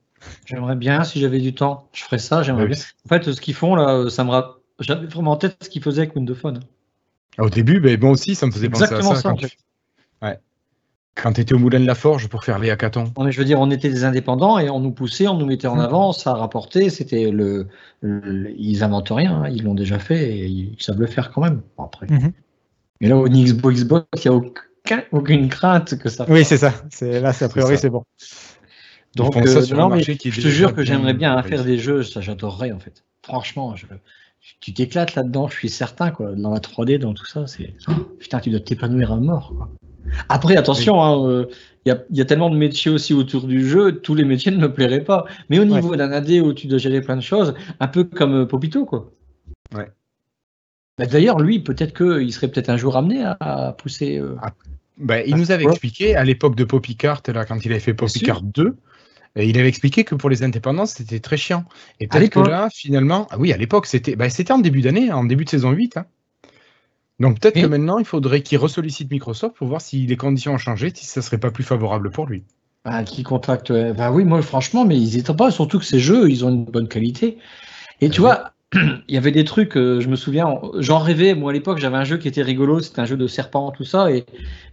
J'aimerais 0.45 0.75
bien, 0.75 1.03
si 1.03 1.19
j'avais 1.19 1.39
du 1.39 1.53
temps, 1.53 1.87
je 1.93 2.03
ferais 2.03 2.17
ça. 2.17 2.43
J'aimerais 2.43 2.67
bien. 2.67 2.77
En 3.05 3.09
fait, 3.09 3.31
ce 3.31 3.39
qu'ils 3.41 3.53
font 3.53 3.75
là, 3.75 4.09
ça 4.09 4.23
me 4.23 4.29
rappelle. 4.31 4.61
J'avais 4.79 5.05
vraiment 5.07 5.31
en 5.31 5.37
tête 5.37 5.55
ce 5.61 5.69
qu'ils 5.69 5.83
faisaient 5.83 6.01
avec 6.01 6.15
Windows 6.15 6.35
Phone. 6.35 6.59
Au 7.37 7.49
début, 7.49 7.79
ben, 7.79 7.99
moi 7.99 8.11
aussi, 8.11 8.35
ça 8.35 8.45
me 8.47 8.51
faisait 8.51 8.69
penser 8.69 8.83
à 8.83 8.85
Exactement 8.87 9.15
ça, 9.15 9.21
ça, 9.21 9.29
quand 9.29 9.35
tu 9.37 9.47
quand 11.15 11.37
étais 11.37 11.53
au 11.53 11.59
Moulin 11.59 11.79
de 11.79 11.85
la 11.85 11.93
Forge 11.93 12.27
pour 12.27 12.43
faire 12.43 12.57
les 12.57 12.71
hackathons. 12.71 13.13
Non, 13.17 13.23
mais 13.25 13.31
je 13.31 13.37
veux 13.37 13.45
dire, 13.45 13.59
on 13.59 13.69
était 13.69 13.89
des 13.89 14.03
indépendants 14.03 14.57
et 14.57 14.71
on 14.71 14.79
nous 14.79 14.91
poussait, 14.91 15.27
on 15.27 15.37
nous 15.37 15.45
mettait 15.45 15.67
en 15.67 15.75
Mhm. 15.75 15.81
avant, 15.81 16.11
ça 16.11 16.33
rapportait. 16.33 16.89
C'était 16.89 17.29
le, 17.29 17.67
le- 18.01 18.51
ils 18.57 18.83
inventent 18.83 19.09
rien, 19.11 19.43
hein, 19.43 19.49
ils 19.49 19.63
l'ont 19.63 19.75
déjà 19.75 19.99
fait 19.99 20.35
et 20.39 20.45
ils 20.47 20.75
savent 20.79 20.99
le 20.99 21.05
faire 21.05 21.31
quand 21.31 21.41
même. 21.41 21.61
Après. 21.77 22.07
Mhm. 22.09 22.31
Mais 22.99 23.09
là, 23.09 23.17
au 23.17 23.27
Xbox, 23.29 24.07
il 24.25 24.29
n'y 24.31 24.35
a 24.35 24.39
aucun- 24.39 25.03
aucune 25.11 25.49
crainte 25.49 25.99
que 25.99 26.09
ça. 26.09 26.25
Oui, 26.29 26.43
c'est 26.43 26.57
ça. 26.57 26.73
C'est 26.89 27.19
là, 27.19 27.31
a 27.39 27.49
priori, 27.49 27.77
c'est 27.77 27.91
bon. 27.91 28.03
Donc, 29.15 29.35
euh, 29.37 29.61
sur 29.61 29.77
non, 29.77 29.89
mais 29.97 30.01
je 30.31 30.41
te 30.41 30.47
jure 30.47 30.73
que 30.73 30.83
j'aimerais 30.83 31.13
bien 31.13 31.41
faire 31.43 31.63
des 31.63 31.77
jeux, 31.77 32.03
ça 32.03 32.21
j'adorerais 32.21 32.71
en 32.71 32.79
fait. 32.79 33.03
Franchement, 33.25 33.75
je- 33.75 33.85
tu 34.59 34.73
t'éclates 34.73 35.15
là-dedans, 35.15 35.47
je 35.47 35.55
suis 35.55 35.69
certain, 35.69 36.11
quoi. 36.11 36.31
Dans 36.33 36.51
la 36.51 36.59
3D, 36.59 36.97
dans 36.97 37.13
tout 37.13 37.25
ça, 37.25 37.47
c'est. 37.47 37.73
Putain, 38.19 38.39
tu 38.39 38.49
dois 38.49 38.59
t'épanouir 38.59 39.11
à 39.13 39.17
mort, 39.17 39.53
quoi. 39.55 39.69
Après, 40.29 40.57
attention, 40.57 41.01
hein, 41.01 41.25
euh, 41.27 41.45
il 41.85 41.89
y, 41.89 41.91
a, 41.91 42.03
il 42.09 42.17
y 42.17 42.21
a 42.21 42.25
tellement 42.25 42.49
de 42.49 42.57
métiers 42.57 42.91
aussi 42.91 43.13
autour 43.13 43.47
du 43.47 43.67
jeu, 43.67 43.99
tous 44.01 44.15
les 44.15 44.25
métiers 44.25 44.51
ne 44.51 44.57
me 44.57 44.71
plairaient 44.73 45.03
pas. 45.03 45.25
Mais 45.49 45.59
au 45.59 45.65
niveau 45.65 45.95
d'un 45.95 46.11
AD 46.11 46.29
où 46.41 46.53
tu 46.53 46.67
dois 46.67 46.77
gérer 46.77 47.01
plein 47.01 47.15
de 47.15 47.21
choses, 47.21 47.53
un 47.79 47.87
peu 47.87 48.03
comme 48.03 48.33
euh, 48.41 48.45
Popito, 48.45 48.85
quoi. 48.85 49.11
Ouais. 49.73 49.89
Bah, 50.97 51.05
D'ailleurs, 51.05 51.39
lui, 51.39 51.59
peut-être 51.59 51.93
qu'il 51.95 52.31
serait 52.33 52.49
peut-être 52.49 52.69
un 52.69 52.77
jour 52.77 52.97
amené 52.97 53.23
à, 53.23 53.37
à 53.39 53.71
pousser. 53.73 54.17
euh, 54.19 54.35
Ben, 54.97 55.23
il 55.25 55.35
nous 55.37 55.51
avait 55.51 55.63
expliqué 55.71 56.15
à 56.15 56.23
l'époque 56.23 56.55
de 56.55 56.63
Poppycart, 56.65 57.23
là, 57.33 57.45
quand 57.45 57.63
il 57.65 57.71
avait 57.71 57.79
fait 57.79 57.93
Poppycart 57.93 58.43
2, 58.43 58.67
et 58.67 58.73
il 59.35 59.57
avait 59.57 59.67
expliqué 59.69 60.03
que 60.03 60.15
pour 60.15 60.29
les 60.29 60.43
indépendants, 60.43 60.85
c'était 60.85 61.19
très 61.19 61.37
chiant. 61.37 61.65
Et 61.99 62.07
peut-être 62.07 62.29
que 62.29 62.39
là, 62.39 62.69
finalement, 62.73 63.27
ah 63.31 63.37
oui, 63.39 63.51
à 63.53 63.57
l'époque, 63.57 63.85
c'était 63.87 64.15
c'était 64.29 64.53
en 64.53 64.59
début 64.59 64.81
d'année, 64.81 65.11
en 65.11 65.23
début 65.23 65.45
de 65.45 65.49
saison 65.49 65.71
8. 65.71 65.97
hein. 65.97 66.05
Donc 67.19 67.39
peut-être 67.39 67.57
que 67.57 67.65
maintenant, 67.65 67.97
il 67.97 68.05
faudrait 68.05 68.43
qu'il 68.43 68.59
ressollicite 68.59 69.09
Microsoft 69.09 69.55
pour 69.55 69.67
voir 69.67 69.81
si 69.81 70.05
les 70.05 70.15
conditions 70.15 70.53
ont 70.53 70.57
changé, 70.59 70.91
si 70.93 71.07
ça 71.07 71.23
serait 71.23 71.39
pas 71.39 71.49
plus 71.49 71.63
favorable 71.63 72.11
pour 72.11 72.27
lui. 72.27 72.45
Ah, 72.85 73.03
qui 73.03 73.23
contacte 73.23 73.69
ouais. 73.69 73.93
Bah 73.93 74.11
oui, 74.11 74.25
moi 74.25 74.41
franchement, 74.41 74.83
mais 74.85 74.97
ils 74.97 75.03
n'hésitent 75.03 75.31
pas, 75.37 75.51
surtout 75.51 75.79
que 75.79 75.85
ces 75.85 75.99
jeux, 75.99 76.29
ils 76.29 76.43
ont 76.43 76.49
une 76.49 76.65
bonne 76.65 76.87
qualité. 76.89 77.37
Et 78.01 78.09
tu 78.09 78.21
Ouais. 78.21 78.27
vois, 78.27 78.51
il 78.73 79.15
y 79.15 79.17
avait 79.17 79.31
des 79.31 79.45
trucs, 79.45 79.77
euh, 79.77 80.01
je 80.01 80.09
me 80.09 80.15
souviens, 80.17 80.59
j'en 80.79 80.99
rêvais, 80.99 81.35
moi 81.35 81.51
à 81.51 81.53
l'époque, 81.53 81.79
j'avais 81.79 81.97
un 81.97 82.03
jeu 82.05 82.17
qui 82.17 82.27
était 82.27 82.43
rigolo, 82.43 82.81
c'était 82.81 83.01
un 83.01 83.05
jeu 83.05 83.17
de 83.17 83.27
serpent, 83.27 83.71
tout 83.71 83.85
ça, 83.85 84.11
et 84.11 84.25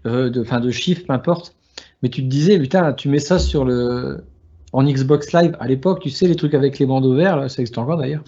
euh, 0.07 0.31
de, 0.31 0.45
fin, 0.45 0.61
de 0.61 0.71
chiffres, 0.73 1.05
peu 1.07 1.13
importe. 1.15 1.57
Mais 2.03 2.11
tu 2.11 2.23
te 2.23 2.29
disais, 2.29 2.59
putain, 2.61 2.93
tu 2.95 3.09
mets 3.09 3.21
ça 3.21 3.39
sur 3.39 3.65
le. 3.65 4.25
En 4.73 4.85
Xbox 4.85 5.33
Live, 5.33 5.57
à 5.61 5.67
l'époque, 5.67 6.01
tu 6.01 6.11
sais, 6.11 6.27
les 6.29 6.37
trucs 6.37 6.55
avec 6.55 6.79
les 6.79 6.87
bandeaux 6.87 7.15
verts, 7.15 7.37
là, 7.37 7.49
ça 7.49 7.63
existe 7.63 7.79
encore 7.79 7.97
d'ailleurs. 7.99 8.23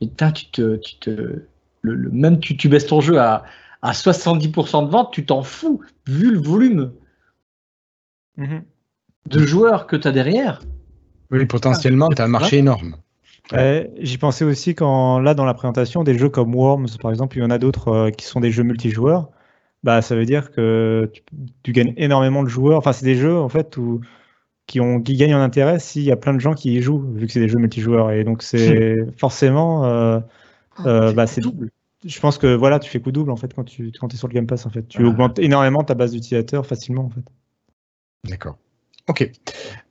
Putain, 0.00 0.32
tu 0.32 0.46
te. 0.46 0.76
Tu 0.76 0.96
te 0.98 1.10
le, 1.82 1.94
le- 1.94 2.10
même 2.10 2.40
tu, 2.40 2.56
tu 2.56 2.68
baisses 2.68 2.86
ton 2.86 3.00
jeu 3.00 3.18
à, 3.20 3.44
à 3.82 3.92
70% 3.92 4.86
de 4.86 4.90
vente, 4.90 5.12
tu 5.12 5.24
t'en 5.24 5.42
fous, 5.42 5.80
vu 6.06 6.32
le 6.32 6.38
volume 6.40 6.92
Mhm. 8.36 8.62
de 9.30 9.38
joueurs 9.40 9.86
que 9.86 9.96
tu 9.96 10.08
as 10.08 10.12
derrière. 10.12 10.60
Oui, 11.30 11.44
potentiellement, 11.46 12.08
tu 12.08 12.22
as 12.22 12.24
un 12.24 12.28
marché 12.28 12.58
énorme. 12.58 12.96
Ouais, 13.52 13.90
J'y 13.98 14.18
pensais 14.18 14.44
aussi 14.44 14.74
quand, 14.74 15.18
là, 15.20 15.34
dans 15.34 15.44
la 15.44 15.54
présentation, 15.54 16.04
des 16.04 16.18
jeux 16.18 16.28
comme 16.28 16.54
Worms, 16.54 16.88
par 17.00 17.10
exemple, 17.10 17.36
il 17.38 17.40
y 17.40 17.44
en 17.44 17.50
a 17.50 17.58
d'autres 17.58 17.88
euh, 17.88 18.10
qui 18.10 18.26
sont 18.26 18.40
des 18.40 18.50
jeux 18.50 18.62
multijoueurs. 18.62 19.30
Bah, 19.84 20.02
ça 20.02 20.14
veut 20.16 20.26
dire 20.26 20.50
que 20.50 21.10
tu, 21.12 21.22
tu 21.62 21.72
gagnes 21.72 21.94
énormément 21.96 22.42
de 22.42 22.48
joueurs. 22.48 22.78
Enfin, 22.78 22.92
c'est 22.92 23.04
des 23.06 23.14
jeux, 23.14 23.38
en 23.38 23.48
fait, 23.48 23.76
où, 23.76 24.00
qui, 24.68 24.80
ont, 24.80 25.00
qui 25.00 25.16
gagnent 25.16 25.34
en 25.34 25.40
intérêt 25.42 25.80
s'il 25.80 26.02
y 26.02 26.12
a 26.12 26.16
plein 26.16 26.32
de 26.34 26.38
gens 26.38 26.54
qui 26.54 26.74
y 26.76 26.80
jouent, 26.82 27.04
vu 27.14 27.26
que 27.26 27.32
c'est 27.32 27.40
des 27.40 27.48
jeux 27.48 27.58
multijoueurs. 27.58 28.12
Et 28.12 28.22
donc, 28.22 28.44
c'est 28.44 28.96
forcément. 29.18 29.84
euh, 29.86 30.20
euh, 30.86 31.12
bah, 31.12 31.26
c'est 31.26 31.40
double. 31.40 31.70
Je 32.04 32.20
pense 32.20 32.38
que 32.38 32.54
voilà, 32.54 32.78
tu 32.78 32.88
fais 32.88 33.00
coup 33.00 33.10
double 33.10 33.32
en 33.32 33.36
fait 33.36 33.52
quand 33.52 33.64
tu 33.64 33.90
quand 33.98 34.14
es 34.14 34.16
sur 34.16 34.28
le 34.28 34.34
Game 34.34 34.46
Pass 34.46 34.64
en 34.66 34.70
fait. 34.70 34.86
Tu 34.86 35.02
Ah. 35.02 35.08
augmentes 35.08 35.40
énormément 35.40 35.82
ta 35.82 35.94
base 35.94 36.12
d'utilisateurs 36.12 36.64
facilement 36.64 37.06
en 37.06 37.10
fait. 37.10 37.24
D'accord. 38.28 38.56
Ok. 39.08 39.28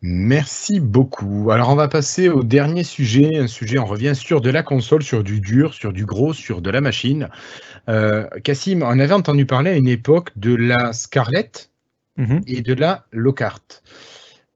Merci 0.04 0.80
beaucoup. 0.80 1.50
Alors, 1.52 1.70
on 1.70 1.76
va 1.76 1.88
passer 1.88 2.30
au 2.30 2.44
dernier 2.44 2.84
sujet. 2.84 3.36
Un 3.38 3.48
sujet, 3.48 3.80
on 3.80 3.86
revient 3.86 4.14
sur 4.16 4.42
de 4.42 4.50
la 4.52 4.62
console, 4.64 5.02
sur 5.04 5.24
du 5.24 5.42
dur, 5.42 5.74
sur 5.74 5.92
du 5.92 6.06
gros, 6.06 6.34
sur 6.34 6.62
de 6.62 6.70
la 6.70 6.82
machine. 6.82 7.30
Euh, 7.90 8.28
Cassim, 8.44 8.84
on 8.84 9.00
avait 9.00 9.14
entendu 9.14 9.46
parler 9.46 9.72
à 9.72 9.76
une 9.76 9.88
époque 9.88 10.30
de 10.38 10.54
la 10.56 10.94
Scarlett 10.94 11.72
Mhm. 12.18 12.42
et 12.48 12.62
de 12.62 12.74
la 12.74 13.06
Lockhart. 13.12 13.82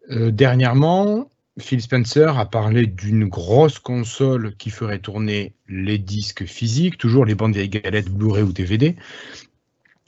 Euh, 0.09 0.31
dernièrement, 0.31 1.29
Phil 1.59 1.81
Spencer 1.81 2.37
a 2.37 2.45
parlé 2.45 2.87
d'une 2.87 3.27
grosse 3.27 3.79
console 3.79 4.55
qui 4.55 4.69
ferait 4.69 4.99
tourner 4.99 5.53
les 5.67 5.97
disques 5.97 6.45
physiques, 6.45 6.97
toujours 6.97 7.25
les 7.25 7.35
bandes 7.35 7.53
vieilles 7.53 7.69
galettes 7.69 8.09
Blu-ray 8.09 8.43
ou 8.43 8.51
DVD. 8.51 8.95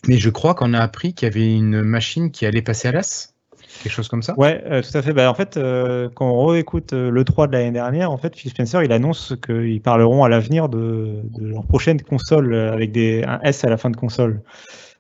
Mais 0.08 0.18
je 0.18 0.30
crois 0.30 0.56
qu'on 0.56 0.74
a 0.74 0.80
appris 0.80 1.14
qu'il 1.14 1.28
y 1.28 1.32
avait 1.32 1.54
une 1.54 1.82
machine 1.82 2.32
qui 2.32 2.46
allait 2.46 2.62
passer 2.62 2.90
à 2.90 2.92
l'as. 2.92 3.34
Quelque 3.82 3.94
chose 3.94 4.08
comme 4.08 4.22
ça 4.22 4.38
Ouais, 4.38 4.64
euh, 4.66 4.82
tout 4.82 4.96
à 4.98 5.02
fait. 5.02 5.14
Bah, 5.14 5.30
en 5.30 5.34
fait, 5.34 5.58
euh, 5.58 6.10
quand 6.14 6.30
on 6.30 6.46
réécoute 6.46 6.94
le 6.94 7.24
3 7.24 7.48
de 7.48 7.54
l'année 7.54 7.72
dernière, 7.72 8.12
en 8.12 8.18
fait, 8.18 8.36
Phil 8.36 8.52
Spencer, 8.52 8.84
il 8.84 8.92
annonce 8.92 9.34
qu'ils 9.46 9.82
parleront 9.82 10.24
à 10.24 10.30
l'avenir 10.30 10.70
de, 10.70 11.22
leur 11.40 11.66
prochaine 11.66 12.02
console 12.02 12.54
avec 12.54 12.92
des, 12.92 13.24
un 13.24 13.40
S 13.42 13.64
à 13.64 13.70
la 13.70 13.78
fin 13.78 13.90
de 13.90 13.98
console. 13.98 14.42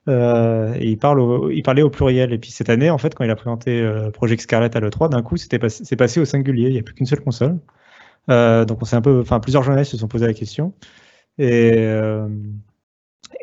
Euh, 0.10 0.76
il, 0.82 0.98
parle 0.98 1.20
au- 1.20 1.50
il 1.52 1.64
parlait 1.64 1.82
au 1.82 1.90
pluriel. 1.90 2.34
Et 2.34 2.38
puis 2.38 2.52
cette 2.52 2.70
année, 2.70 2.90
en 2.90 2.98
fait, 2.98 3.16
quand 3.16 3.24
il 3.24 3.30
a 3.32 3.36
présenté 3.36 3.82
euh, 3.82 4.12
Project 4.12 4.42
Scarlett 4.42 4.76
à 4.76 4.80
l'E3, 4.80 5.10
d'un 5.10 5.22
coup, 5.22 5.38
c'est 5.38 5.60
passé 5.98 6.20
au 6.20 6.26
singulier. 6.26 6.68
Il 6.68 6.74
n'y 6.74 6.80
a 6.80 6.84
plus 6.84 6.94
qu'une 6.96 7.06
seule 7.06 7.22
console. 7.22 7.60
Euh, 8.30 8.66
donc 8.66 8.80
on 8.82 8.96
un 8.98 9.02
peu, 9.02 9.24
plusieurs 9.42 9.64
journalistes 9.64 9.92
se 9.94 9.98
sont 9.98 10.08
posé 10.10 10.28
la 10.28 10.34
question. 10.34 10.74
Et, 11.40 11.74
euh, 11.78 12.28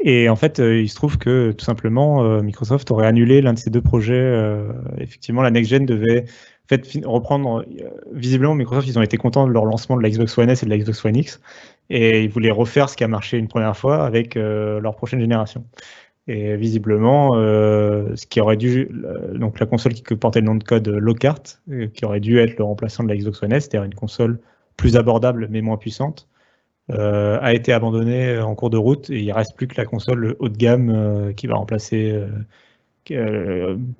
et 0.02 0.28
en 0.28 0.36
fait, 0.36 0.60
euh, 0.60 0.80
il 0.80 0.88
se 0.88 0.94
trouve 0.94 1.18
que 1.18 1.52
tout 1.52 1.64
simplement, 1.64 2.24
euh, 2.24 2.40
Microsoft 2.42 2.90
aurait 2.90 3.06
annulé 3.06 3.42
l'un 3.42 3.52
de 3.52 3.58
ces 3.58 3.70
deux 3.70 3.82
projets. 3.82 4.54
effectivement, 4.98 5.42
la 5.42 5.50
next 5.50 5.70
gen 5.70 5.84
devait 5.86 6.24
en 6.24 6.68
fait, 6.68 6.86
reprendre. 7.04 7.64
visiblement, 8.12 8.54
Microsoft, 8.54 8.88
ils 8.88 8.98
ont 8.98 9.02
été 9.02 9.16
contents 9.16 9.46
de 9.46 9.52
leur 9.52 9.64
lancement 9.66 9.96
de 9.96 10.02
la 10.02 10.10
Xbox 10.10 10.36
One 10.38 10.50
S 10.50 10.62
et 10.62 10.66
de 10.66 10.70
la 10.70 10.78
Xbox 10.78 11.04
One 11.04 11.16
X, 11.16 11.40
et 11.90 12.22
ils 12.24 12.30
voulaient 12.30 12.50
refaire 12.50 12.88
ce 12.88 12.96
qui 12.96 13.04
a 13.04 13.08
marché 13.08 13.36
une 13.38 13.48
première 13.48 13.76
fois 13.76 14.04
avec 14.04 14.36
leur 14.36 14.94
prochaine 14.96 15.20
génération. 15.20 15.64
Et 16.32 16.56
visiblement, 16.56 17.32
euh, 17.34 18.14
ce 18.14 18.24
qui 18.24 18.40
aurait 18.40 18.56
dû, 18.56 18.88
donc 19.34 19.58
la 19.58 19.66
console 19.66 19.94
qui 19.94 20.02
portait 20.14 20.38
le 20.38 20.46
nom 20.46 20.54
de 20.54 20.62
code 20.62 20.86
Lockhart, 20.86 21.42
euh, 21.72 21.88
qui 21.88 22.04
aurait 22.04 22.20
dû 22.20 22.38
être 22.38 22.56
le 22.56 22.62
remplaçant 22.62 23.02
de 23.02 23.08
la 23.08 23.16
Xbox 23.16 23.42
One 23.42 23.52
S, 23.52 23.64
c'est-à-dire 23.64 23.82
une 23.82 23.96
console 23.96 24.38
plus 24.76 24.96
abordable 24.96 25.48
mais 25.50 25.60
moins 25.60 25.76
puissante, 25.76 26.28
euh, 26.92 27.36
a 27.42 27.52
été 27.52 27.72
abandonnée 27.72 28.38
en 28.38 28.54
cours 28.54 28.70
de 28.70 28.76
route 28.76 29.10
et 29.10 29.18
il 29.18 29.32
reste 29.32 29.56
plus 29.56 29.66
que 29.66 29.74
la 29.76 29.84
console 29.84 30.36
haut 30.38 30.48
de 30.48 30.56
gamme 30.56 31.32
qui 31.34 31.48
va 31.48 31.56
remplacer 31.56 32.24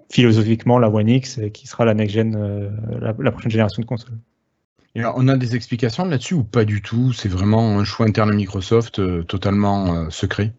philosophiquement 0.09 0.79
la 0.79 0.89
One 0.89 1.09
X 1.09 1.39
et 1.39 1.51
qui 1.51 1.67
sera 1.67 1.85
la 1.85 1.95
next 1.95 2.15
gen, 2.15 2.71
la, 3.01 3.33
prochaine 3.33 3.51
génération 3.51 3.83
de 3.83 3.89
consoles. 3.89 4.19
On 4.95 5.27
a 5.27 5.37
des 5.37 5.57
explications 5.57 6.05
là-dessus 6.05 6.35
ou 6.35 6.45
pas 6.45 6.65
du 6.65 6.81
tout? 6.81 7.13
C'est 7.13 7.29
vraiment 7.29 7.81
un 7.81 7.83
choix 7.83 8.07
interne 8.07 8.33
Microsoft 8.33 9.01
totalement 9.27 10.09
secret? 10.11 10.53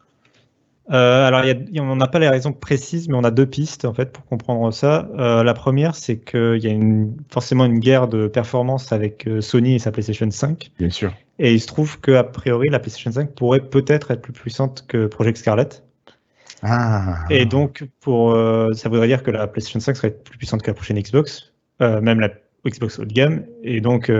Euh, 0.91 1.25
alors, 1.27 1.41
il 1.43 1.47
y 1.47 1.51
a- 1.51 1.55
il 1.69 1.75
y 1.75 1.79
a- 1.79 1.83
on 1.83 1.95
n'a 1.95 2.07
pas 2.07 2.19
les 2.19 2.27
raisons 2.27 2.51
précises, 2.51 3.07
mais 3.07 3.15
on 3.15 3.23
a 3.23 3.31
deux 3.31 3.45
pistes 3.45 3.85
en 3.85 3.93
fait 3.93 4.11
pour 4.11 4.25
comprendre 4.25 4.71
ça. 4.73 5.07
Euh, 5.17 5.43
la 5.43 5.53
première, 5.53 5.95
c'est 5.95 6.17
qu'il 6.17 6.57
y 6.61 6.67
a 6.67 6.71
une, 6.71 7.15
forcément 7.31 7.65
une 7.65 7.79
guerre 7.79 8.07
de 8.07 8.27
performance 8.27 8.91
avec 8.91 9.27
euh, 9.27 9.39
Sony 9.41 9.75
et 9.75 9.79
sa 9.79 9.91
PlayStation 9.91 10.29
5. 10.29 10.71
Bien 10.79 10.89
sûr. 10.89 11.13
Et 11.39 11.53
il 11.53 11.61
se 11.61 11.67
trouve 11.67 11.99
qu'a 12.01 12.23
priori, 12.23 12.67
la 12.69 12.79
PlayStation 12.79 13.11
5 13.11 13.31
pourrait 13.31 13.61
peut-être 13.61 14.11
être 14.11 14.21
plus 14.21 14.33
puissante 14.33 14.85
que 14.87 15.07
Project 15.07 15.37
Scarlett. 15.37 15.83
Ah 16.61 17.25
Et 17.29 17.45
donc, 17.45 17.85
pour, 18.01 18.31
euh, 18.33 18.67
ça 18.73 18.89
voudrait 18.89 19.07
dire 19.07 19.23
que 19.23 19.31
la 19.31 19.47
PlayStation 19.47 19.79
5 19.79 19.95
serait 19.95 20.11
plus 20.11 20.37
puissante 20.37 20.61
que 20.61 20.67
la 20.69 20.75
prochaine 20.75 20.99
Xbox, 20.99 21.53
même 21.79 22.19
la 22.19 22.29
Xbox 22.67 22.99
haut 22.99 23.05
de 23.05 23.13
gamme. 23.13 23.45
Et 23.63 23.81
donc, 23.81 24.11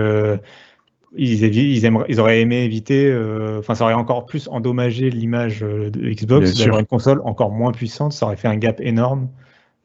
ils, 1.16 1.44
ils, 1.44 1.84
aimeraient- 1.84 2.06
ils 2.08 2.20
auraient 2.20 2.40
aimé 2.40 2.64
éviter, 2.64 3.06
euh, 3.06 3.58
enfin, 3.58 3.74
ça 3.74 3.84
aurait 3.84 3.94
encore 3.94 4.26
plus 4.26 4.48
endommagé 4.48 5.10
l'image 5.10 5.62
euh, 5.62 5.90
de 5.90 6.00
Xbox 6.10 6.46
d'avoir 6.64 6.80
une 6.80 6.86
console 6.86 7.20
encore 7.24 7.50
moins 7.50 7.72
puissante. 7.72 8.12
Ça 8.12 8.26
aurait 8.26 8.36
fait 8.36 8.48
un 8.48 8.56
gap 8.56 8.80
énorme 8.80 9.28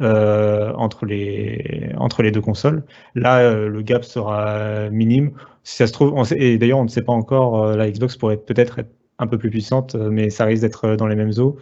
euh, 0.01 0.71
entre, 0.73 1.05
les, 1.05 1.89
entre 1.97 2.21
les 2.23 2.32
deux 2.32 2.41
consoles. 2.41 2.84
Là, 3.15 3.39
euh, 3.39 3.67
le 3.67 3.82
gap 3.82 4.03
sera 4.03 4.89
minime. 4.89 5.32
Si 5.63 5.75
ça 5.78 5.88
se 5.88 5.93
trouve, 5.93 6.13
on 6.13 6.23
sait- 6.23 6.39
et 6.39 6.57
d'ailleurs, 6.57 6.80
on 6.80 6.84
ne 6.84 6.89
sait 6.89 7.01
pas 7.01 7.13
encore, 7.13 7.75
la 7.75 7.89
Xbox 7.89 8.15
pourrait 8.15 8.38
peut-être 8.38 8.80
être 8.80 8.89
un 9.19 9.28
peu 9.28 9.38
plus 9.38 9.49
puissante, 9.49 9.95
mais 9.95 10.30
ça 10.30 10.45
risque 10.45 10.61
d'être 10.61 10.95
dans 10.95 11.07
les 11.07 11.15
mêmes 11.15 11.34
eaux. 11.39 11.57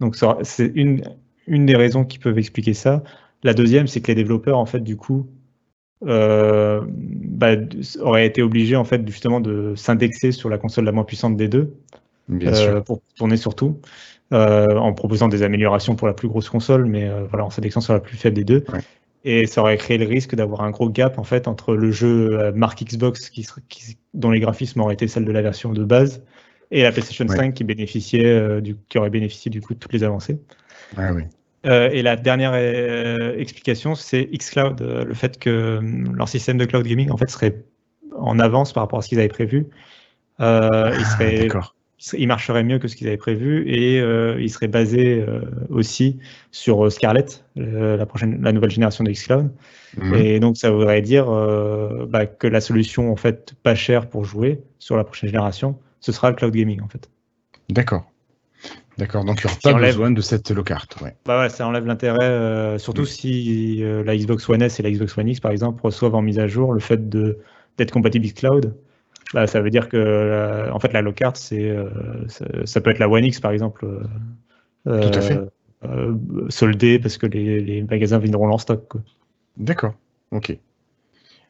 Donc 0.00 0.16
c'est 0.42 0.72
une, 0.74 1.02
une 1.46 1.64
des 1.64 1.76
raisons 1.76 2.04
qui 2.04 2.18
peuvent 2.18 2.38
expliquer 2.38 2.74
ça. 2.74 3.02
La 3.44 3.54
deuxième, 3.54 3.86
c'est 3.86 4.00
que 4.00 4.08
les 4.08 4.16
développeurs, 4.16 4.58
en 4.58 4.66
fait, 4.66 4.80
du 4.80 4.96
coup, 4.96 5.28
euh, 6.06 6.80
bah, 6.86 7.56
auraient 8.00 8.26
été 8.26 8.42
obligés, 8.42 8.76
en 8.76 8.84
fait, 8.84 9.06
justement, 9.06 9.40
de 9.40 9.74
s'indexer 9.76 10.32
sur 10.32 10.48
la 10.48 10.58
console 10.58 10.84
la 10.84 10.92
moins 10.92 11.04
puissante 11.04 11.36
des 11.36 11.48
deux 11.48 11.74
Bien 12.28 12.52
euh, 12.52 12.54
sûr. 12.54 12.84
pour 12.84 13.00
tourner 13.16 13.36
sur 13.36 13.54
tout. 13.54 13.78
en 14.30 14.92
proposant 14.92 15.28
des 15.28 15.42
améliorations 15.42 15.96
pour 15.96 16.06
la 16.06 16.14
plus 16.14 16.28
grosse 16.28 16.48
console, 16.48 16.86
mais 16.86 17.10
voilà, 17.30 17.46
en 17.46 17.50
sélection 17.50 17.80
sur 17.80 17.92
la 17.92 18.00
plus 18.00 18.16
faible 18.16 18.36
des 18.36 18.44
deux. 18.44 18.64
Et 19.24 19.46
ça 19.46 19.62
aurait 19.62 19.76
créé 19.76 19.98
le 19.98 20.06
risque 20.06 20.34
d'avoir 20.34 20.62
un 20.62 20.70
gros 20.70 20.88
gap 20.88 21.18
en 21.18 21.24
fait 21.24 21.48
entre 21.48 21.74
le 21.74 21.90
jeu 21.90 22.52
marque 22.54 22.84
Xbox 22.84 23.30
qui, 23.30 23.46
dont 24.14 24.30
les 24.30 24.40
graphismes 24.40 24.80
auraient 24.80 24.94
été 24.94 25.08
celles 25.08 25.24
de 25.24 25.32
la 25.32 25.42
version 25.42 25.72
de 25.72 25.84
base 25.84 26.22
et 26.70 26.82
la 26.82 26.92
PlayStation 26.92 27.26
5 27.26 27.52
qui 27.52 27.64
bénéficiait 27.64 28.60
du, 28.60 28.76
qui 28.88 28.98
aurait 28.98 29.10
bénéficié 29.10 29.50
du 29.50 29.60
coup 29.60 29.74
de 29.74 29.78
toutes 29.78 29.92
les 29.92 30.04
avancées. 30.04 30.38
oui. 30.96 31.24
Euh, 31.66 31.90
et 31.90 32.02
la 32.02 32.16
dernière 32.16 32.52
euh, 32.54 33.36
explication, 33.36 33.94
c'est 33.94 34.26
xCloud, 34.26 34.80
euh, 34.80 35.04
le 35.04 35.14
fait 35.14 35.38
que 35.38 35.80
leur 36.14 36.28
système 36.28 36.56
de 36.56 36.64
cloud 36.64 36.86
gaming 36.86 37.10
en 37.10 37.16
fait 37.16 37.28
serait 37.28 37.64
en 38.16 38.38
avance 38.38 38.72
par 38.72 38.84
rapport 38.84 39.00
à 39.00 39.02
ce 39.02 39.08
qu'ils 39.08 39.18
avaient 39.18 39.28
prévu. 39.28 39.66
il, 40.38 40.44
ah, 40.44 40.92
serait, 41.04 41.48
il, 42.12 42.28
marcherait 42.28 42.62
mieux 42.62 42.78
que 42.78 42.86
ce 42.86 42.94
qu'ils 42.94 43.08
avaient 43.08 43.16
prévu 43.16 43.68
et 43.68 43.98
il 43.98 44.50
serait 44.50 44.68
basé 44.68 45.24
aussi 45.68 46.18
sur 46.52 46.90
Scarlett, 46.92 47.44
la, 47.56 48.06
prochaine, 48.06 48.40
la 48.42 48.52
nouvelle 48.52 48.70
génération 48.70 49.04
de 49.04 49.10
xCloud. 49.10 49.50
Mhm. 49.96 50.14
Et 50.14 50.40
donc 50.40 50.56
ça 50.56 50.70
voudrait 50.70 51.02
dire 51.02 51.26
bah, 52.08 52.26
que 52.26 52.46
la 52.46 52.60
solution 52.60 53.12
en 53.12 53.16
fait 53.16 53.54
pas 53.62 53.74
chère 53.74 54.08
pour 54.08 54.24
jouer 54.24 54.62
sur 54.78 54.96
la 54.96 55.04
prochaine 55.04 55.28
génération, 55.28 55.76
ce 56.00 56.12
sera 56.12 56.30
le 56.30 56.36
cloud 56.36 56.54
gaming 56.54 56.80
en 56.82 56.88
fait. 56.88 57.10
D'accord. 57.68 58.04
D'accord, 58.98 59.24
donc 59.24 59.44
il 59.44 59.46
n'y 59.46 59.52
aura 59.70 59.80
pas 59.80 59.86
besoin 59.86 60.10
de 60.10 60.20
cette 60.20 60.50
low 60.50 60.64
carte. 60.64 61.00
Ouais. 61.00 61.14
Bah 61.24 61.40
ouais, 61.40 61.48
ça 61.48 61.66
enlève 61.68 61.86
l'intérêt, 61.86 62.18
euh, 62.20 62.78
surtout 62.78 63.04
si 63.04 63.78
euh, 63.80 64.02
la 64.02 64.16
Xbox 64.16 64.48
One 64.48 64.60
S 64.60 64.80
et 64.80 64.82
la 64.82 64.90
Xbox 64.90 65.16
One 65.16 65.28
X, 65.28 65.38
par 65.38 65.52
exemple, 65.52 65.80
reçoivent 65.82 66.16
en 66.16 66.22
mise 66.22 66.40
à 66.40 66.48
jour 66.48 66.72
le 66.72 66.80
fait 66.80 67.08
d'être 67.08 67.92
compatible 67.92 68.26
avec 68.26 68.36
cloud. 68.36 68.74
Bah, 69.32 69.46
ça 69.46 69.60
veut 69.60 69.70
dire 69.70 69.88
que 69.88 69.96
euh, 69.96 70.72
en 70.72 70.80
fait 70.80 70.92
la 70.92 71.02
low 71.02 71.12
carte, 71.12 71.36
c'est, 71.36 71.72
ça, 72.64 72.80
peut 72.80 72.90
être 72.90 72.98
la 72.98 73.08
One 73.08 73.24
X, 73.24 73.38
par 73.38 73.52
exemple, 73.52 73.86
Tout 74.84 74.90
à 74.90 75.20
fait. 75.20 75.38
soldée 76.48 76.98
parce 76.98 77.18
que 77.18 77.26
les, 77.26 77.60
les, 77.60 77.82
magasins 77.82 78.18
viendront 78.18 78.50
en 78.50 78.58
stock. 78.58 78.94
D'accord, 79.56 79.94
ok. 80.32 80.50
Et 80.50 80.58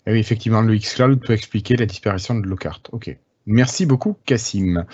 oui, 0.07 0.19
effectivement, 0.19 0.61
le 0.61 0.77
Xcloud 0.77 1.25
peut 1.25 1.33
expliquer 1.33 1.77
la 1.77 1.87
disparition 1.87 2.35
de 2.35 2.47
low 2.47 2.57
carte. 2.57 2.91
Ok. 2.93 3.17
Merci 3.47 3.87
beaucoup, 3.87 4.19
Cassim. 4.27 4.85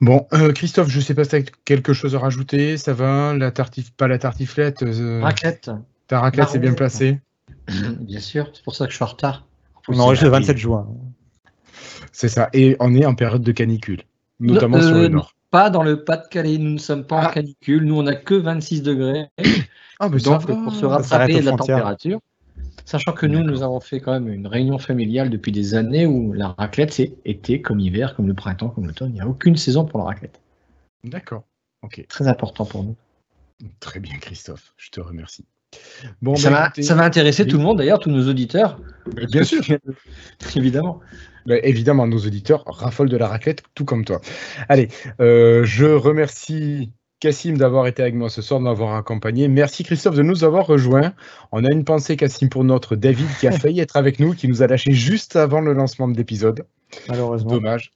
Bon, 0.00 0.26
euh, 0.32 0.52
Christophe, 0.52 0.88
je 0.88 1.00
sais 1.00 1.14
pas 1.14 1.24
si 1.24 1.30
tu 1.30 1.36
as 1.36 1.42
quelque 1.64 1.92
chose 1.92 2.14
à 2.14 2.18
rajouter. 2.18 2.76
Ça 2.78 2.94
va 2.94 3.34
la 3.34 3.50
tartif... 3.50 3.92
Pas 3.92 4.08
la 4.08 4.18
tartiflette 4.18 4.82
euh, 4.82 5.20
Raclette. 5.22 5.70
Ta 6.08 6.20
raclette 6.20 6.48
s'est 6.48 6.58
bien 6.58 6.72
placée 6.72 7.20
Bien 8.00 8.20
sûr, 8.20 8.50
c'est 8.54 8.64
pour 8.64 8.74
ça 8.74 8.86
que 8.86 8.92
je 8.92 8.96
suis 8.96 9.04
en 9.04 9.08
retard. 9.08 9.46
On 9.88 9.98
enregistre 9.98 10.24
le 10.24 10.30
27 10.30 10.56
juin. 10.56 10.88
C'est 12.12 12.28
ça. 12.28 12.48
Et 12.52 12.76
on 12.80 12.94
est 12.94 13.04
en 13.04 13.14
période 13.14 13.42
de 13.42 13.52
canicule, 13.52 14.02
notamment 14.38 14.80
sur 14.80 14.94
le 14.94 15.04
euh, 15.04 15.08
nord. 15.08 15.34
Pas 15.50 15.68
dans 15.68 15.82
le 15.82 16.04
Pas-de-Calais, 16.04 16.58
nous 16.58 16.70
ne 16.70 16.78
sommes 16.78 17.04
pas 17.04 17.16
en 17.16 17.22
ah. 17.22 17.32
canicule. 17.32 17.84
Nous, 17.84 17.96
on 17.96 18.04
n'a 18.04 18.14
que 18.14 18.34
26 18.34 18.82
degrés. 18.82 19.26
Ah, 19.98 20.08
mais 20.08 20.18
Donc, 20.20 20.46
pour 20.46 20.74
se 20.74 20.86
rattraper 20.86 21.42
la 21.42 21.52
température, 21.52 22.20
Sachant 22.84 23.12
que 23.12 23.26
nous, 23.26 23.42
nous 23.44 23.62
avons 23.62 23.78
fait 23.78 24.00
quand 24.00 24.12
même 24.12 24.28
une 24.28 24.46
réunion 24.46 24.78
familiale 24.78 25.30
depuis 25.30 25.52
des 25.52 25.74
années 25.74 26.06
où 26.06 26.32
la 26.32 26.48
raclette, 26.58 26.92
c'est 26.92 27.12
été 27.24 27.62
comme 27.62 27.78
hiver, 27.78 28.16
comme 28.16 28.26
le 28.26 28.34
printemps, 28.34 28.68
comme 28.68 28.86
l'automne. 28.86 29.10
Il 29.10 29.14
n'y 29.14 29.20
a 29.20 29.28
aucune 29.28 29.56
saison 29.56 29.84
pour 29.84 30.00
la 30.00 30.06
raclette. 30.06 30.40
D'accord. 31.04 31.44
Ok. 31.82 32.04
Très 32.08 32.26
important 32.26 32.64
pour 32.64 32.82
nous. 32.82 32.96
Très 33.78 34.00
bien, 34.00 34.16
Christophe. 34.18 34.74
Je 34.76 34.90
te 34.90 35.00
remercie. 35.00 35.44
Bon, 36.20 36.34
ça, 36.34 36.50
bah, 36.50 36.72
va, 36.76 37.04
intéresser 37.04 37.46
tout 37.46 37.58
le 37.58 37.62
monde, 37.62 37.78
d'ailleurs, 37.78 38.00
tous 38.00 38.10
nos 38.10 38.28
auditeurs. 38.28 38.80
bien 39.30 39.44
sûr. 39.44 39.62
évidemment. 40.56 41.00
Bah, 41.46 41.56
évidemment, 41.62 42.06
nos 42.06 42.18
auditeurs 42.18 42.64
raffolent 42.66 43.08
de 43.08 43.16
la 43.16 43.28
raclette, 43.28 43.62
tout 43.74 43.84
comme 43.84 44.04
toi. 44.04 44.20
Allez, 44.68 44.88
euh, 45.20 45.64
je 45.64 45.86
remercie 45.86 46.92
Cassim 47.20 47.52
d'avoir 47.52 47.86
été 47.86 48.02
avec 48.02 48.14
moi 48.14 48.30
ce 48.30 48.40
soir, 48.40 48.60
de 48.60 48.64
m'avoir 48.64 48.96
accompagné. 48.96 49.46
Merci 49.46 49.84
Christophe 49.84 50.16
de 50.16 50.22
nous 50.22 50.42
avoir 50.42 50.66
rejoints. 50.66 51.12
On 51.52 51.62
a 51.64 51.68
une 51.70 51.84
pensée, 51.84 52.16
Cassim, 52.16 52.48
pour 52.48 52.64
notre 52.64 52.96
David 52.96 53.28
qui 53.38 53.46
a 53.46 53.52
failli 53.58 53.80
être 53.80 53.96
avec 53.96 54.18
nous, 54.18 54.34
qui 54.34 54.48
nous 54.48 54.62
a 54.62 54.66
lâché 54.66 54.92
juste 54.92 55.36
avant 55.36 55.60
le 55.60 55.74
lancement 55.74 56.08
de 56.08 56.16
l'épisode. 56.16 56.64
Malheureusement. 57.08 57.50
Dommage. 57.50 57.92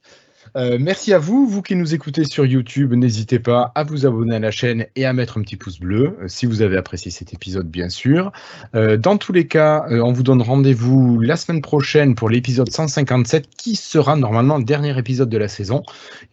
Euh, 0.55 0.77
merci 0.79 1.11
à 1.11 1.19
vous, 1.19 1.47
vous 1.47 1.61
qui 1.61 1.75
nous 1.75 1.93
écoutez 1.93 2.23
sur 2.23 2.45
YouTube. 2.45 2.93
N'hésitez 2.93 3.39
pas 3.39 3.73
à 3.75 3.83
vous 3.83 4.05
abonner 4.05 4.35
à 4.35 4.39
la 4.39 4.51
chaîne 4.51 4.85
et 4.95 5.05
à 5.05 5.11
mettre 5.11 5.37
un 5.37 5.41
petit 5.41 5.57
pouce 5.57 5.79
bleu 5.79 6.17
euh, 6.21 6.27
si 6.29 6.45
vous 6.45 6.61
avez 6.61 6.77
apprécié 6.77 7.11
cet 7.11 7.33
épisode, 7.33 7.69
bien 7.69 7.89
sûr. 7.89 8.31
Euh, 8.73 8.95
dans 8.95 9.17
tous 9.17 9.33
les 9.33 9.47
cas, 9.47 9.85
on 9.89 10.13
vous 10.13 10.23
donne 10.23 10.41
rendez-vous 10.41 11.19
la 11.19 11.35
semaine 11.35 11.61
prochaine 11.61 12.15
pour 12.15 12.29
l'épisode 12.29 12.71
157 12.71 13.49
qui 13.57 13.75
sera 13.75 14.15
normalement 14.15 14.57
le 14.57 14.63
dernier 14.63 14.97
épisode 14.97 15.29
de 15.29 15.37
la 15.37 15.49
saison. 15.49 15.83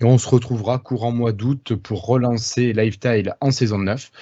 Et 0.01 0.05
on 0.05 0.19
se 0.19 0.29
retrouvera 0.29 0.79
courant 0.79 1.11
mois 1.11 1.33
d'août 1.33 1.75
pour 1.75 2.07
relancer 2.07 2.73
Lifetile 2.73 3.35
en 3.41 3.51
saison 3.51 3.79
9. 3.79 4.13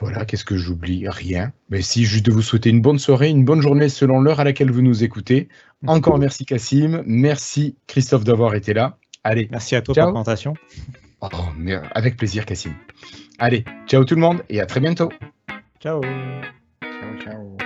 Voilà, 0.00 0.24
qu'est-ce 0.24 0.44
que 0.44 0.56
j'oublie? 0.56 1.08
Rien. 1.08 1.52
Mais 1.70 1.82
si, 1.82 2.04
juste 2.04 2.26
de 2.26 2.32
vous 2.32 2.42
souhaiter 2.42 2.70
une 2.70 2.80
bonne 2.80 2.98
soirée, 2.98 3.28
une 3.28 3.44
bonne 3.44 3.60
journée 3.60 3.88
selon 3.88 4.20
l'heure 4.20 4.40
à 4.40 4.44
laquelle 4.44 4.70
vous 4.70 4.82
nous 4.82 5.04
écoutez. 5.04 5.48
Encore 5.86 6.18
merci 6.18 6.44
Cassim, 6.44 7.02
merci 7.06 7.76
Christophe 7.86 8.24
d'avoir 8.24 8.54
été 8.54 8.72
là. 8.72 8.98
Allez. 9.24 9.48
Merci 9.50 9.76
à 9.76 9.82
toi 9.82 9.94
pour 9.94 10.04
la 10.04 10.10
présentation. 10.10 10.54
Oh, 11.20 11.28
avec 11.92 12.16
plaisir 12.16 12.46
Cassim. 12.46 12.74
Allez, 13.38 13.64
ciao 13.86 14.04
tout 14.04 14.14
le 14.14 14.20
monde 14.20 14.42
et 14.48 14.60
à 14.60 14.66
très 14.66 14.80
bientôt. 14.80 15.10
Ciao. 15.80 16.00
Ciao, 16.00 17.18
ciao. 17.20 17.61